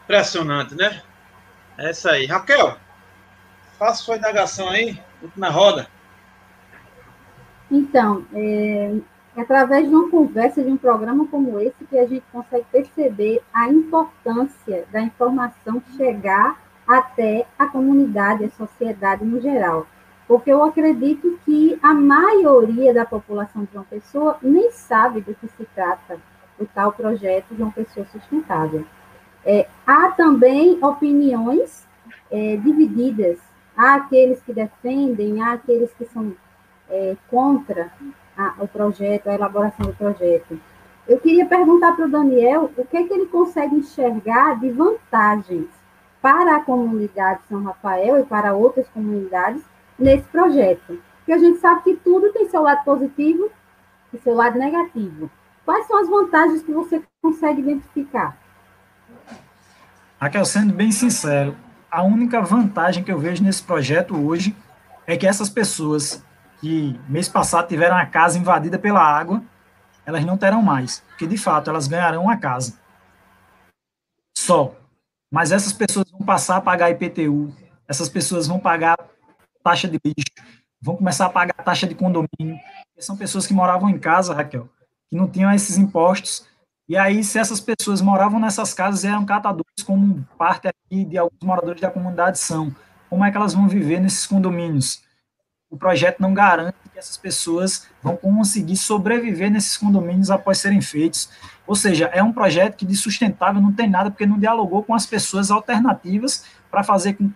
[0.04, 1.02] Impressionante, né?
[1.76, 2.26] É isso aí.
[2.26, 2.76] Raquel,
[3.78, 5.00] faça sua indagação aí,
[5.36, 5.88] na roda.
[7.70, 8.94] Então, é,
[9.36, 13.42] é através de uma conversa, de um programa como esse, que a gente consegue perceber
[13.52, 19.86] a importância da informação chegar até a comunidade, a sociedade no geral.
[20.26, 25.46] Porque eu acredito que a maioria da população de uma pessoa nem sabe do que
[25.48, 26.18] se trata
[26.58, 28.84] o tal projeto de uma pessoa sustentável.
[29.44, 31.86] É, há também opiniões
[32.30, 33.38] é, divididas
[33.76, 36.34] Há aqueles que defendem, há aqueles que são
[36.88, 37.92] é, contra
[38.36, 40.58] a, o projeto, a elaboração do projeto.
[41.08, 45.66] Eu queria perguntar para o Daniel o que, é que ele consegue enxergar de vantagens
[46.20, 49.62] para a comunidade São Rafael e para outras comunidades
[49.98, 51.00] nesse projeto.
[51.18, 53.50] Porque a gente sabe que tudo tem seu lado positivo
[54.12, 55.30] e seu lado negativo.
[55.64, 58.36] Quais são as vantagens que você consegue identificar?
[60.20, 61.54] Raquel, sendo bem sincero,
[61.90, 64.56] a única vantagem que eu vejo nesse projeto hoje
[65.06, 66.24] é que essas pessoas
[66.66, 69.40] que mês passado tiveram a casa invadida pela água,
[70.04, 72.76] elas não terão mais, porque de fato elas ganharão a casa.
[74.36, 74.74] Só.
[75.30, 77.54] Mas essas pessoas vão passar a pagar IPTU,
[77.86, 78.96] essas pessoas vão pagar
[79.62, 80.48] taxa de lixo,
[80.80, 82.58] vão começar a pagar taxa de condomínio.
[82.98, 84.68] São pessoas que moravam em casa, Raquel,
[85.08, 86.48] que não tinham esses impostos
[86.88, 91.18] e aí, se essas pessoas moravam nessas casas e eram catadores, como parte aqui de
[91.18, 92.72] alguns moradores da comunidade são,
[93.10, 95.02] como é que elas vão viver nesses condomínios?
[95.68, 101.28] O projeto não garante que essas pessoas vão conseguir sobreviver nesses condomínios após serem feitos.
[101.66, 104.94] Ou seja, é um projeto que de sustentável não tem nada, porque não dialogou com
[104.94, 107.32] as pessoas alternativas para fazer com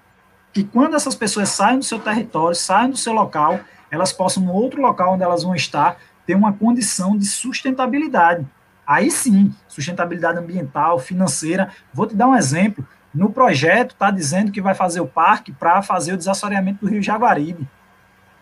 [0.53, 3.61] que quando essas pessoas saem do seu território, saem do seu local,
[3.91, 8.47] elas possam, no outro local onde elas vão estar, ter uma condição de sustentabilidade.
[8.87, 11.71] Aí sim, sustentabilidade ambiental, financeira.
[11.93, 12.87] Vou te dar um exemplo.
[13.13, 17.03] No projeto está dizendo que vai fazer o parque para fazer o desassoreamento do Rio
[17.03, 17.69] Jaguaribe.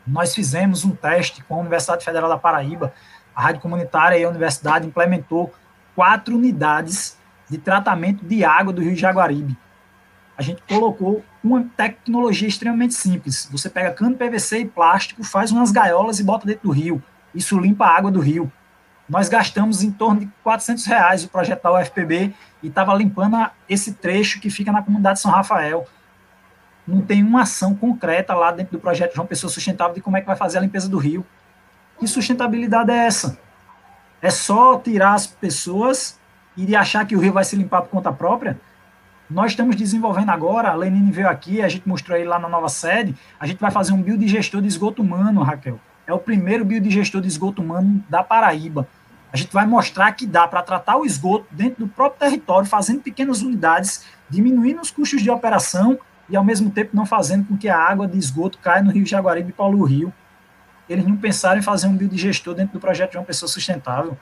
[0.09, 2.93] Nós fizemos um teste com a Universidade Federal da Paraíba,
[3.35, 5.53] a Rádio Comunitária e a Universidade implementou
[5.95, 9.57] quatro unidades de tratamento de água do Rio Jaguaribe.
[10.37, 13.49] A gente colocou uma tecnologia extremamente simples.
[13.51, 17.03] Você pega cano PVC e plástico, faz umas gaiolas e bota dentro do rio.
[17.35, 18.51] Isso limpa a água do rio.
[19.09, 23.95] Nós gastamos em torno de 400 reais o projeto da UFPB e estava limpando esse
[23.95, 25.87] trecho que fica na comunidade São Rafael.
[26.89, 30.23] Não tem uma ação concreta lá dentro do projeto João Pessoa Sustentável de como é
[30.23, 31.25] que vai fazer a limpeza do rio.
[32.01, 33.39] Que sustentabilidade é essa?
[34.23, 36.19] É só tirar as pessoas
[36.57, 38.59] e achar que o rio vai se limpar por conta própria?
[39.29, 42.71] Nós estamos desenvolvendo agora, a Lenine veio aqui, a gente mostrou aí lá na nova
[42.71, 45.79] sede, a gente vai fazer um biodigestor de esgoto humano, Raquel.
[46.07, 48.89] É o primeiro biodigestor de esgoto humano da Paraíba.
[49.31, 53.03] A gente vai mostrar que dá para tratar o esgoto dentro do próprio território, fazendo
[53.03, 55.99] pequenas unidades, diminuindo os custos de operação
[56.29, 59.07] e, ao mesmo tempo, não fazendo com que a água de esgoto caia no Rio
[59.07, 60.13] Jaguaribe e Paulo Rio.
[60.89, 64.17] Eles não pensaram em fazer um biodigestor dentro do projeto de uma pessoa sustentável.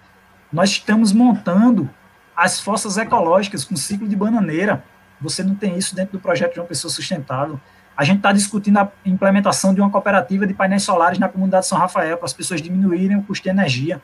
[0.53, 1.89] Nós estamos montando
[2.37, 4.85] as fossas ecológicas com ciclo de bananeira,
[5.21, 7.59] você não tem isso dentro do projeto de uma pessoa sustentável.
[7.97, 11.79] A gente está discutindo a implementação de uma cooperativa de painéis solares na comunidade São
[11.79, 14.03] Rafael, para as pessoas diminuírem o custo de energia.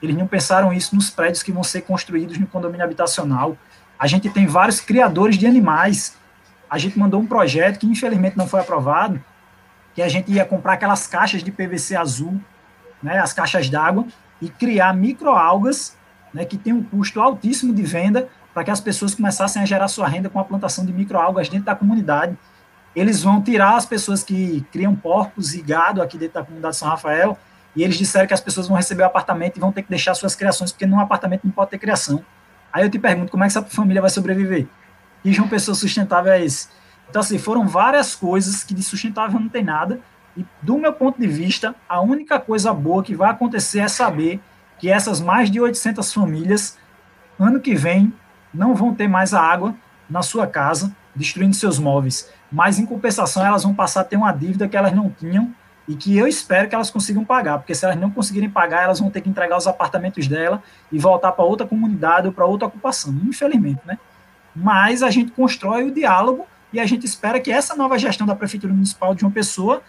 [0.00, 3.56] Eles não pensaram isso nos prédios que vão ser construídos no condomínio habitacional.
[3.98, 6.16] A gente tem vários criadores de animais.
[6.70, 9.22] A gente mandou um projeto que, infelizmente, não foi aprovado,
[9.92, 12.40] que a gente ia comprar aquelas caixas de PVC azul,
[13.02, 14.06] né, as caixas d'água,
[14.40, 15.96] e criar microalgas,
[16.32, 19.88] né, que tem um custo altíssimo de venda, para que as pessoas começassem a gerar
[19.88, 22.38] sua renda com a plantação de microalgas dentro da comunidade.
[22.94, 26.78] Eles vão tirar as pessoas que criam porcos e gado aqui dentro da comunidade de
[26.78, 27.36] São Rafael,
[27.74, 30.14] e eles disseram que as pessoas vão receber o apartamento e vão ter que deixar
[30.14, 32.24] suas criações, porque num apartamento não pode ter criação.
[32.72, 34.66] Aí eu te pergunto, como é que essa família vai sobreviver?
[35.24, 36.68] E de uma pessoa sustentável é esse?
[37.08, 40.00] Então, assim, foram várias coisas que de sustentável não tem nada,
[40.36, 44.40] e do meu ponto de vista, a única coisa boa que vai acontecer é saber
[44.78, 46.78] que essas mais de 800 famílias,
[47.38, 48.12] ano que vem,
[48.54, 49.74] não vão ter mais a água
[50.08, 52.30] na sua casa, destruindo seus móveis.
[52.50, 55.52] Mas, em compensação, elas vão passar a ter uma dívida que elas não tinham
[55.86, 59.00] e que eu espero que elas consigam pagar, porque se elas não conseguirem pagar, elas
[59.00, 60.62] vão ter que entregar os apartamentos dela
[60.92, 63.98] e voltar para outra comunidade ou para outra ocupação, infelizmente, né?
[64.54, 68.34] Mas a gente constrói o diálogo e a gente espera que essa nova gestão da
[68.34, 69.82] Prefeitura Municipal de uma pessoa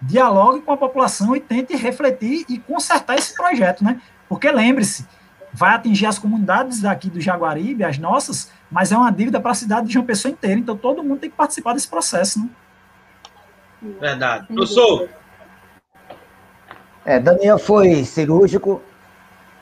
[0.00, 4.00] dialogue com a população e tente refletir e consertar esse projeto, né?
[4.28, 5.06] Porque lembre-se,
[5.52, 9.54] vai atingir as comunidades daqui do Jaguaribe, as nossas, mas é uma dívida para a
[9.54, 10.60] cidade de João Pessoa inteira.
[10.60, 12.48] Então todo mundo tem que participar desse processo, né?
[14.00, 14.46] Verdade.
[14.48, 15.08] Professor.
[17.04, 18.82] É, Daniel foi cirúrgico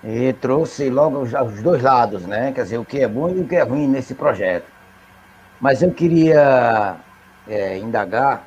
[0.05, 2.53] e trouxe logo os, os dois lados, né?
[2.53, 4.67] Quer dizer, o que é bom e o que é ruim nesse projeto.
[5.59, 6.97] Mas eu queria
[7.49, 8.45] é, indagar,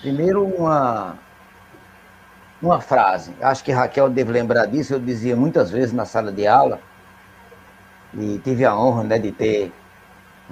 [0.00, 1.18] primeiro, uma,
[2.62, 3.34] uma frase.
[3.42, 6.80] Acho que Raquel deve lembrar disso, eu dizia muitas vezes na sala de aula,
[8.14, 9.70] e tive a honra né, de ter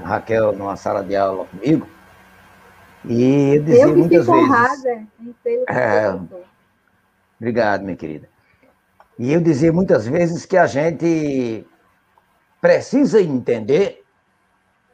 [0.02, 1.88] Raquel numa sala de aula comigo.
[3.04, 4.28] E eu dizia eu muitas vezes.
[4.28, 5.06] Honrada
[5.68, 6.18] é,
[7.40, 8.31] obrigado, minha querida.
[9.18, 11.66] E eu dizia muitas vezes que a gente
[12.60, 14.04] precisa entender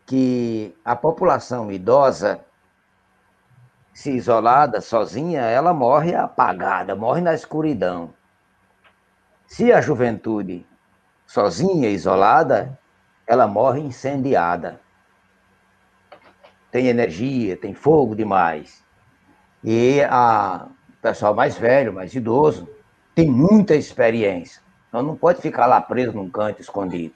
[0.06, 2.40] que a população idosa
[3.92, 8.14] se isolada, sozinha, ela morre apagada, morre na escuridão.
[9.46, 10.66] Se a juventude
[11.26, 12.78] sozinha, isolada,
[13.26, 14.80] ela morre incendiada.
[16.70, 18.84] Tem energia, tem fogo demais.
[19.62, 22.68] E a o pessoal mais velho, mais idoso,
[23.18, 24.62] tem muita experiência.
[24.88, 27.12] Então não pode ficar lá preso num canto escondido.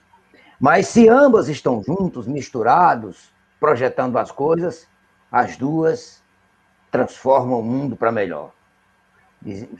[0.59, 4.85] Mas se ambas estão juntos, misturados, projetando as coisas,
[5.31, 6.21] as duas
[6.91, 8.51] transforma o mundo para melhor.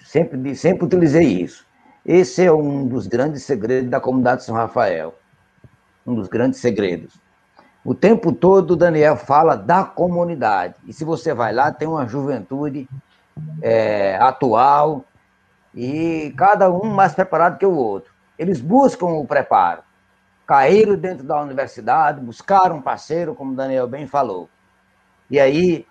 [0.05, 1.65] Sempre, sempre utilizei isso.
[2.05, 5.13] Esse é um dos grandes segredos da comunidade São Rafael.
[6.07, 7.19] Um dos grandes segredos.
[7.83, 10.75] O tempo todo, Daniel fala da comunidade.
[10.87, 12.87] E se você vai lá, tem uma juventude
[13.61, 15.03] é, atual
[15.73, 18.13] e cada um mais preparado que o outro.
[18.37, 19.81] Eles buscam o preparo.
[20.45, 24.49] Caíram dentro da universidade, buscaram um parceiro, como Daniel bem falou.
[25.29, 25.87] E aí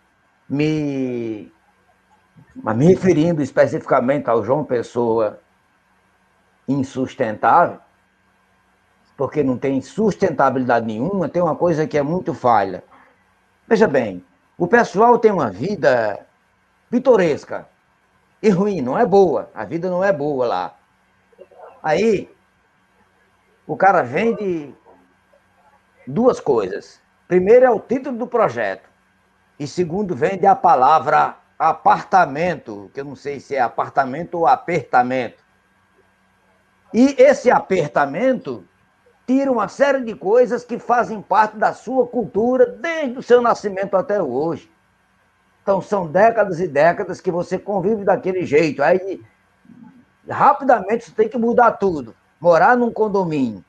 [0.48, 1.50] me,
[2.54, 5.40] me referindo especificamente ao João Pessoa
[6.68, 7.78] insustentável,
[9.16, 12.84] porque não tem sustentabilidade nenhuma, tem uma coisa que é muito falha.
[13.66, 14.24] Veja bem,
[14.58, 16.26] o pessoal tem uma vida
[16.90, 17.66] pitoresca.
[18.42, 19.50] E ruim, não é boa.
[19.54, 20.74] A vida não é boa lá.
[21.80, 22.28] Aí,
[23.66, 24.74] o cara vende
[26.06, 27.00] duas coisas.
[27.28, 28.90] Primeiro é o título do projeto.
[29.58, 35.44] E segundo, vende a palavra apartamento, que eu não sei se é apartamento ou apertamento.
[36.92, 38.66] E esse apertamento
[39.24, 43.96] tira uma série de coisas que fazem parte da sua cultura desde o seu nascimento
[43.96, 44.71] até hoje.
[45.62, 48.82] Então, são décadas e décadas que você convive daquele jeito.
[48.82, 49.22] Aí,
[50.28, 52.14] rapidamente, você tem que mudar tudo.
[52.40, 53.64] Morar num condomínio.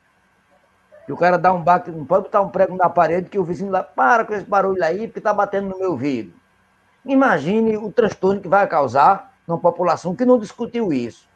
[1.08, 3.44] E o cara dá um baque, não pode botar um prego na parede que o
[3.44, 6.34] vizinho lá, para com esse barulho aí, porque está batendo no meu ouvido.
[7.06, 11.28] Imagine o transtorno que vai causar numa população que não discutiu isso.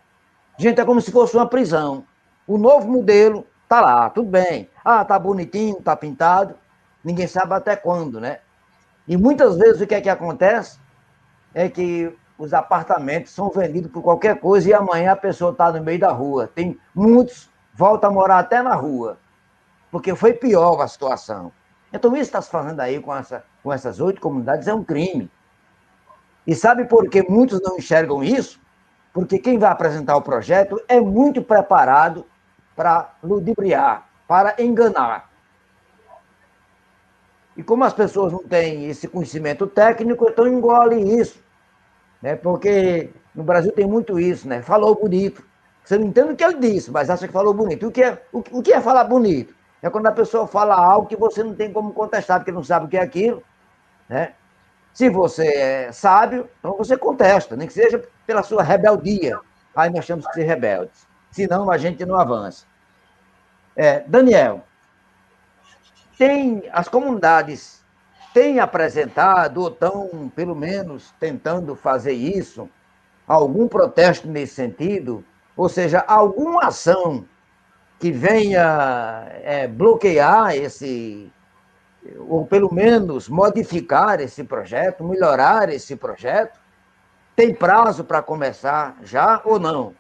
[0.58, 2.06] Gente, é como se fosse uma prisão.
[2.48, 4.70] O novo modelo tá lá, tudo bem.
[4.84, 6.56] Ah, tá bonitinho, tá pintado.
[7.04, 8.40] Ninguém sabe até quando, né?
[9.08, 10.80] E muitas vezes o que é que acontece
[11.54, 15.84] é que os apartamentos são vendidos por qualquer coisa e amanhã a pessoa está no
[15.84, 16.50] meio da rua.
[16.54, 19.20] Tem muitos voltam a morar até na rua,
[19.92, 21.52] porque foi pior a situação.
[21.94, 25.30] Então isso está se fazendo aí com, essa, com essas oito comunidades é um crime.
[26.46, 28.60] E sabe por que muitos não enxergam isso?
[29.14, 32.26] Porque quem vai apresentar o projeto é muito preparado
[32.76, 35.30] para ludibriar, para enganar.
[37.58, 41.44] E como as pessoas não têm esse conhecimento técnico, então engole isso.
[42.22, 42.36] Né?
[42.36, 44.62] Porque no Brasil tem muito isso, né?
[44.62, 45.44] Falou bonito.
[45.84, 47.88] Você não entende o que ele disse, mas acha que falou bonito.
[47.88, 49.56] O que é, o, o que é falar bonito?
[49.82, 52.86] É quando a pessoa fala algo que você não tem como contestar, porque não sabe
[52.86, 53.42] o que é aquilo.
[54.08, 54.34] Né?
[54.94, 59.40] Se você é sábio, então você contesta, nem que seja pela sua rebeldia.
[59.76, 61.08] Aí nós temos que ser rebeldes.
[61.32, 62.66] Senão a gente não avança.
[63.76, 64.67] É, Daniel,
[66.18, 67.78] tem as comunidades
[68.34, 72.70] têm apresentado, ou estão, pelo menos, tentando fazer isso,
[73.28, 75.24] algum protesto nesse sentido,
[75.56, 77.26] ou seja, alguma ação
[78.00, 81.32] que venha é, bloquear esse,
[82.30, 86.60] ou pelo menos modificar esse projeto, melhorar esse projeto?
[87.36, 89.96] Tem prazo para começar já ou não?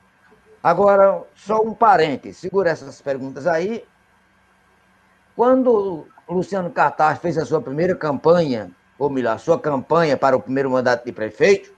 [0.61, 3.83] Agora, só um parente, segura essas perguntas aí,
[5.37, 10.41] quando Luciano Cartaz fez a sua primeira campanha, ou melhor, a sua campanha para o
[10.41, 11.71] primeiro mandato de prefeito,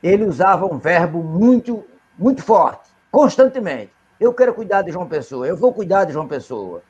[0.00, 1.84] ele usava um verbo muito,
[2.16, 3.90] muito forte, constantemente.
[4.20, 6.80] Eu quero cuidar de João Pessoa, eu vou cuidar de João Pessoa.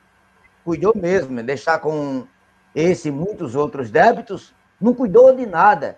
[0.63, 1.41] Cuidou mesmo, né?
[1.41, 2.27] deixar com
[2.75, 5.97] esse e muitos outros débitos, não cuidou de nada.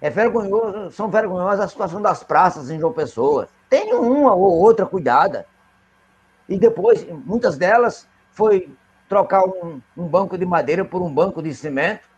[0.00, 3.48] É vergonhoso, são vergonhosas a situação das praças em João Pessoa.
[3.70, 5.46] Tem uma ou outra cuidada.
[6.48, 8.68] E depois, muitas delas foi
[9.08, 12.08] trocar um, um banco de madeira por um banco de cimento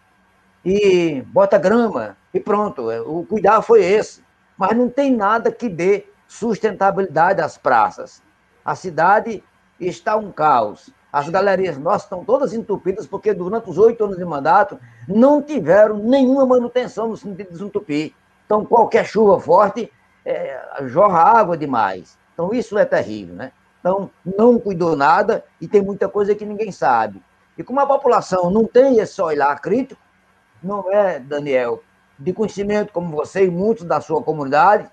[0.64, 2.90] e bota grama e pronto.
[2.90, 4.22] É, o cuidado foi esse.
[4.56, 8.22] Mas não tem nada que dê sustentabilidade às praças.
[8.64, 9.42] A cidade
[9.78, 10.90] está um caos.
[11.12, 14.78] As galerias nossas estão todas entupidas porque durante os oito anos de mandato
[15.08, 18.12] não tiveram nenhuma manutenção no sentido de desentupir.
[18.44, 19.90] Então, qualquer chuva forte
[20.24, 22.18] é, jorra água demais.
[22.34, 23.52] Então, isso é terrível, né?
[23.80, 27.22] Então, não cuidou nada e tem muita coisa que ninguém sabe.
[27.56, 30.00] E como a população não tem esse olhar crítico,
[30.62, 31.82] não é, Daniel,
[32.18, 34.88] de conhecimento como você e muitos da sua comunidade,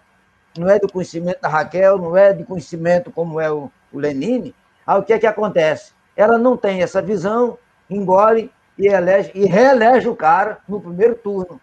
[0.57, 4.55] não é do conhecimento da Raquel, não é de conhecimento como é o, o Lenine,
[4.85, 5.93] aí o que é que acontece?
[6.15, 7.57] Ela não tem essa visão,
[7.89, 11.59] engole e, elege, e reelege o cara no primeiro turno.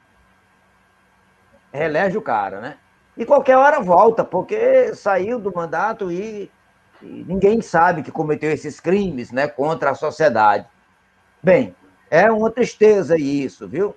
[1.72, 2.76] Reelege o cara, né?
[3.16, 6.50] E qualquer hora volta, porque saiu do mandato e
[7.04, 10.66] ninguém sabe que cometeu esses crimes né, contra a sociedade.
[11.42, 11.74] Bem,
[12.10, 13.94] é uma tristeza isso, viu?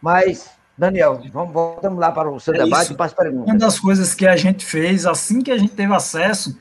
[0.00, 3.48] Mas, Daniel, vamos, voltamos lá para o seu é debate e para as perguntas.
[3.48, 6.58] Uma das coisas que a gente fez, assim que a gente teve acesso,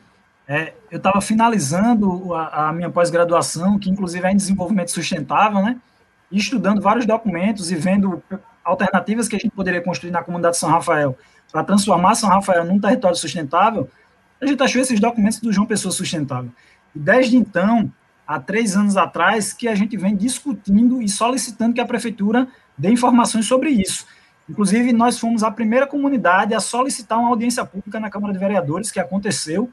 [0.47, 5.77] é, eu estava finalizando a, a minha pós-graduação, que inclusive é em desenvolvimento sustentável, né?
[6.31, 8.21] E estudando vários documentos e vendo
[8.63, 11.17] alternativas que a gente poderia construir na comunidade de São Rafael
[11.51, 13.89] para transformar São Rafael num território sustentável,
[14.41, 16.51] a gente achou esses documentos do João Pessoa Sustentável.
[16.95, 17.91] E desde então,
[18.25, 22.91] há três anos atrás, que a gente vem discutindo e solicitando que a prefeitura dê
[22.91, 24.05] informações sobre isso.
[24.49, 28.91] Inclusive, nós fomos a primeira comunidade a solicitar uma audiência pública na Câmara de Vereadores,
[28.91, 29.69] que aconteceu,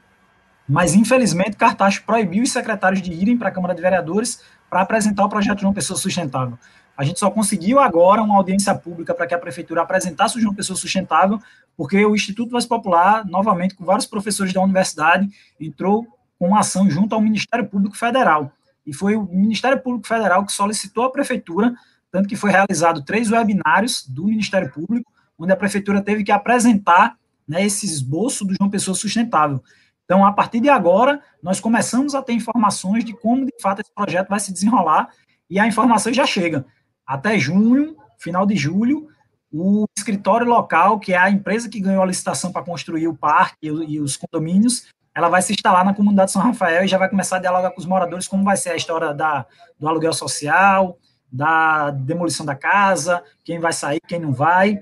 [0.67, 5.23] mas infelizmente Cartaxo proibiu os secretários de irem para a Câmara de Vereadores para apresentar
[5.25, 6.59] o projeto João Pessoa Sustentável.
[6.97, 10.55] A gente só conseguiu agora uma audiência pública para que a prefeitura apresentasse o João
[10.55, 11.39] Pessoa Sustentável,
[11.77, 15.29] porque o Instituto Voz Popular, novamente, com vários professores da universidade,
[15.59, 16.07] entrou
[16.39, 18.51] com uma ação junto ao Ministério Público Federal.
[18.83, 21.75] E foi o Ministério Público Federal que solicitou à prefeitura,
[22.11, 27.15] tanto que foi realizado três webinários do Ministério Público, onde a prefeitura teve que apresentar
[27.47, 29.61] né, esse esboço do João Pessoa Sustentável.
[30.03, 33.91] Então, a partir de agora, nós começamos a ter informações de como, de fato, esse
[33.93, 35.09] projeto vai se desenrolar,
[35.49, 36.65] e a informação já chega.
[37.07, 39.07] Até junho, final de julho,
[39.51, 43.67] o escritório local, que é a empresa que ganhou a licitação para construir o parque
[43.67, 47.37] e os condomínios, ela vai se instalar na comunidade São Rafael e já vai começar
[47.37, 49.47] a dialogar com os moradores como vai ser a história da,
[49.79, 50.99] do aluguel social,
[51.31, 54.79] da demolição da casa, quem vai sair, quem não vai.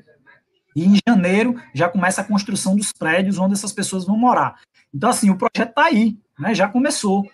[0.76, 4.60] E em janeiro já começa a construção dos prédios onde essas pessoas vão morar.
[4.94, 7.26] Então, assim, o projeto está aí, né, já começou.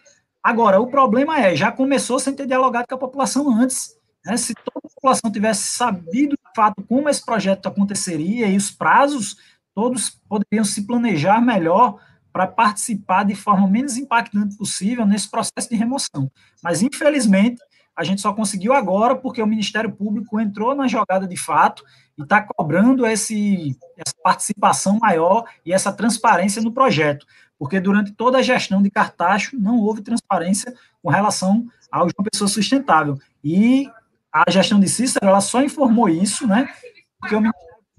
[0.44, 3.96] Agora, o problema é, já começou sem ter dialogado com a população antes.
[4.26, 4.38] Né?
[4.38, 9.38] Se toda a população tivesse sabido, de fato, como esse projeto aconteceria e os prazos,
[9.74, 12.00] todos poderiam se planejar melhor
[12.32, 16.32] para participar de forma menos impactante possível nesse processo de remoção.
[16.64, 17.62] Mas, infelizmente,
[17.96, 21.84] a gente só conseguiu agora porque o Ministério Público entrou na jogada de fato
[22.18, 27.26] e está cobrando esse, essa participação maior e essa transparência no projeto,
[27.60, 32.48] porque durante toda a gestão de Cartacho não houve transparência com relação ao João Pessoa
[32.48, 33.20] Sustentável.
[33.44, 33.90] E
[34.32, 36.74] a gestão de Cícero, ela só informou isso, né,
[37.20, 37.44] porque o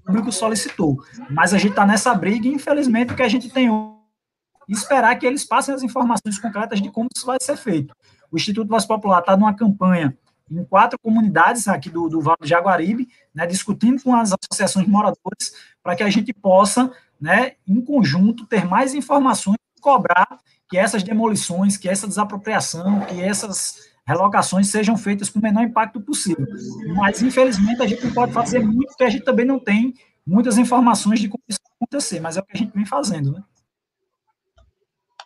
[0.05, 0.97] Público solicitou.
[1.29, 3.69] Mas a gente está nessa briga e, infelizmente, o que a gente tem
[4.67, 7.93] e esperar que eles passem as informações concretas de como isso vai ser feito.
[8.31, 10.17] O Instituto Voz Popular está numa campanha
[10.49, 14.91] em quatro comunidades aqui do, do Vale do Jaguaribe, né, discutindo com as associações de
[14.91, 20.77] moradores para que a gente possa, né, em conjunto, ter mais informações e cobrar que
[20.77, 26.45] essas demolições, que essa desapropriação, que essas relocações sejam feitas com o menor impacto possível.
[26.95, 29.93] Mas, infelizmente, a gente não pode fazer muito, porque a gente também não tem
[30.25, 33.31] muitas informações de como isso vai acontecer, mas é o que a gente vem fazendo,
[33.31, 33.43] né?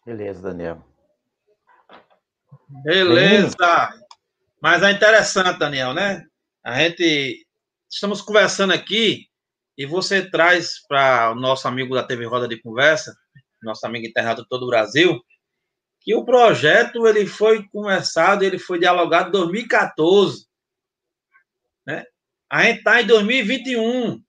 [0.05, 0.85] Beleza, Daniel.
[2.67, 3.55] Beleza.
[4.61, 6.25] Mas é interessante, Daniel, né?
[6.63, 7.45] A gente
[7.89, 9.27] estamos conversando aqui
[9.77, 13.15] e você traz para o nosso amigo da TV Roda de Conversa,
[13.61, 15.21] nosso amigo internado de todo o Brasil,
[16.07, 20.47] que o projeto ele foi começado, ele foi dialogado em 2014,
[21.85, 22.05] né?
[22.49, 24.23] A gente está em 2021,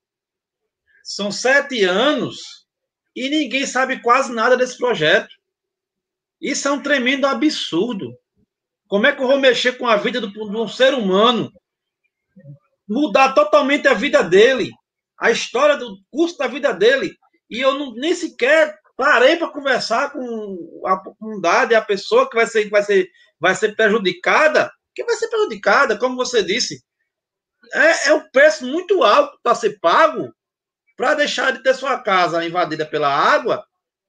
[1.05, 2.67] são sete anos
[3.15, 5.33] e ninguém sabe quase nada desse projeto.
[6.41, 8.13] Isso é um tremendo absurdo.
[8.89, 11.53] Como é que eu vou mexer com a vida do, de um ser humano?
[12.89, 14.73] Mudar totalmente a vida dele,
[15.17, 17.17] a história do curso da vida dele.
[17.49, 22.47] E eu não, nem sequer parei para conversar com a comunidade, a pessoa que vai
[22.47, 23.09] ser, vai ser,
[23.41, 26.85] vai ser prejudicada, que vai ser prejudicada, como você disse.
[27.73, 30.31] É, é um preço muito alto para ser pago
[30.99, 33.65] para deixar de ter sua casa invadida pela água,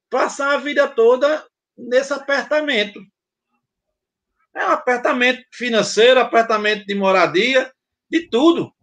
[0.10, 1.46] passar a vida toda
[1.78, 3.00] nesse apertamento.
[4.56, 7.72] É um apertamento financeiro, apertamento de moradia,
[8.10, 8.74] de tudo.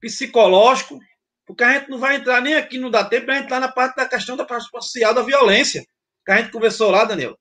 [0.00, 0.98] Psicológico,
[1.46, 3.96] porque a gente não vai entrar nem aqui, não dá tempo para entrar na parte
[3.96, 5.84] da questão da parte social da violência,
[6.24, 7.36] que a gente conversou lá, Daniel.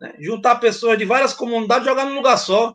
[0.00, 0.14] Né?
[0.20, 2.74] Juntar pessoas de várias comunidades e jogar num lugar só.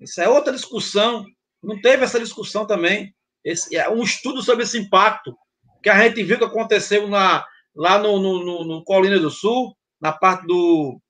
[0.00, 1.24] Isso é outra discussão.
[1.62, 3.14] Não teve essa discussão também.
[3.44, 5.36] Esse, é um estudo sobre esse impacto
[5.82, 7.44] que a gente viu que aconteceu na,
[7.74, 11.00] lá no, no, no, no Colina do Sul, na parte do,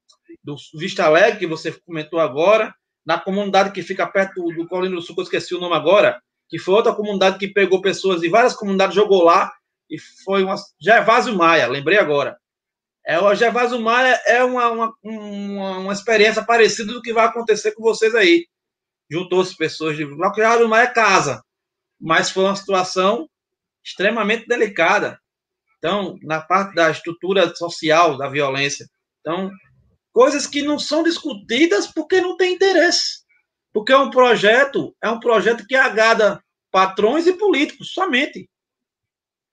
[0.42, 2.74] do Vista Alegre, que você comentou agora,
[3.04, 6.20] na comunidade que fica perto do Colina do Sul, que eu esqueci o nome agora,
[6.54, 9.52] que foi outra comunidade que pegou pessoas de várias comunidades, jogou lá,
[9.90, 10.54] e foi uma.
[10.80, 12.38] Gervásio Maia, lembrei agora.
[13.04, 17.72] É, o Gervásio Maia é uma, uma, uma, uma, experiência parecida do que vai acontecer
[17.72, 18.46] com vocês aí.
[19.10, 20.04] Juntou-se pessoas de.
[20.04, 21.42] O Gervásio Maia é casa,
[22.00, 23.28] mas foi uma situação
[23.84, 25.18] extremamente delicada.
[25.78, 28.86] Então, na parte da estrutura social da violência.
[29.18, 29.50] Então,
[30.12, 33.24] coisas que não são discutidas porque não tem interesse.
[33.72, 36.40] Porque é um projeto, é um projeto que agrada
[36.74, 38.50] patrões e políticos somente.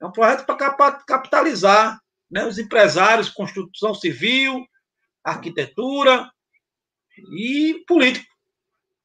[0.01, 2.01] É um projeto para capitalizar
[2.31, 4.65] né, os empresários, construção civil,
[5.23, 6.31] arquitetura
[7.37, 8.25] e político.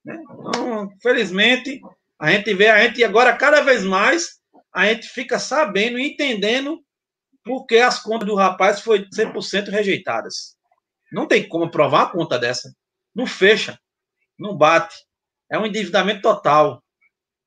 [0.02, 0.18] Né?
[0.22, 1.78] Então, felizmente,
[2.18, 4.40] a gente vê, a gente agora cada vez mais
[4.72, 6.82] a gente fica sabendo e entendendo
[7.44, 10.56] porque as contas do rapaz foram 100% rejeitadas.
[11.12, 12.74] Não tem como provar a conta dessa.
[13.14, 13.78] Não fecha,
[14.38, 14.96] não bate.
[15.50, 16.82] É um endividamento total.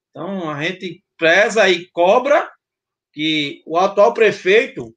[0.10, 2.50] Então, a gente preza e cobra
[3.14, 4.96] que o atual prefeito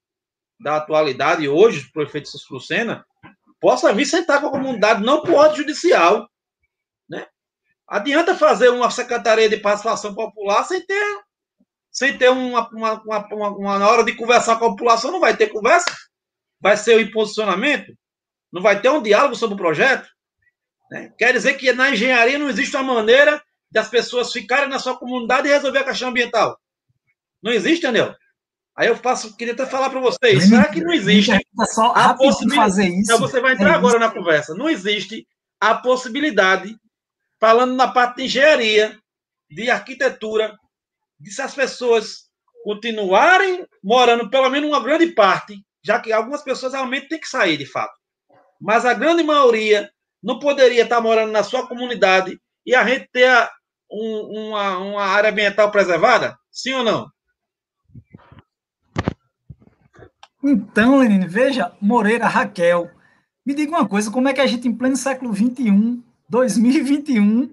[0.61, 3.05] da atualidade, hoje, o prefeito Lucena,
[3.61, 6.29] possa vir sentar com a comunidade, não por ordem judicial.
[7.09, 7.27] Né?
[7.87, 11.23] Adianta fazer uma secretaria de participação popular sem ter
[11.91, 15.37] sem ter uma, uma, uma, uma, na hora de conversar com a população, não vai
[15.37, 15.95] ter conversa?
[16.59, 17.93] Vai ser o imposicionamento?
[18.51, 20.09] Não vai ter um diálogo sobre o projeto?
[20.91, 21.13] Né?
[21.19, 23.43] Quer dizer que na engenharia não existe uma maneira
[23.73, 26.59] das pessoas ficarem na sua comunidade e resolver a questão ambiental.
[27.43, 28.15] Não existe, Daniel?
[28.77, 31.31] Aí eu faço, queria até falar para vocês, será que não existe
[31.75, 33.13] só a possibilidade fazer isso?
[33.13, 34.07] Então você vai entrar é agora isso.
[34.07, 34.55] na conversa.
[34.55, 35.27] Não existe
[35.61, 36.75] a possibilidade,
[37.41, 38.99] falando na parte de engenharia,
[39.51, 40.57] de arquitetura,
[41.19, 42.31] de se as pessoas
[42.65, 47.57] continuarem morando, pelo menos uma grande parte, já que algumas pessoas realmente têm que sair,
[47.57, 47.93] de fato.
[48.61, 49.91] Mas a grande maioria
[50.23, 53.29] não poderia estar morando na sua comunidade e a gente ter
[53.93, 56.37] um, uma, uma área ambiental preservada?
[56.51, 57.11] Sim ou não?
[60.43, 62.91] Então, Lenine, veja, Moreira, Raquel,
[63.47, 67.51] me diga uma coisa, como é que a gente, em pleno século XXI, 2021,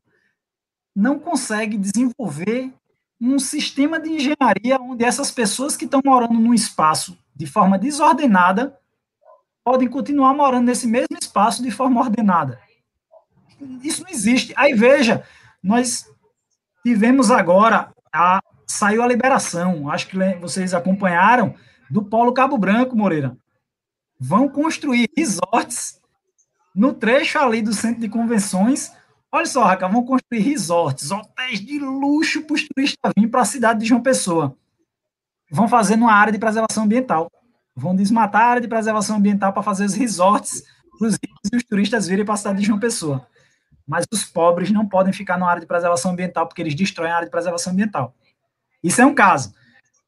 [0.95, 2.73] não consegue desenvolver
[3.21, 8.77] um sistema de engenharia onde essas pessoas que estão morando num espaço de forma desordenada
[9.63, 12.59] podem continuar morando nesse mesmo espaço de forma ordenada.
[13.83, 14.53] Isso não existe.
[14.55, 15.23] Aí veja,
[15.61, 16.09] nós
[16.83, 21.55] tivemos agora a saiu a liberação, acho que vocês acompanharam
[21.89, 23.35] do Polo Cabo Branco, Moreira.
[24.19, 25.99] Vão construir resorts
[26.75, 28.91] no trecho ali do centro de convenções
[29.31, 33.45] Olha só, Raquel, vão construir resorts, hotéis de luxo para os turistas virem para a
[33.45, 34.55] cidade de João Pessoa.
[35.51, 37.31] Vão fazer uma área de preservação ambiental.
[37.75, 40.63] Vão desmatar a área de preservação ambiental para fazer os resorts
[40.97, 43.25] para os turistas virem para a cidade de João Pessoa.
[43.89, 47.15] Mas os pobres não podem ficar na área de preservação ambiental porque eles destroem a
[47.15, 48.13] área de preservação ambiental.
[48.83, 49.51] Isso é um caso.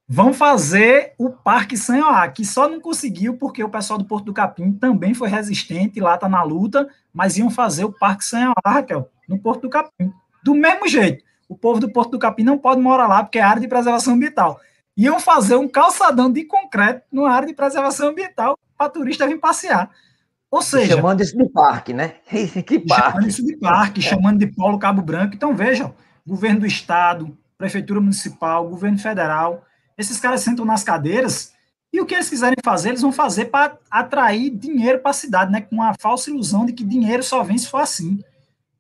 [0.07, 4.33] Vão fazer o Parque Sanhoá, que só não conseguiu porque o pessoal do Porto do
[4.33, 9.09] Capim também foi resistente, lá está na luta, mas iam fazer o Parque Sanhoá, Raquel,
[9.27, 10.13] no Porto do Capim.
[10.43, 13.41] Do mesmo jeito, o povo do Porto do Capim não pode morar lá porque é
[13.41, 14.59] área de preservação ambiental.
[14.95, 19.89] Iam fazer um calçadão de concreto numa área de preservação ambiental para turista vir passear.
[20.51, 20.97] Ou seja.
[20.97, 22.15] Chamando isso de parque, né?
[22.67, 23.11] que parque.
[23.11, 25.33] Chamando isso de parque, chamando de Polo Cabo Branco.
[25.33, 25.95] Então, vejam,
[26.27, 29.65] governo do Estado, Prefeitura Municipal, governo federal
[30.01, 31.53] esses caras sentam nas cadeiras
[31.93, 35.51] e o que eles quiserem fazer, eles vão fazer para atrair dinheiro para a cidade,
[35.51, 35.61] né?
[35.61, 38.23] Com a falsa ilusão de que dinheiro só vem se for assim.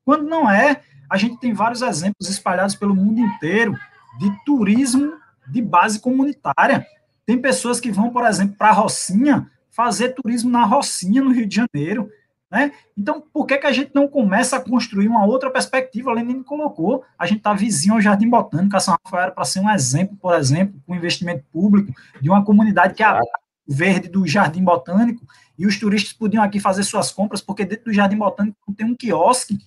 [0.05, 3.77] Quando não é, a gente tem vários exemplos espalhados pelo mundo inteiro
[4.17, 5.13] de turismo
[5.47, 6.85] de base comunitária.
[7.25, 11.47] Tem pessoas que vão, por exemplo, para a Rocinha fazer turismo na Rocinha, no Rio
[11.47, 12.09] de Janeiro.
[12.51, 12.73] Né?
[12.97, 16.11] Então, por que, que a gente não começa a construir uma outra perspectiva?
[16.11, 19.45] A Lenine colocou, a gente está vizinho ao Jardim Botânico, a São Rafael era para
[19.45, 23.19] ser um exemplo, por exemplo, com investimento público de uma comunidade que é a
[23.65, 25.25] verde do Jardim Botânico,
[25.57, 28.95] e os turistas podiam aqui fazer suas compras, porque dentro do Jardim Botânico tem um
[28.95, 29.57] quiosque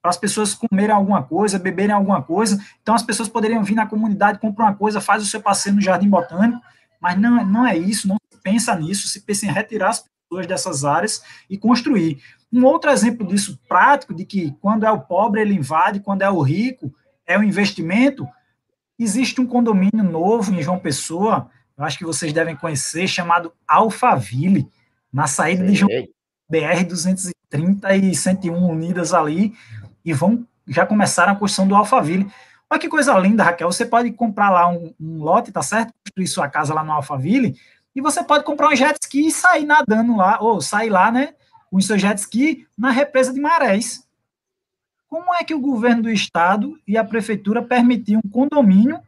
[0.00, 3.86] para as pessoas comerem alguma coisa, beberem alguma coisa, então as pessoas poderiam vir na
[3.86, 6.60] comunidade, comprar uma coisa, faz o seu passeio no Jardim Botânico,
[7.00, 10.84] mas não, não é isso, não pensa nisso, se pensa em retirar as pessoas dessas
[10.84, 12.22] áreas e construir.
[12.52, 16.30] Um outro exemplo disso prático, de que quando é o pobre ele invade, quando é
[16.30, 16.92] o rico
[17.26, 18.28] é o investimento,
[18.98, 24.68] existe um condomínio novo em João Pessoa, eu acho que vocês devem conhecer, chamado Alphaville,
[25.12, 25.90] na saída de João
[26.48, 29.54] BR 230 e 101 unidas ali,
[30.04, 32.30] e vão já começaram a construção do Alphaville.
[32.70, 33.70] Olha que coisa linda, Raquel.
[33.70, 35.92] Você pode comprar lá um, um lote, tá certo?
[36.06, 37.58] Construir sua casa lá no Alphaville,
[37.94, 41.34] e você pode comprar um jet ski e sair nadando lá, ou sair lá, né,
[41.70, 44.06] com seu jet ski na represa de Marés.
[45.08, 49.00] Como é que o governo do estado e a prefeitura permitiam um condomínio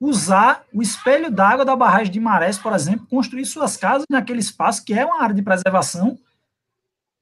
[0.00, 4.84] usar o espelho d'água da barragem de Marés, por exemplo, construir suas casas naquele espaço
[4.84, 6.18] que é uma área de preservação?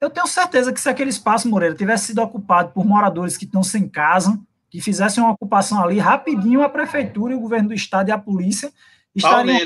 [0.00, 3.62] Eu tenho certeza que se aquele espaço, Moreira, tivesse sido ocupado por moradores que estão
[3.62, 4.40] sem casa,
[4.70, 8.18] que fizessem uma ocupação ali, rapidinho a prefeitura e o governo do estado e a
[8.18, 8.72] polícia
[9.14, 9.58] estariam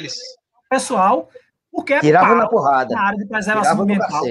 [0.69, 1.29] pessoal,
[1.71, 2.95] porque é Tirava na porrada.
[2.95, 4.23] na área de preservação ambiental.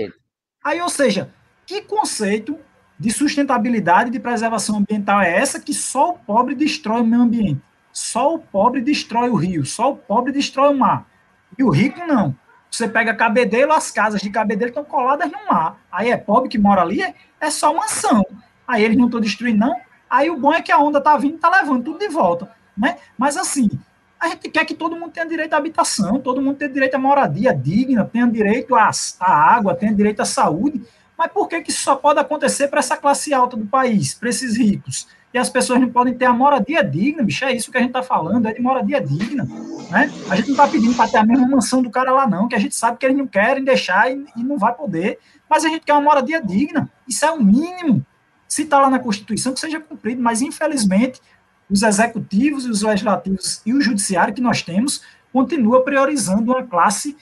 [0.64, 1.30] Aí, ou seja,
[1.66, 2.58] que conceito
[2.98, 7.62] de sustentabilidade de preservação ambiental é essa que só o pobre destrói o meio ambiente?
[7.92, 11.06] Só o pobre destrói o rio, só o pobre destrói o mar.
[11.58, 12.36] E o rico não.
[12.72, 15.80] Você pega Cabedelo, as casas de Cabedelo estão coladas no mar.
[15.92, 18.26] Aí é pobre que mora ali, é, é só mansão.
[18.68, 19.76] Aí eles não estão destruindo, não.
[20.10, 22.52] Aí o bom é que a onda tá vindo e tá levando tudo de volta.
[22.76, 22.98] Né?
[23.16, 23.70] Mas assim,
[24.24, 26.98] a gente quer que todo mundo tenha direito à habitação, todo mundo tenha direito à
[26.98, 28.90] moradia digna, tenha direito à,
[29.20, 30.82] à água, tenha direito à saúde.
[31.18, 34.30] Mas por que, que isso só pode acontecer para essa classe alta do país, para
[34.30, 35.08] esses ricos?
[35.34, 37.90] E as pessoas não podem ter a moradia digna, bicho, é isso que a gente
[37.90, 39.44] está falando, é de moradia digna.
[39.90, 40.10] Né?
[40.30, 42.56] A gente não está pedindo para ter a mesma mansão do cara lá, não, que
[42.56, 45.20] a gente sabe que eles não querem deixar e, e não vai poder,
[45.50, 46.90] mas a gente quer uma moradia digna.
[47.06, 48.06] Isso é o mínimo.
[48.48, 51.20] Se está lá na Constituição, que seja cumprido, mas infelizmente
[51.70, 57.18] os executivos, os legislativos e o judiciário que nós temos continua priorizando uma classe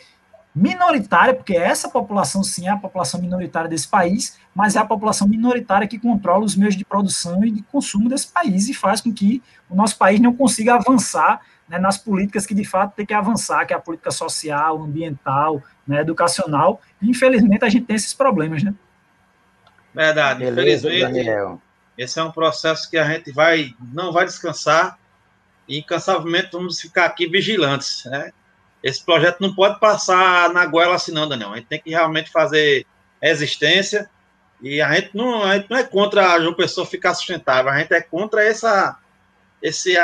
[0.53, 5.27] minoritária, porque essa população sim é a população minoritária desse país, mas é a população
[5.27, 9.13] minoritária que controla os meios de produção e de consumo desse país e faz com
[9.13, 11.39] que o nosso país não consiga avançar
[11.69, 15.63] né, nas políticas que de fato tem que avançar, que é a política social, ambiental,
[15.87, 16.81] né, educacional.
[17.01, 18.73] E, infelizmente a gente tem esses problemas, né?
[19.95, 20.39] Verdade.
[20.43, 21.61] Beleza, infelizmente, Daniel.
[22.01, 24.97] Esse é um processo que a gente vai não vai descansar
[25.67, 28.33] e incansavelmente vamos ficar aqui vigilantes, né?
[28.81, 31.53] Esse projeto não pode passar na goela assim, não.
[31.53, 32.87] A gente tem que realmente fazer
[33.21, 34.09] resistência.
[34.59, 37.77] E a gente não, a gente não é contra a João Pessoa ficar sustentável, a
[37.77, 38.97] gente é contra essa,
[39.61, 39.95] esse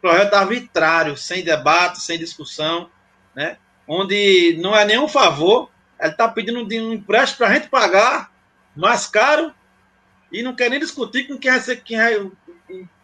[0.00, 2.90] projeto arbitrário, sem debate, sem discussão,
[3.34, 3.56] né?
[3.88, 8.30] onde não é nenhum favor, ele está pedindo um empréstimo para a gente pagar
[8.74, 9.52] mais caro
[10.32, 12.30] e não quer nem discutir com quem vai ser, quem vai,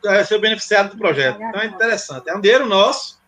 [0.02, 1.40] vai ser o beneficiário do projeto.
[1.42, 2.28] Então é interessante.
[2.28, 3.20] É um dinheiro nosso,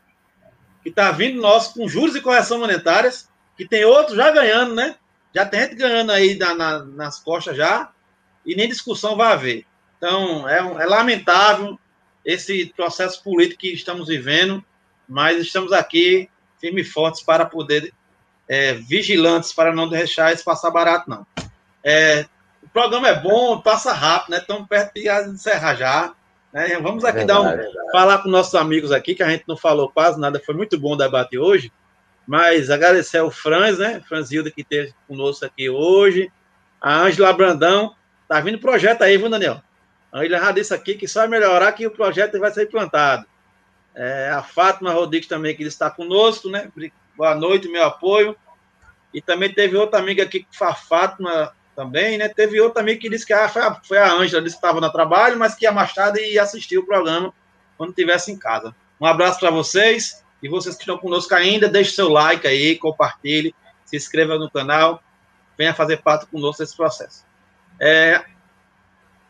[0.82, 4.96] que está vindo nosso com juros e correção monetárias, que tem outros já ganhando, né?
[5.34, 7.90] Já tem gente ganhando aí na, na, nas costas já,
[8.44, 9.66] e nem discussão vai haver.
[9.96, 11.78] Então, é, é lamentável
[12.24, 14.64] esse processo político que estamos vivendo,
[15.08, 16.28] mas estamos aqui
[16.60, 17.92] firmes e fortes para poder,
[18.48, 21.26] é, vigilantes, para não deixar isso passar barato, não.
[21.82, 22.26] É,
[22.74, 24.38] programa é bom, passa rápido, né?
[24.38, 26.12] Estamos perto de encerrar já.
[26.52, 26.76] Né?
[26.80, 27.90] Vamos aqui verdade, dar um, verdade.
[27.92, 30.94] falar com nossos amigos aqui, que a gente não falou quase nada, foi muito bom
[30.94, 31.72] o debate hoje,
[32.26, 34.02] mas agradecer ao Franz, né?
[34.08, 36.30] Franzilda que esteve conosco aqui hoje,
[36.80, 37.94] a Ângela Brandão,
[38.28, 39.62] tá vindo projeto aí, viu, Daniel?
[40.12, 43.24] A Ângela já disse aqui que só vai melhorar que o projeto vai ser implantado.
[43.94, 46.68] É, a Fátima Rodrigues também, que está conosco, né?
[47.16, 48.36] Boa noite, meu apoio.
[49.12, 52.28] E também teve outra amiga aqui, a Fátima também, né?
[52.28, 54.80] Teve outro também que disse que ah, foi, a, foi a Ângela, disse que estava
[54.80, 57.32] no trabalho, mas que ia mais tarde e assistir o programa
[57.76, 58.74] quando estivesse em casa.
[59.00, 63.54] Um abraço para vocês e vocês que estão conosco ainda, deixe seu like aí, compartilhe,
[63.84, 65.02] se inscreva no canal,
[65.56, 67.24] venha fazer parte conosco desse processo.
[67.80, 68.24] É,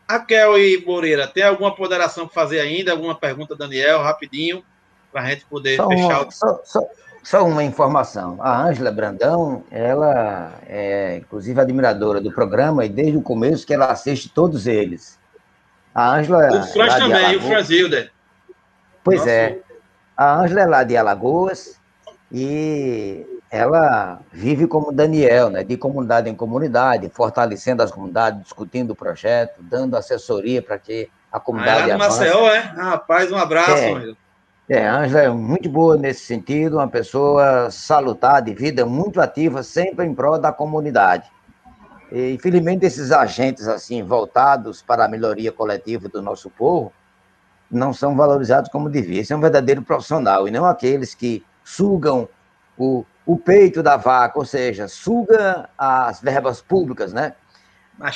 [0.08, 2.92] Raquel e Moreira, tem alguma ponderação para fazer ainda?
[2.92, 4.64] Alguma pergunta, Daniel, rapidinho,
[5.10, 6.30] para a gente poder só fechar uma, o.
[6.30, 6.80] Só, só,
[7.24, 8.36] só uma informação.
[8.40, 13.86] A Ângela Brandão, ela é, inclusive, admiradora do programa e desde o começo que ela
[13.86, 15.18] assiste todos eles.
[15.94, 16.46] A Ângela.
[16.48, 18.12] O Franz também, o Franz Hilder.
[19.02, 19.30] Pois Nossa.
[19.30, 19.58] é.
[20.16, 21.80] A Ângela é lá de Alagoas
[22.30, 28.96] e ela vive como Daniel, né, de comunidade em comunidade, fortalecendo as comunidades, discutindo o
[28.96, 31.90] projeto, dando assessoria para que a comunidade.
[31.90, 32.58] Ah, é Maceió, é?
[32.58, 34.14] Rapaz, um abraço, é.
[34.68, 40.06] É, Ângela é muito boa nesse sentido, uma pessoa salutar de vida, muito ativa, sempre
[40.06, 41.30] em prol da comunidade.
[42.10, 46.90] E, infelizmente, esses agentes assim voltados para a melhoria coletiva do nosso povo
[47.70, 49.20] não são valorizados como devia.
[49.20, 52.26] Esse é um verdadeiro profissional, e não aqueles que sugam
[52.78, 57.34] o, o peito da vaca, ou seja, suga as verbas públicas, né?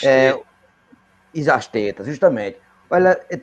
[0.02, 0.38] É,
[1.34, 2.58] exastetas, justamente.
[2.88, 3.40] Olha, é,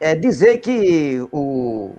[0.00, 1.94] é dizer que o,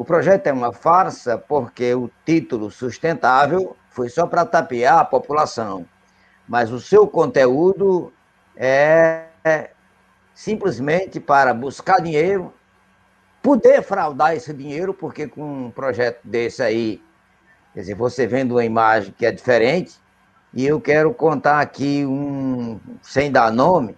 [0.00, 5.84] o projeto é uma farsa porque o título sustentável foi só para tapear a população,
[6.48, 8.10] mas o seu conteúdo
[8.56, 9.26] é
[10.34, 12.50] simplesmente para buscar dinheiro,
[13.42, 17.02] poder fraudar esse dinheiro, porque com um projeto desse aí,
[17.74, 20.00] quer dizer, você vendo uma imagem que é diferente,
[20.54, 23.94] e eu quero contar aqui um, sem dar nome,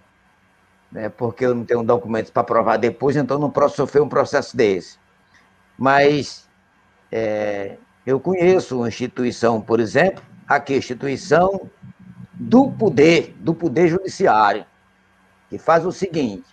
[0.91, 4.57] né, porque eu não tenho documentos para provar depois, então não posso sofrer um processo
[4.57, 5.01] desse.
[5.77, 6.49] Mas
[7.11, 11.69] é, eu conheço uma instituição, por exemplo, aqui, instituição
[12.33, 14.65] do poder, do poder judiciário,
[15.49, 16.47] que faz o seguinte: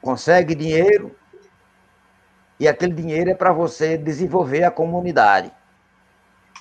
[0.00, 1.14] consegue dinheiro
[2.60, 5.52] e aquele dinheiro é para você desenvolver a comunidade.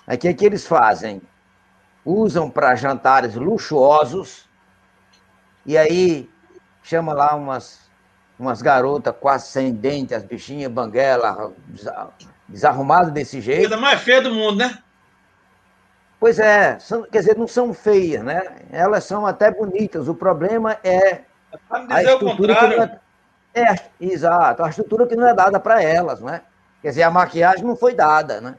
[0.05, 1.21] Aqui é que eles fazem?
[2.05, 4.47] Usam para jantares luxuosos
[5.65, 6.29] e aí
[6.81, 7.86] chama lá umas
[8.39, 11.51] umas garotas quase sem dente, as bichinhas banguela,
[12.47, 13.69] desarrumadas desse jeito.
[13.69, 14.77] Coisa mais feia do mundo, né?
[16.19, 18.41] Pois é, são, quer dizer, não são feias, né?
[18.71, 20.07] Elas são até bonitas.
[20.07, 21.21] O problema é
[21.69, 22.99] a estrutura que não é,
[23.53, 26.41] é, exato, a estrutura que não é dada para elas, né?
[26.81, 28.55] Quer dizer, a maquiagem não foi dada, né?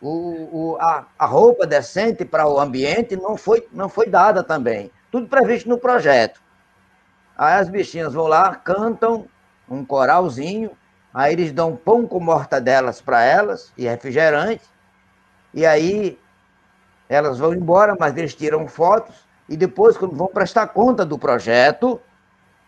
[0.00, 4.90] O, o, a, a roupa decente para o ambiente não foi, não foi dada também.
[5.10, 6.40] Tudo previsto no projeto.
[7.38, 9.26] Aí as bichinhas vão lá, cantam
[9.70, 10.72] um coralzinho,
[11.14, 14.64] aí eles dão pão com mortadelas para elas e refrigerante,
[15.54, 16.18] e aí
[17.08, 22.00] elas vão embora, mas eles tiram fotos, e depois, quando vão prestar conta do projeto,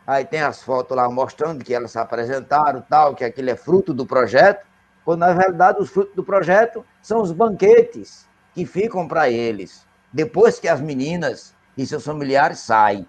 [0.07, 3.93] aí tem as fotos lá mostrando que elas se apresentaram, tal, que aquilo é fruto
[3.93, 4.65] do projeto,
[5.05, 10.61] quando na verdade os frutos do projeto são os banquetes que ficam para eles, depois
[10.61, 13.07] que as meninas e seus familiares saem.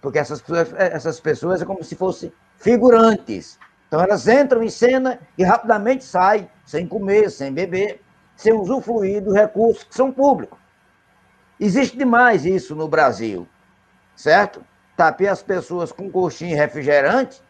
[0.00, 3.58] Porque essas pessoas, essas pessoas é como se fossem figurantes.
[3.86, 8.00] Então elas entram em cena e rapidamente saem, sem comer, sem beber,
[8.36, 10.58] sem usufruir dos recursos que são públicos.
[11.58, 13.46] Existe demais isso no Brasil,
[14.16, 14.64] certo?
[14.96, 17.42] Tapei as pessoas com coxinha e refrigerante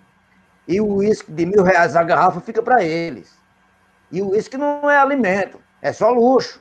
[0.66, 3.38] e o uísque de mil reais a garrafa fica para eles.
[4.10, 6.60] E o uísque não é alimento, é só luxo,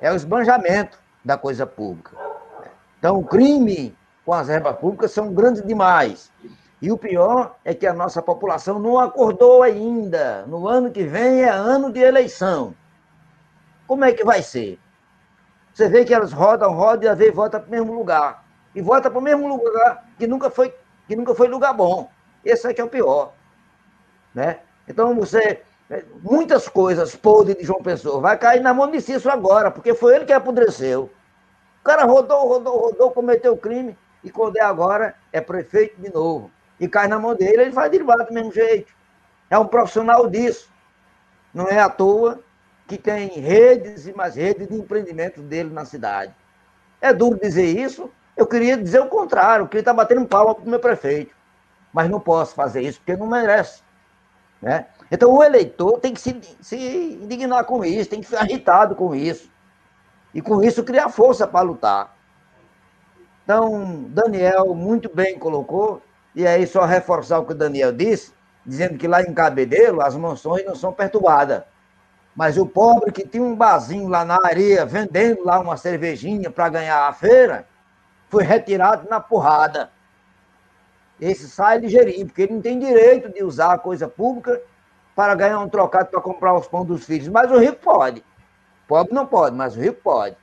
[0.00, 2.16] é o esbanjamento da coisa pública.
[2.98, 3.97] Então, o crime
[4.28, 6.30] com as verbas públicas são grandes demais.
[6.82, 10.44] E o pior é que a nossa população não acordou ainda.
[10.46, 12.74] No ano que vem é ano de eleição.
[13.86, 14.78] Como é que vai ser?
[15.72, 18.44] Você vê que elas rodam, rodam e às vezes voltam para o mesmo lugar.
[18.74, 20.74] E volta para o mesmo lugar que nunca foi,
[21.06, 22.10] que nunca foi lugar bom.
[22.44, 23.32] Esse é que é o pior.
[24.34, 24.58] Né?
[24.86, 25.62] Então você.
[26.22, 30.16] Muitas coisas podres de João Pessoa vai cair na mão de Cícero agora, porque foi
[30.16, 31.10] ele que apodreceu.
[31.80, 33.96] O cara rodou, rodou, rodou, cometeu crime,
[34.28, 36.50] e quando é agora, é prefeito de novo.
[36.78, 38.92] E cai na mão dele, ele vai derivar do mesmo jeito.
[39.48, 40.70] É um profissional disso.
[41.52, 42.40] Não é à toa
[42.86, 46.34] que tem redes e mais redes de empreendimento dele na cidade.
[47.00, 50.64] É duro dizer isso, eu queria dizer o contrário, eu queria estar batendo palma para
[50.64, 51.34] o meu prefeito.
[51.90, 53.82] Mas não posso fazer isso, porque não merece.
[54.60, 54.86] Né?
[55.10, 56.76] Então o eleitor tem que se, se
[57.22, 59.50] indignar com isso, tem que ficar irritado com isso.
[60.34, 62.17] E com isso criar força para lutar.
[63.48, 66.02] Então, Daniel muito bem colocou,
[66.34, 68.34] e aí só reforçar o que o Daniel disse,
[68.66, 71.62] dizendo que lá em Cabedelo as mansões não são perturbadas.
[72.36, 76.68] Mas o pobre que tinha um barzinho lá na areia, vendendo lá uma cervejinha para
[76.68, 77.66] ganhar a feira,
[78.28, 79.90] foi retirado na porrada.
[81.18, 84.60] Esse sai ligeirinho, porque ele não tem direito de usar a coisa pública
[85.16, 87.28] para ganhar um trocado para comprar os pão dos filhos.
[87.28, 88.20] Mas o rico pode.
[88.20, 90.36] O pobre não pode, mas o rico pode.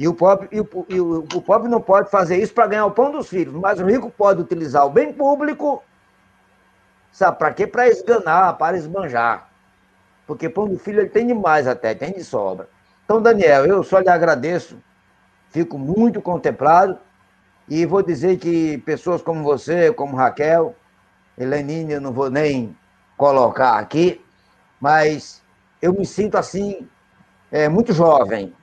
[0.00, 2.86] E o pobre, e o, e o, o pobre não pode fazer isso para ganhar
[2.86, 5.84] o pão dos filhos, mas o rico pode utilizar o bem público,
[7.12, 7.66] sabe para quê?
[7.66, 9.50] Para esganar, para esbanjar.
[10.26, 12.66] Porque pão do filho ele tem demais até, tem de sobra.
[13.04, 14.78] Então, Daniel, eu só lhe agradeço,
[15.50, 16.98] fico muito contemplado
[17.68, 20.74] e vou dizer que pessoas como você, como Raquel,
[21.36, 22.74] Helenine, eu não vou nem
[23.18, 24.24] colocar aqui,
[24.80, 25.42] mas
[25.82, 26.88] eu me sinto assim,
[27.52, 28.54] é, muito jovem.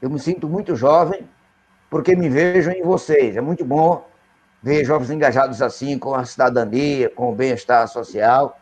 [0.00, 1.28] Eu me sinto muito jovem,
[1.88, 3.36] porque me vejo em vocês.
[3.36, 4.06] É muito bom
[4.62, 8.60] ver jovens engajados assim com a cidadania, com o bem-estar social.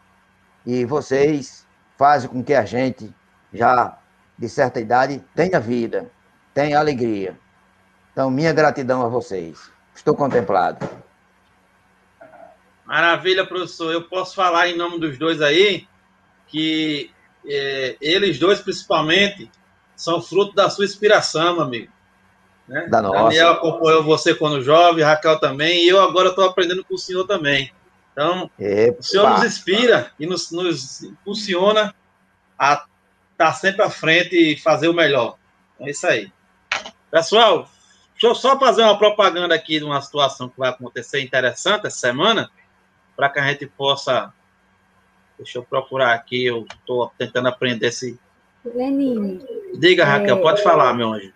[0.66, 1.66] E vocês
[1.97, 3.12] fazem com que a gente,
[3.52, 3.98] já
[4.39, 6.11] de certa idade, tenha vida,
[6.52, 7.39] tenha alegria.
[8.12, 9.70] Então, minha gratidão a vocês.
[9.94, 10.89] Estou contemplado.
[12.85, 13.93] Maravilha, professor.
[13.93, 15.89] Eu posso falar em nome dos dois aí
[16.47, 17.11] que
[17.47, 19.51] é, eles dois, principalmente,
[19.96, 21.92] são fruto da sua inspiração, meu amigo.
[22.68, 22.86] Né?
[22.88, 23.24] Da nossa.
[23.24, 27.26] Daniel acompanhou você quando jovem, Raquel também, e eu agora estou aprendendo com o senhor
[27.26, 27.72] também.
[28.12, 29.00] Então, Epa.
[29.00, 31.94] o senhor nos inspira e nos, nos impulsiona
[32.58, 32.86] a estar
[33.36, 35.36] tá sempre à frente e fazer o melhor.
[35.80, 36.32] É isso aí.
[37.10, 37.68] Pessoal,
[38.14, 41.98] Deixa eu só fazer uma propaganda aqui de uma situação que vai acontecer interessante essa
[41.98, 42.48] semana,
[43.16, 44.32] para que a gente possa.
[45.36, 48.18] Deixa eu procurar aqui, eu estou tentando aprender esse.
[48.64, 49.44] Lenine.
[49.78, 50.40] Diga, Raquel, é...
[50.40, 51.32] pode falar, meu anjo.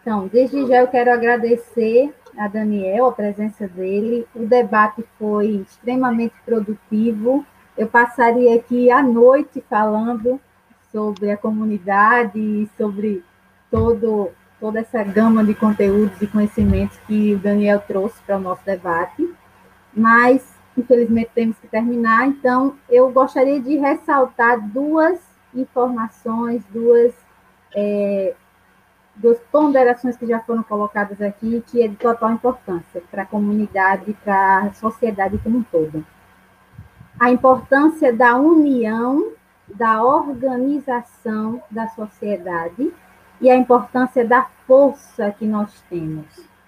[0.00, 4.26] Então, desde já eu quero agradecer a Daniel, a presença dele.
[4.34, 7.44] O debate foi extremamente produtivo.
[7.76, 10.40] Eu passaria aqui a noite falando
[10.90, 13.22] sobre a comunidade, sobre
[13.70, 18.62] todo toda essa gama de conteúdos e conhecimentos que o Daniel trouxe para o nosso
[18.64, 19.26] debate,
[19.94, 25.18] mas infelizmente temos que terminar, então eu gostaria de ressaltar duas
[25.54, 27.14] informações, duas,
[27.74, 28.34] é,
[29.16, 34.16] duas ponderações que já foram colocadas aqui, que é de total importância para a comunidade,
[34.24, 36.04] para a sociedade como um todo.
[37.18, 39.32] A importância da união,
[39.68, 42.92] da organização da sociedade
[43.40, 46.26] e a importância da força que nós temos.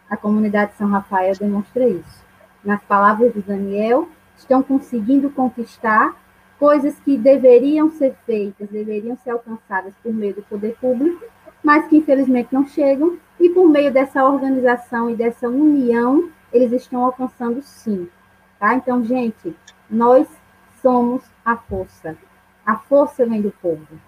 [0.09, 2.23] A comunidade São Rafael demonstra isso.
[2.63, 6.15] Nas palavras de Daniel, estão conseguindo conquistar
[6.63, 11.25] coisas que deveriam ser feitas, deveriam ser alcançadas por meio do poder público,
[11.61, 17.05] mas que infelizmente não chegam, e por meio dessa organização e dessa união, eles estão
[17.05, 18.09] alcançando sim.
[18.61, 18.77] Tá?
[18.77, 19.57] Então, gente,
[19.91, 20.29] nós
[20.81, 22.17] somos a força.
[22.65, 23.99] A força vem do povo.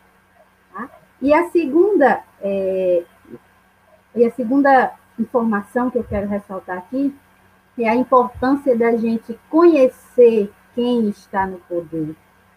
[1.21, 3.03] E a segunda, é,
[4.15, 7.13] e a segunda informação que eu quero ressaltar aqui
[7.77, 12.15] é a importância da gente conhecer quem está no poder,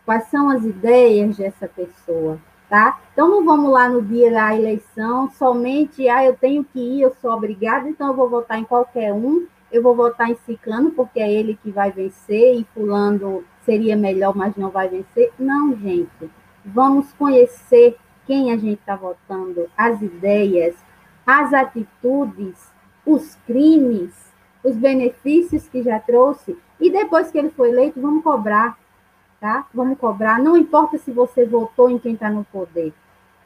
[0.08, 2.40] quais são as ideias dessa pessoa,
[2.70, 2.98] tá?
[3.12, 7.14] Então não vamos lá no dia da eleição somente, ah, eu tenho que ir, eu
[7.22, 11.20] sou obrigada, então eu vou votar em qualquer um, eu vou votar em ciclano porque
[11.20, 15.30] é ele que vai vencer e fulano seria melhor, mas não vai vencer.
[15.38, 16.32] Não, gente.
[16.64, 20.74] Vamos conhecer quem a gente está votando, as ideias,
[21.26, 22.72] as atitudes,
[23.06, 24.14] os crimes,
[24.64, 26.58] os benefícios que já trouxe.
[26.80, 28.78] E depois que ele foi eleito, vamos cobrar,
[29.40, 29.66] tá?
[29.74, 30.40] Vamos cobrar.
[30.40, 32.94] Não importa se você votou em quem está no poder.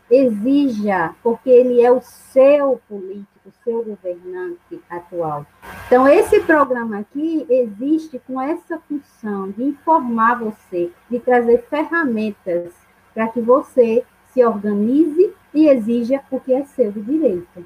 [0.10, 5.46] Exija, porque ele é o seu político, o seu governante atual.
[5.88, 12.74] Então, esse programa aqui existe com essa função de informar você, de trazer ferramentas
[13.14, 14.04] para que você
[14.34, 17.66] se organize e exija o que é seu de direito,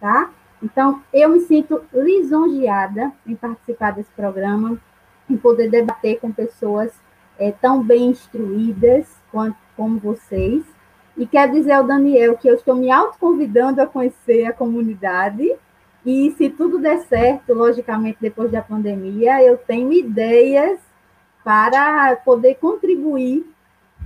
[0.00, 0.30] tá?
[0.62, 4.78] Então, eu me sinto lisonjeada em participar desse programa,
[5.28, 6.92] em poder debater com pessoas
[7.38, 10.62] é, tão bem instruídas quanto, como vocês.
[11.16, 15.54] E quero dizer ao Daniel que eu estou me autoconvidando a conhecer a comunidade.
[16.04, 20.78] E se tudo der certo, logicamente, depois da pandemia, eu tenho ideias
[21.42, 23.44] para poder contribuir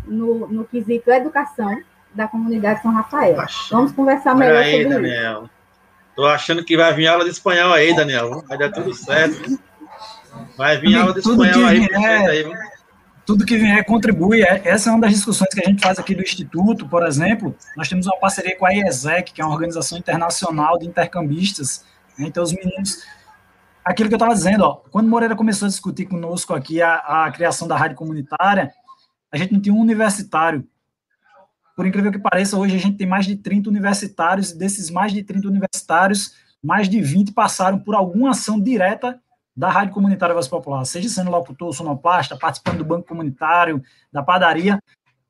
[0.05, 1.81] no, no quesito educação
[2.15, 3.37] da comunidade São Rafael.
[3.71, 5.43] Vamos conversar melhor aí, sobre Daniel.
[5.43, 5.51] isso.
[6.17, 8.43] Tô achando que vai vir aula de espanhol aí, Daniel.
[8.49, 9.59] Vai dar tudo certo.
[10.57, 12.53] Vai vir aula de espanhol aí, vier, aí.
[13.29, 14.41] Tudo que vier contribui.
[14.41, 17.55] É, essa é uma das discussões que a gente faz aqui do Instituto, por exemplo.
[17.77, 21.85] Nós temos uma parceria com a IESEC, que é uma organização internacional de intercambistas.
[22.19, 22.27] Né?
[22.27, 23.05] Então, os meninos
[23.85, 26.95] aquilo que eu estava dizendo, ó, quando Moreira começou a discutir conosco aqui a,
[27.27, 28.73] a, criação da rádio comunitária,
[29.31, 30.67] a gente não tinha um universitário
[31.77, 35.13] por incrível que pareça, hoje a gente tem mais de 30 universitários, e desses mais
[35.13, 36.33] de 30 universitários,
[36.65, 39.21] mais de 20 passaram por alguma ação direta
[39.59, 43.83] da Rádio Comunitária Voz Popular, seja sendo locutor, sonoplasta, participando do banco comunitário,
[44.13, 44.81] da padaria,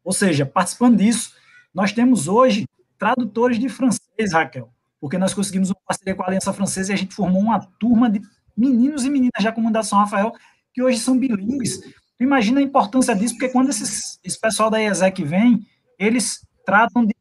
[0.05, 1.33] ou seja, participando disso.
[1.73, 2.67] Nós temos hoje
[2.99, 6.99] tradutores de francês, Raquel, porque nós conseguimos uma parceria com a Aliança Francesa e a
[6.99, 8.21] gente formou uma turma de
[8.55, 10.35] meninos e meninas da comunidade São Rafael
[10.75, 11.81] que hoje são bilíngues.
[12.21, 15.67] Imagina a importância disso, porque quando esses, esse pessoal da IESEC vem,
[15.99, 17.15] eles tratam de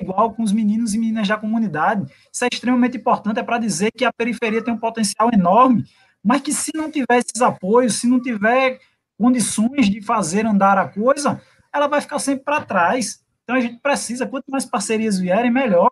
[0.00, 2.10] igual com os meninos e meninas da comunidade.
[2.32, 5.84] Isso é extremamente importante, é para dizer que a periferia tem um potencial enorme,
[6.24, 8.80] mas que se não tiver esses apoios, se não tiver
[9.18, 11.40] condições de fazer andar a coisa,
[11.72, 13.22] ela vai ficar sempre para trás.
[13.42, 15.90] Então a gente precisa, quanto mais parcerias vierem, melhor.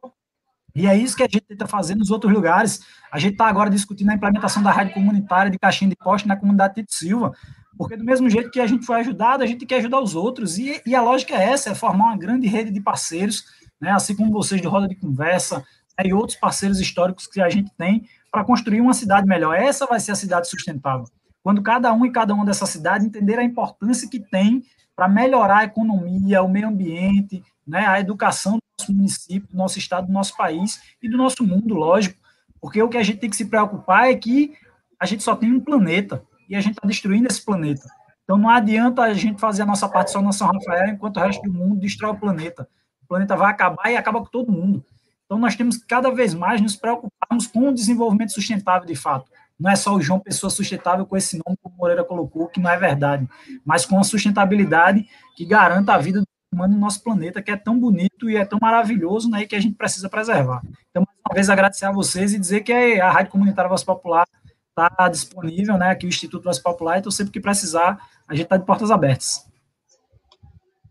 [0.74, 2.80] E é isso que a gente tenta fazer nos outros lugares.
[3.12, 6.36] A gente está agora discutindo a implementação da rádio comunitária de Caixinha de Poste na
[6.36, 7.32] comunidade Tito Silva.
[7.76, 10.56] Porque do mesmo jeito que a gente foi ajudado, a gente quer ajudar os outros.
[10.56, 13.44] E, e a lógica é essa, é formar uma grande rede de parceiros,
[13.78, 15.58] né, assim como vocês de Roda de Conversa
[15.98, 19.54] né, e outros parceiros históricos que a gente tem para construir uma cidade melhor.
[19.54, 21.04] Essa vai ser a cidade sustentável.
[21.42, 24.64] Quando cada um e cada uma dessa cidade entender a importância que tem
[24.96, 29.78] para melhorar a economia, o meio ambiente, né, a educação do nosso município, do nosso
[29.78, 32.18] estado, do nosso país e do nosso mundo, lógico.
[32.60, 34.54] Porque o que a gente tem que se preocupar é que
[34.98, 37.82] a gente só tem um planeta e a gente está destruindo esse planeta.
[38.24, 41.20] Então não adianta a gente fazer a nossa parte só na São Rafael, enquanto o
[41.20, 42.68] resto do mundo destrói o planeta.
[43.02, 44.84] O planeta vai acabar e acaba com todo mundo.
[45.32, 49.32] Então nós temos que cada vez mais nos preocuparmos com o desenvolvimento sustentável de fato.
[49.58, 52.60] Não é só o João Pessoa Sustentável com esse nome que o Moreira colocou, que
[52.60, 53.26] não é verdade,
[53.64, 57.56] mas com a sustentabilidade que garanta a vida do humano no nosso planeta, que é
[57.56, 60.60] tão bonito e é tão maravilhoso, né, e que a gente precisa preservar.
[60.90, 64.26] Então, mais uma vez, agradecer a vocês e dizer que a Rádio Comunitária Voz Popular
[64.68, 68.58] está disponível, né, aqui o Instituto Voz Popular, então sempre que precisar, a gente está
[68.58, 69.50] de portas abertas.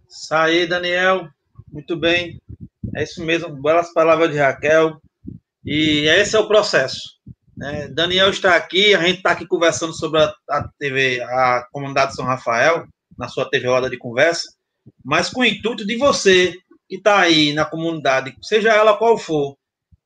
[0.10, 1.30] Isso aí, Daniel,
[1.72, 2.42] muito bem,
[2.96, 5.00] é isso mesmo, belas palavras de Raquel,
[5.64, 7.00] e esse é o processo.
[7.56, 7.88] Né?
[7.90, 12.26] Daniel está aqui, a gente está aqui conversando sobre a, a TV, a Comunidade São
[12.26, 12.88] Rafael,
[13.18, 14.50] na sua TV Roda de Conversa,
[15.04, 16.58] mas com o intuito de você
[16.90, 19.56] que está aí na comunidade, seja ela qual for,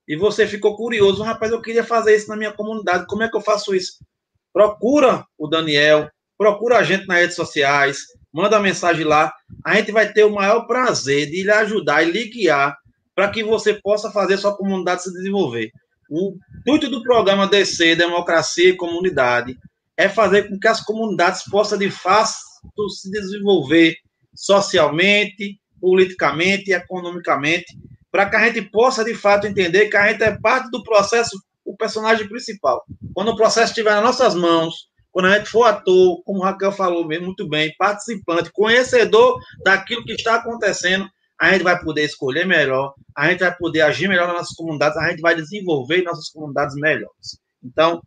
[0.08, 3.36] e você ficou curioso, rapaz, eu queria fazer isso na minha comunidade, como é que
[3.36, 4.06] eu faço isso?
[4.54, 8.00] Procura o Daniel, procura a gente nas redes sociais,
[8.32, 9.34] manda mensagem lá,
[9.64, 12.78] a gente vai ter o maior prazer de lhe ajudar e lhe guiar
[13.16, 15.72] para que você possa fazer sua comunidade se desenvolver.
[16.10, 19.58] O intuito do programa DC, Democracia e Comunidade,
[19.98, 23.96] é fazer com que as comunidades possam, de fato, se desenvolver
[24.34, 27.78] socialmente, politicamente e economicamente,
[28.12, 31.38] para que a gente possa, de fato, entender que a gente é parte do processo,
[31.64, 32.84] o personagem principal.
[33.14, 37.08] Quando o processo estiver nas nossas mãos, quando a gente for ator, como Raquel falou
[37.08, 41.10] mesmo muito bem, participante, conhecedor daquilo que está acontecendo,
[41.40, 44.98] a gente vai poder escolher melhor, a gente vai poder agir melhor nas nossas comunidades,
[44.98, 47.40] a gente vai desenvolver nossas comunidades melhores.
[47.64, 48.04] Então,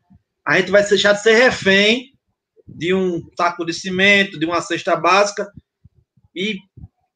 [0.47, 2.13] a gente vai deixar de ser refém
[2.67, 5.51] de um saco de cimento, de uma cesta básica,
[6.37, 6.59] e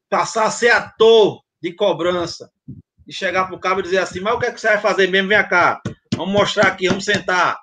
[0.09, 2.49] passar a ser ator de cobrança,
[3.05, 4.81] de chegar para o cabo e dizer assim, mas o que, é que você vai
[4.81, 5.29] fazer mesmo?
[5.29, 5.79] Vem cá,
[6.15, 7.62] vamos mostrar aqui, vamos sentar.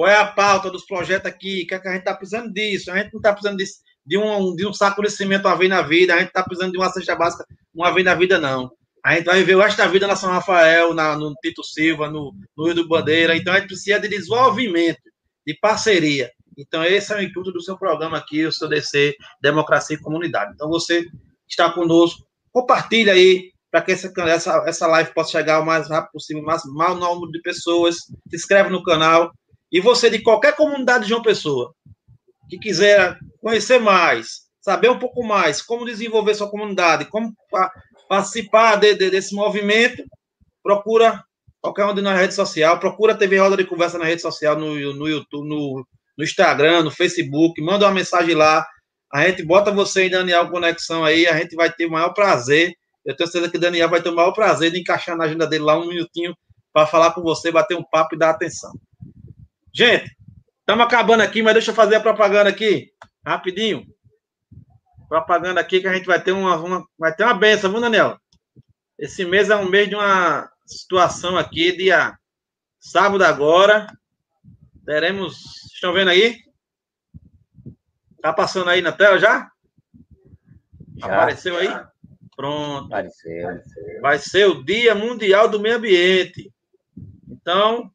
[0.00, 1.66] Qual é a pauta dos projetos aqui?
[1.66, 2.90] Que, é que a gente está precisando disso?
[2.90, 5.68] A gente não está precisando disso, de, um, de um saco de cimento uma vez
[5.68, 7.44] na vida, a gente está precisando de uma cesta básica
[7.74, 8.72] uma vez na vida, não.
[9.04, 12.08] A gente vai viver o resto da vida na São Rafael, na, no Tito Silva,
[12.08, 13.36] no, no Rio do Bandeira.
[13.36, 15.02] Então, a gente precisa de desenvolvimento,
[15.46, 16.30] de parceria.
[16.56, 20.52] Então, esse é o intuito do seu programa aqui, o seu DC, Democracia e Comunidade.
[20.54, 21.04] Então, você
[21.46, 26.12] está conosco, compartilha aí, para que essa, essa, essa live possa chegar o mais rápido
[26.12, 27.96] possível, mais maior número de pessoas.
[27.96, 29.30] Se inscreve no canal.
[29.72, 31.74] E você, de qualquer comunidade de uma pessoa,
[32.48, 37.32] que quiser conhecer mais, saber um pouco mais como desenvolver sua comunidade, como
[38.08, 40.02] participar de, de, desse movimento,
[40.62, 41.22] procura
[41.60, 44.74] qualquer um na rede social, procura a TV Roda de Conversa na rede social, no,
[44.94, 45.86] no YouTube, no,
[46.16, 48.66] no Instagram, no Facebook, manda uma mensagem lá,
[49.12, 52.74] a gente bota você e Daniel conexão aí, a gente vai ter o maior prazer,
[53.04, 55.46] eu tenho certeza que o Daniel vai ter o maior prazer de encaixar na agenda
[55.46, 56.34] dele lá um minutinho
[56.72, 58.72] para falar com você, bater um papo e dar atenção.
[59.72, 60.16] Gente,
[60.60, 62.92] estamos acabando aqui, mas deixa eu fazer a propaganda aqui,
[63.24, 63.86] rapidinho
[65.10, 68.16] propaganda aqui que a gente vai ter uma, uma vai ter uma benção, viu, Daniel?
[68.96, 72.16] Esse mês é um mês de uma situação aqui, dia
[72.78, 73.88] sábado agora.
[74.86, 75.36] Teremos.
[75.74, 76.38] Estão vendo aí?
[78.22, 79.50] Tá passando aí na tela já?
[80.96, 81.68] já Apareceu aí?
[82.36, 82.86] Pronto.
[82.86, 83.60] Apareceu.
[84.00, 86.52] Vai ser o Dia Mundial do Meio Ambiente.
[87.28, 87.90] Então,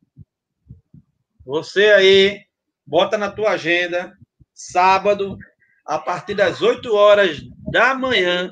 [1.45, 2.41] você aí,
[2.85, 4.17] bota na tua agenda,
[4.53, 5.37] sábado,
[5.85, 7.39] a partir das 8 horas
[7.71, 8.51] da manhã.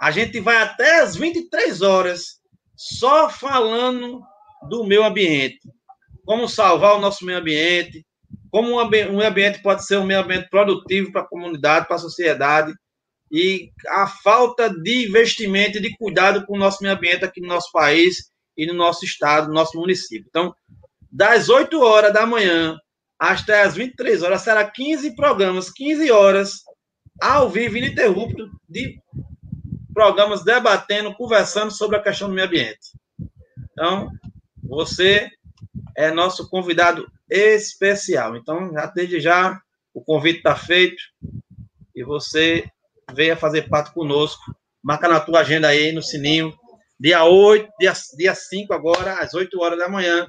[0.00, 2.40] A gente vai até as 23 horas
[2.74, 4.22] só falando
[4.68, 5.60] do meio ambiente.
[6.24, 8.04] Como salvar o nosso meio ambiente,
[8.50, 11.98] como um meio ambiente pode ser um meio ambiente produtivo para a comunidade, para a
[11.98, 12.72] sociedade,
[13.30, 17.48] e a falta de investimento e de cuidado com o nosso meio ambiente aqui no
[17.48, 20.26] nosso país e no nosso estado, no nosso município.
[20.28, 20.54] Então,
[21.14, 22.76] das 8 horas da manhã
[23.16, 26.54] até as 23 horas, será 15 programas, 15 horas,
[27.22, 28.98] ao vivo, ininterrupto, de
[29.94, 32.98] programas debatendo, conversando sobre a questão do meio ambiente.
[33.70, 34.10] Então,
[34.60, 35.30] você
[35.96, 38.36] é nosso convidado especial.
[38.36, 39.60] Então, já desde já,
[39.94, 41.00] o convite está feito
[41.94, 42.68] e você
[43.12, 44.42] venha fazer parte conosco.
[44.82, 46.52] Marca na tua agenda aí, no sininho.
[46.98, 50.28] Dia 8, dia, dia 5 agora, às 8 horas da manhã,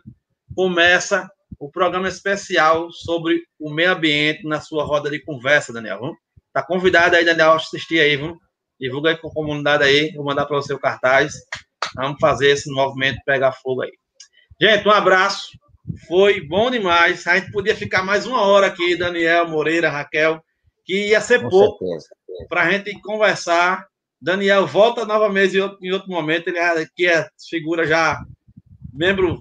[0.56, 1.30] começa
[1.60, 6.14] o programa especial sobre o meio ambiente na sua roda de conversa, Daniel.
[6.54, 8.38] Tá convidado aí, Daniel, a assistir aí, viu?
[8.80, 11.34] Divulga aí com a comunidade aí, vou mandar para você o cartaz.
[11.96, 13.92] Vamos fazer esse movimento pegar fogo aí.
[14.60, 15.50] Gente, um abraço.
[16.08, 17.26] Foi bom demais.
[17.28, 20.42] A gente podia ficar mais uma hora aqui, Daniel, Moreira, Raquel,
[20.84, 21.86] que ia ser com pouco
[22.50, 23.86] para a gente conversar.
[24.22, 26.48] Daniel volta novamente em outro, em outro momento.
[26.48, 28.20] Ele aqui é figura já
[28.94, 29.38] membro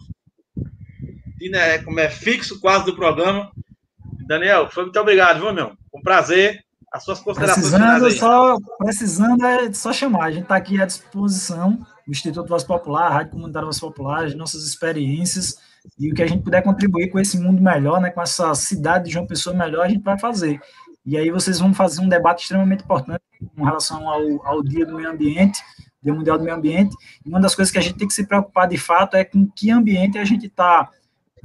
[1.51, 3.51] né, como é fixo quase do programa.
[4.27, 5.73] Daniel, foi muito obrigado, viu, meu?
[5.95, 6.65] Um prazer.
[6.93, 10.27] As suas considerações precisando, só, precisando é só chamar.
[10.27, 14.25] A gente está aqui à disposição, o Instituto Voz Popular, a Rádio Comunitária Voz Popular,
[14.25, 15.59] as nossas experiências
[15.99, 19.07] e o que a gente puder contribuir com esse mundo melhor, né, com essa cidade
[19.07, 20.61] de João Pessoa melhor, a gente vai fazer.
[21.05, 23.21] E aí vocês vão fazer um debate extremamente importante
[23.55, 25.61] com relação ao, ao Dia do Meio Ambiente,
[26.03, 26.97] Dia Mundial do Meio Ambiente.
[27.25, 29.47] E uma das coisas que a gente tem que se preocupar de fato é com
[29.47, 30.89] que ambiente a gente está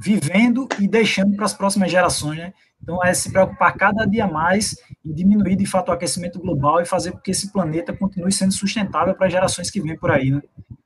[0.00, 2.54] vivendo e deixando para as próximas gerações, né?
[2.82, 4.74] Então, é se preocupar cada dia mais
[5.04, 8.52] em diminuir, de fato, o aquecimento global e fazer com que esse planeta continue sendo
[8.52, 10.40] sustentável para as gerações que vêm por aí, né?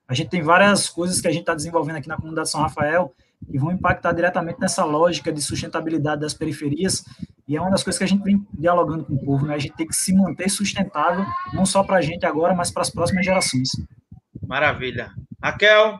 [0.09, 3.12] A gente tem várias coisas que a gente está desenvolvendo aqui na comunidade São Rafael
[3.51, 7.05] que vão impactar diretamente nessa lógica de sustentabilidade das periferias,
[7.47, 9.55] e é uma das coisas que a gente vem dialogando com o povo, né?
[9.55, 12.82] A gente tem que se manter sustentável, não só para a gente agora, mas para
[12.82, 13.69] as próximas gerações.
[14.47, 15.11] Maravilha.
[15.43, 15.99] Raquel,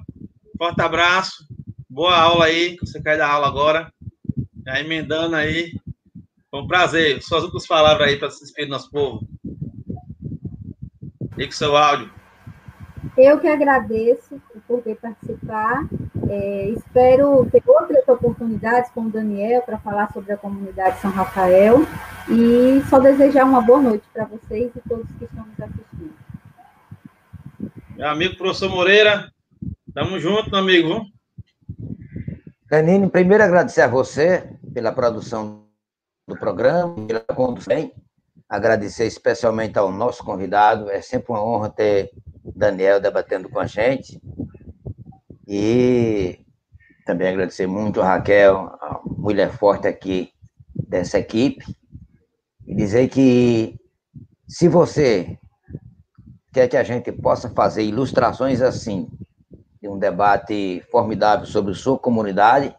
[0.57, 1.47] forte abraço,
[1.95, 3.89] boa aula aí, você quer dar aula agora,
[4.67, 5.73] já emendando aí,
[6.51, 7.23] foi um prazer.
[7.23, 9.25] Suas últimas palavras aí para se despedir do nosso povo.
[11.39, 12.11] Ligue seu áudio.
[13.17, 15.87] Eu que agradeço por poder participar.
[16.29, 21.87] É, espero ter outras oportunidades com o Daniel para falar sobre a comunidade São Rafael.
[22.29, 26.15] E só desejar uma boa noite para vocês e todos que estão nos assistindo.
[27.97, 29.31] Meu amigo professor Moreira,
[29.95, 31.14] tamo junto, meu amigo.
[32.75, 35.69] Canine, primeiro agradecer a você pela produção
[36.27, 37.93] do programa, pela condução.
[38.49, 40.91] Agradecer especialmente ao nosso convidado.
[40.91, 42.11] É sempre uma honra ter
[42.45, 44.21] Daniel debatendo com a gente.
[45.47, 46.41] E
[47.07, 50.33] também agradecer muito a Raquel, a mulher forte aqui
[50.75, 51.65] dessa equipe.
[52.67, 53.79] E dizer que
[54.49, 55.39] se você
[56.53, 59.09] quer que a gente possa fazer ilustrações assim,
[59.85, 62.75] de um debate formidável sobre sua comunidade,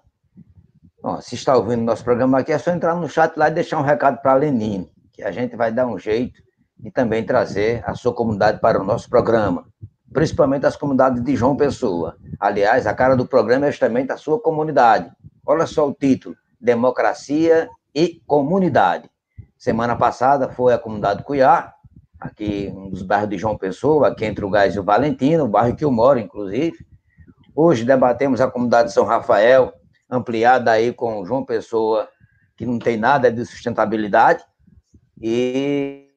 [0.99, 3.77] Bom, se está ouvindo nosso programa aqui, é só entrar no chat lá e deixar
[3.77, 6.41] um recado para a Lenine, que a gente vai dar um jeito
[6.79, 9.67] de também trazer a sua comunidade para o nosso programa,
[10.11, 12.17] principalmente as comunidades de João Pessoa.
[12.39, 15.11] Aliás, a cara do programa é justamente a sua comunidade.
[15.45, 19.07] Olha só o título: Democracia e Comunidade.
[19.55, 21.71] Semana passada foi a comunidade Cuiá,
[22.19, 25.47] aqui um dos bairros de João Pessoa, aqui entre o Gás e o Valentino, o
[25.47, 26.94] bairro que eu moro, inclusive.
[27.57, 29.73] Hoje debatemos a comunidade de São Rafael,
[30.09, 32.09] ampliada aí com João Pessoa,
[32.57, 34.43] que não tem nada de sustentabilidade.
[35.21, 36.09] E,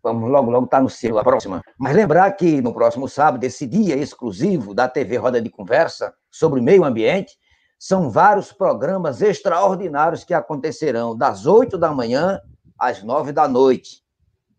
[0.00, 1.60] vamos logo, logo estar tá no céu a próxima.
[1.76, 6.60] Mas lembrar que no próximo sábado, esse dia exclusivo da TV Roda de Conversa sobre
[6.60, 7.36] meio ambiente,
[7.76, 12.40] são vários programas extraordinários que acontecerão das 8 da manhã
[12.78, 14.04] às 9 da noite.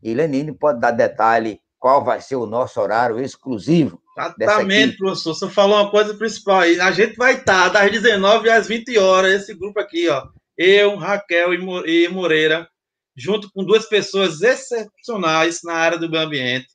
[0.04, 4.00] E Lenine pode dar detalhe qual vai ser o nosso horário exclusivo.
[4.40, 5.34] Exatamente, professor.
[5.34, 6.80] Você falou uma coisa principal aí.
[6.80, 10.28] A gente vai estar das 19 às 20 horas, esse grupo aqui, ó.
[10.56, 12.70] Eu, Raquel e Moreira,
[13.16, 16.68] junto com duas pessoas excepcionais na área do meio ambiente.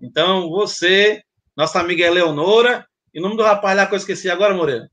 [0.00, 1.20] Então, você,
[1.56, 4.88] nossa amiga Eleonora, e o nome do rapaz lá que eu esqueci agora, Moreira?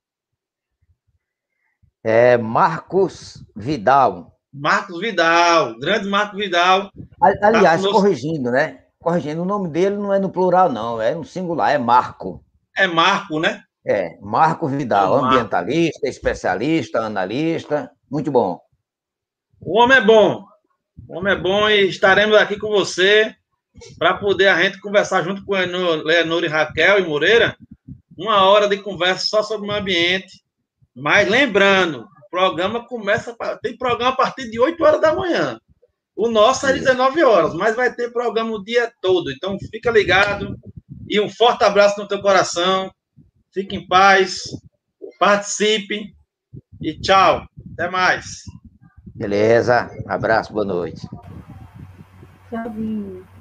[2.03, 4.35] É Marcos Vidal.
[4.51, 6.89] Marcos Vidal, grande Marcos Vidal.
[7.21, 8.84] Aliás, tá corrigindo, né?
[9.05, 12.43] Corrigindo, o nome dele não é no plural, não, é no singular, é Marco.
[12.75, 13.61] É Marco, né?
[13.85, 15.27] É, Marco Vidal, é Marco.
[15.27, 18.59] ambientalista, especialista, analista, muito bom.
[19.61, 20.43] O homem é bom.
[21.07, 23.31] O homem é bom e estaremos aqui com você
[23.99, 27.55] para poder a gente conversar junto com Leonor e Raquel e Moreira,
[28.17, 30.43] uma hora de conversa só sobre o meio ambiente,
[30.95, 35.59] mas lembrando, o programa começa, tem programa a partir de 8 horas da manhã.
[36.15, 39.31] O nosso é 19 horas, mas vai ter programa o dia todo.
[39.31, 40.55] Então fica ligado
[41.09, 42.89] e um forte abraço no teu coração.
[43.53, 44.43] Fique em paz,
[45.19, 46.15] participe
[46.81, 47.45] e tchau.
[47.73, 48.43] Até mais.
[49.13, 49.89] Beleza.
[50.07, 51.07] Abraço, boa noite.
[52.49, 53.34] Tchauzinho.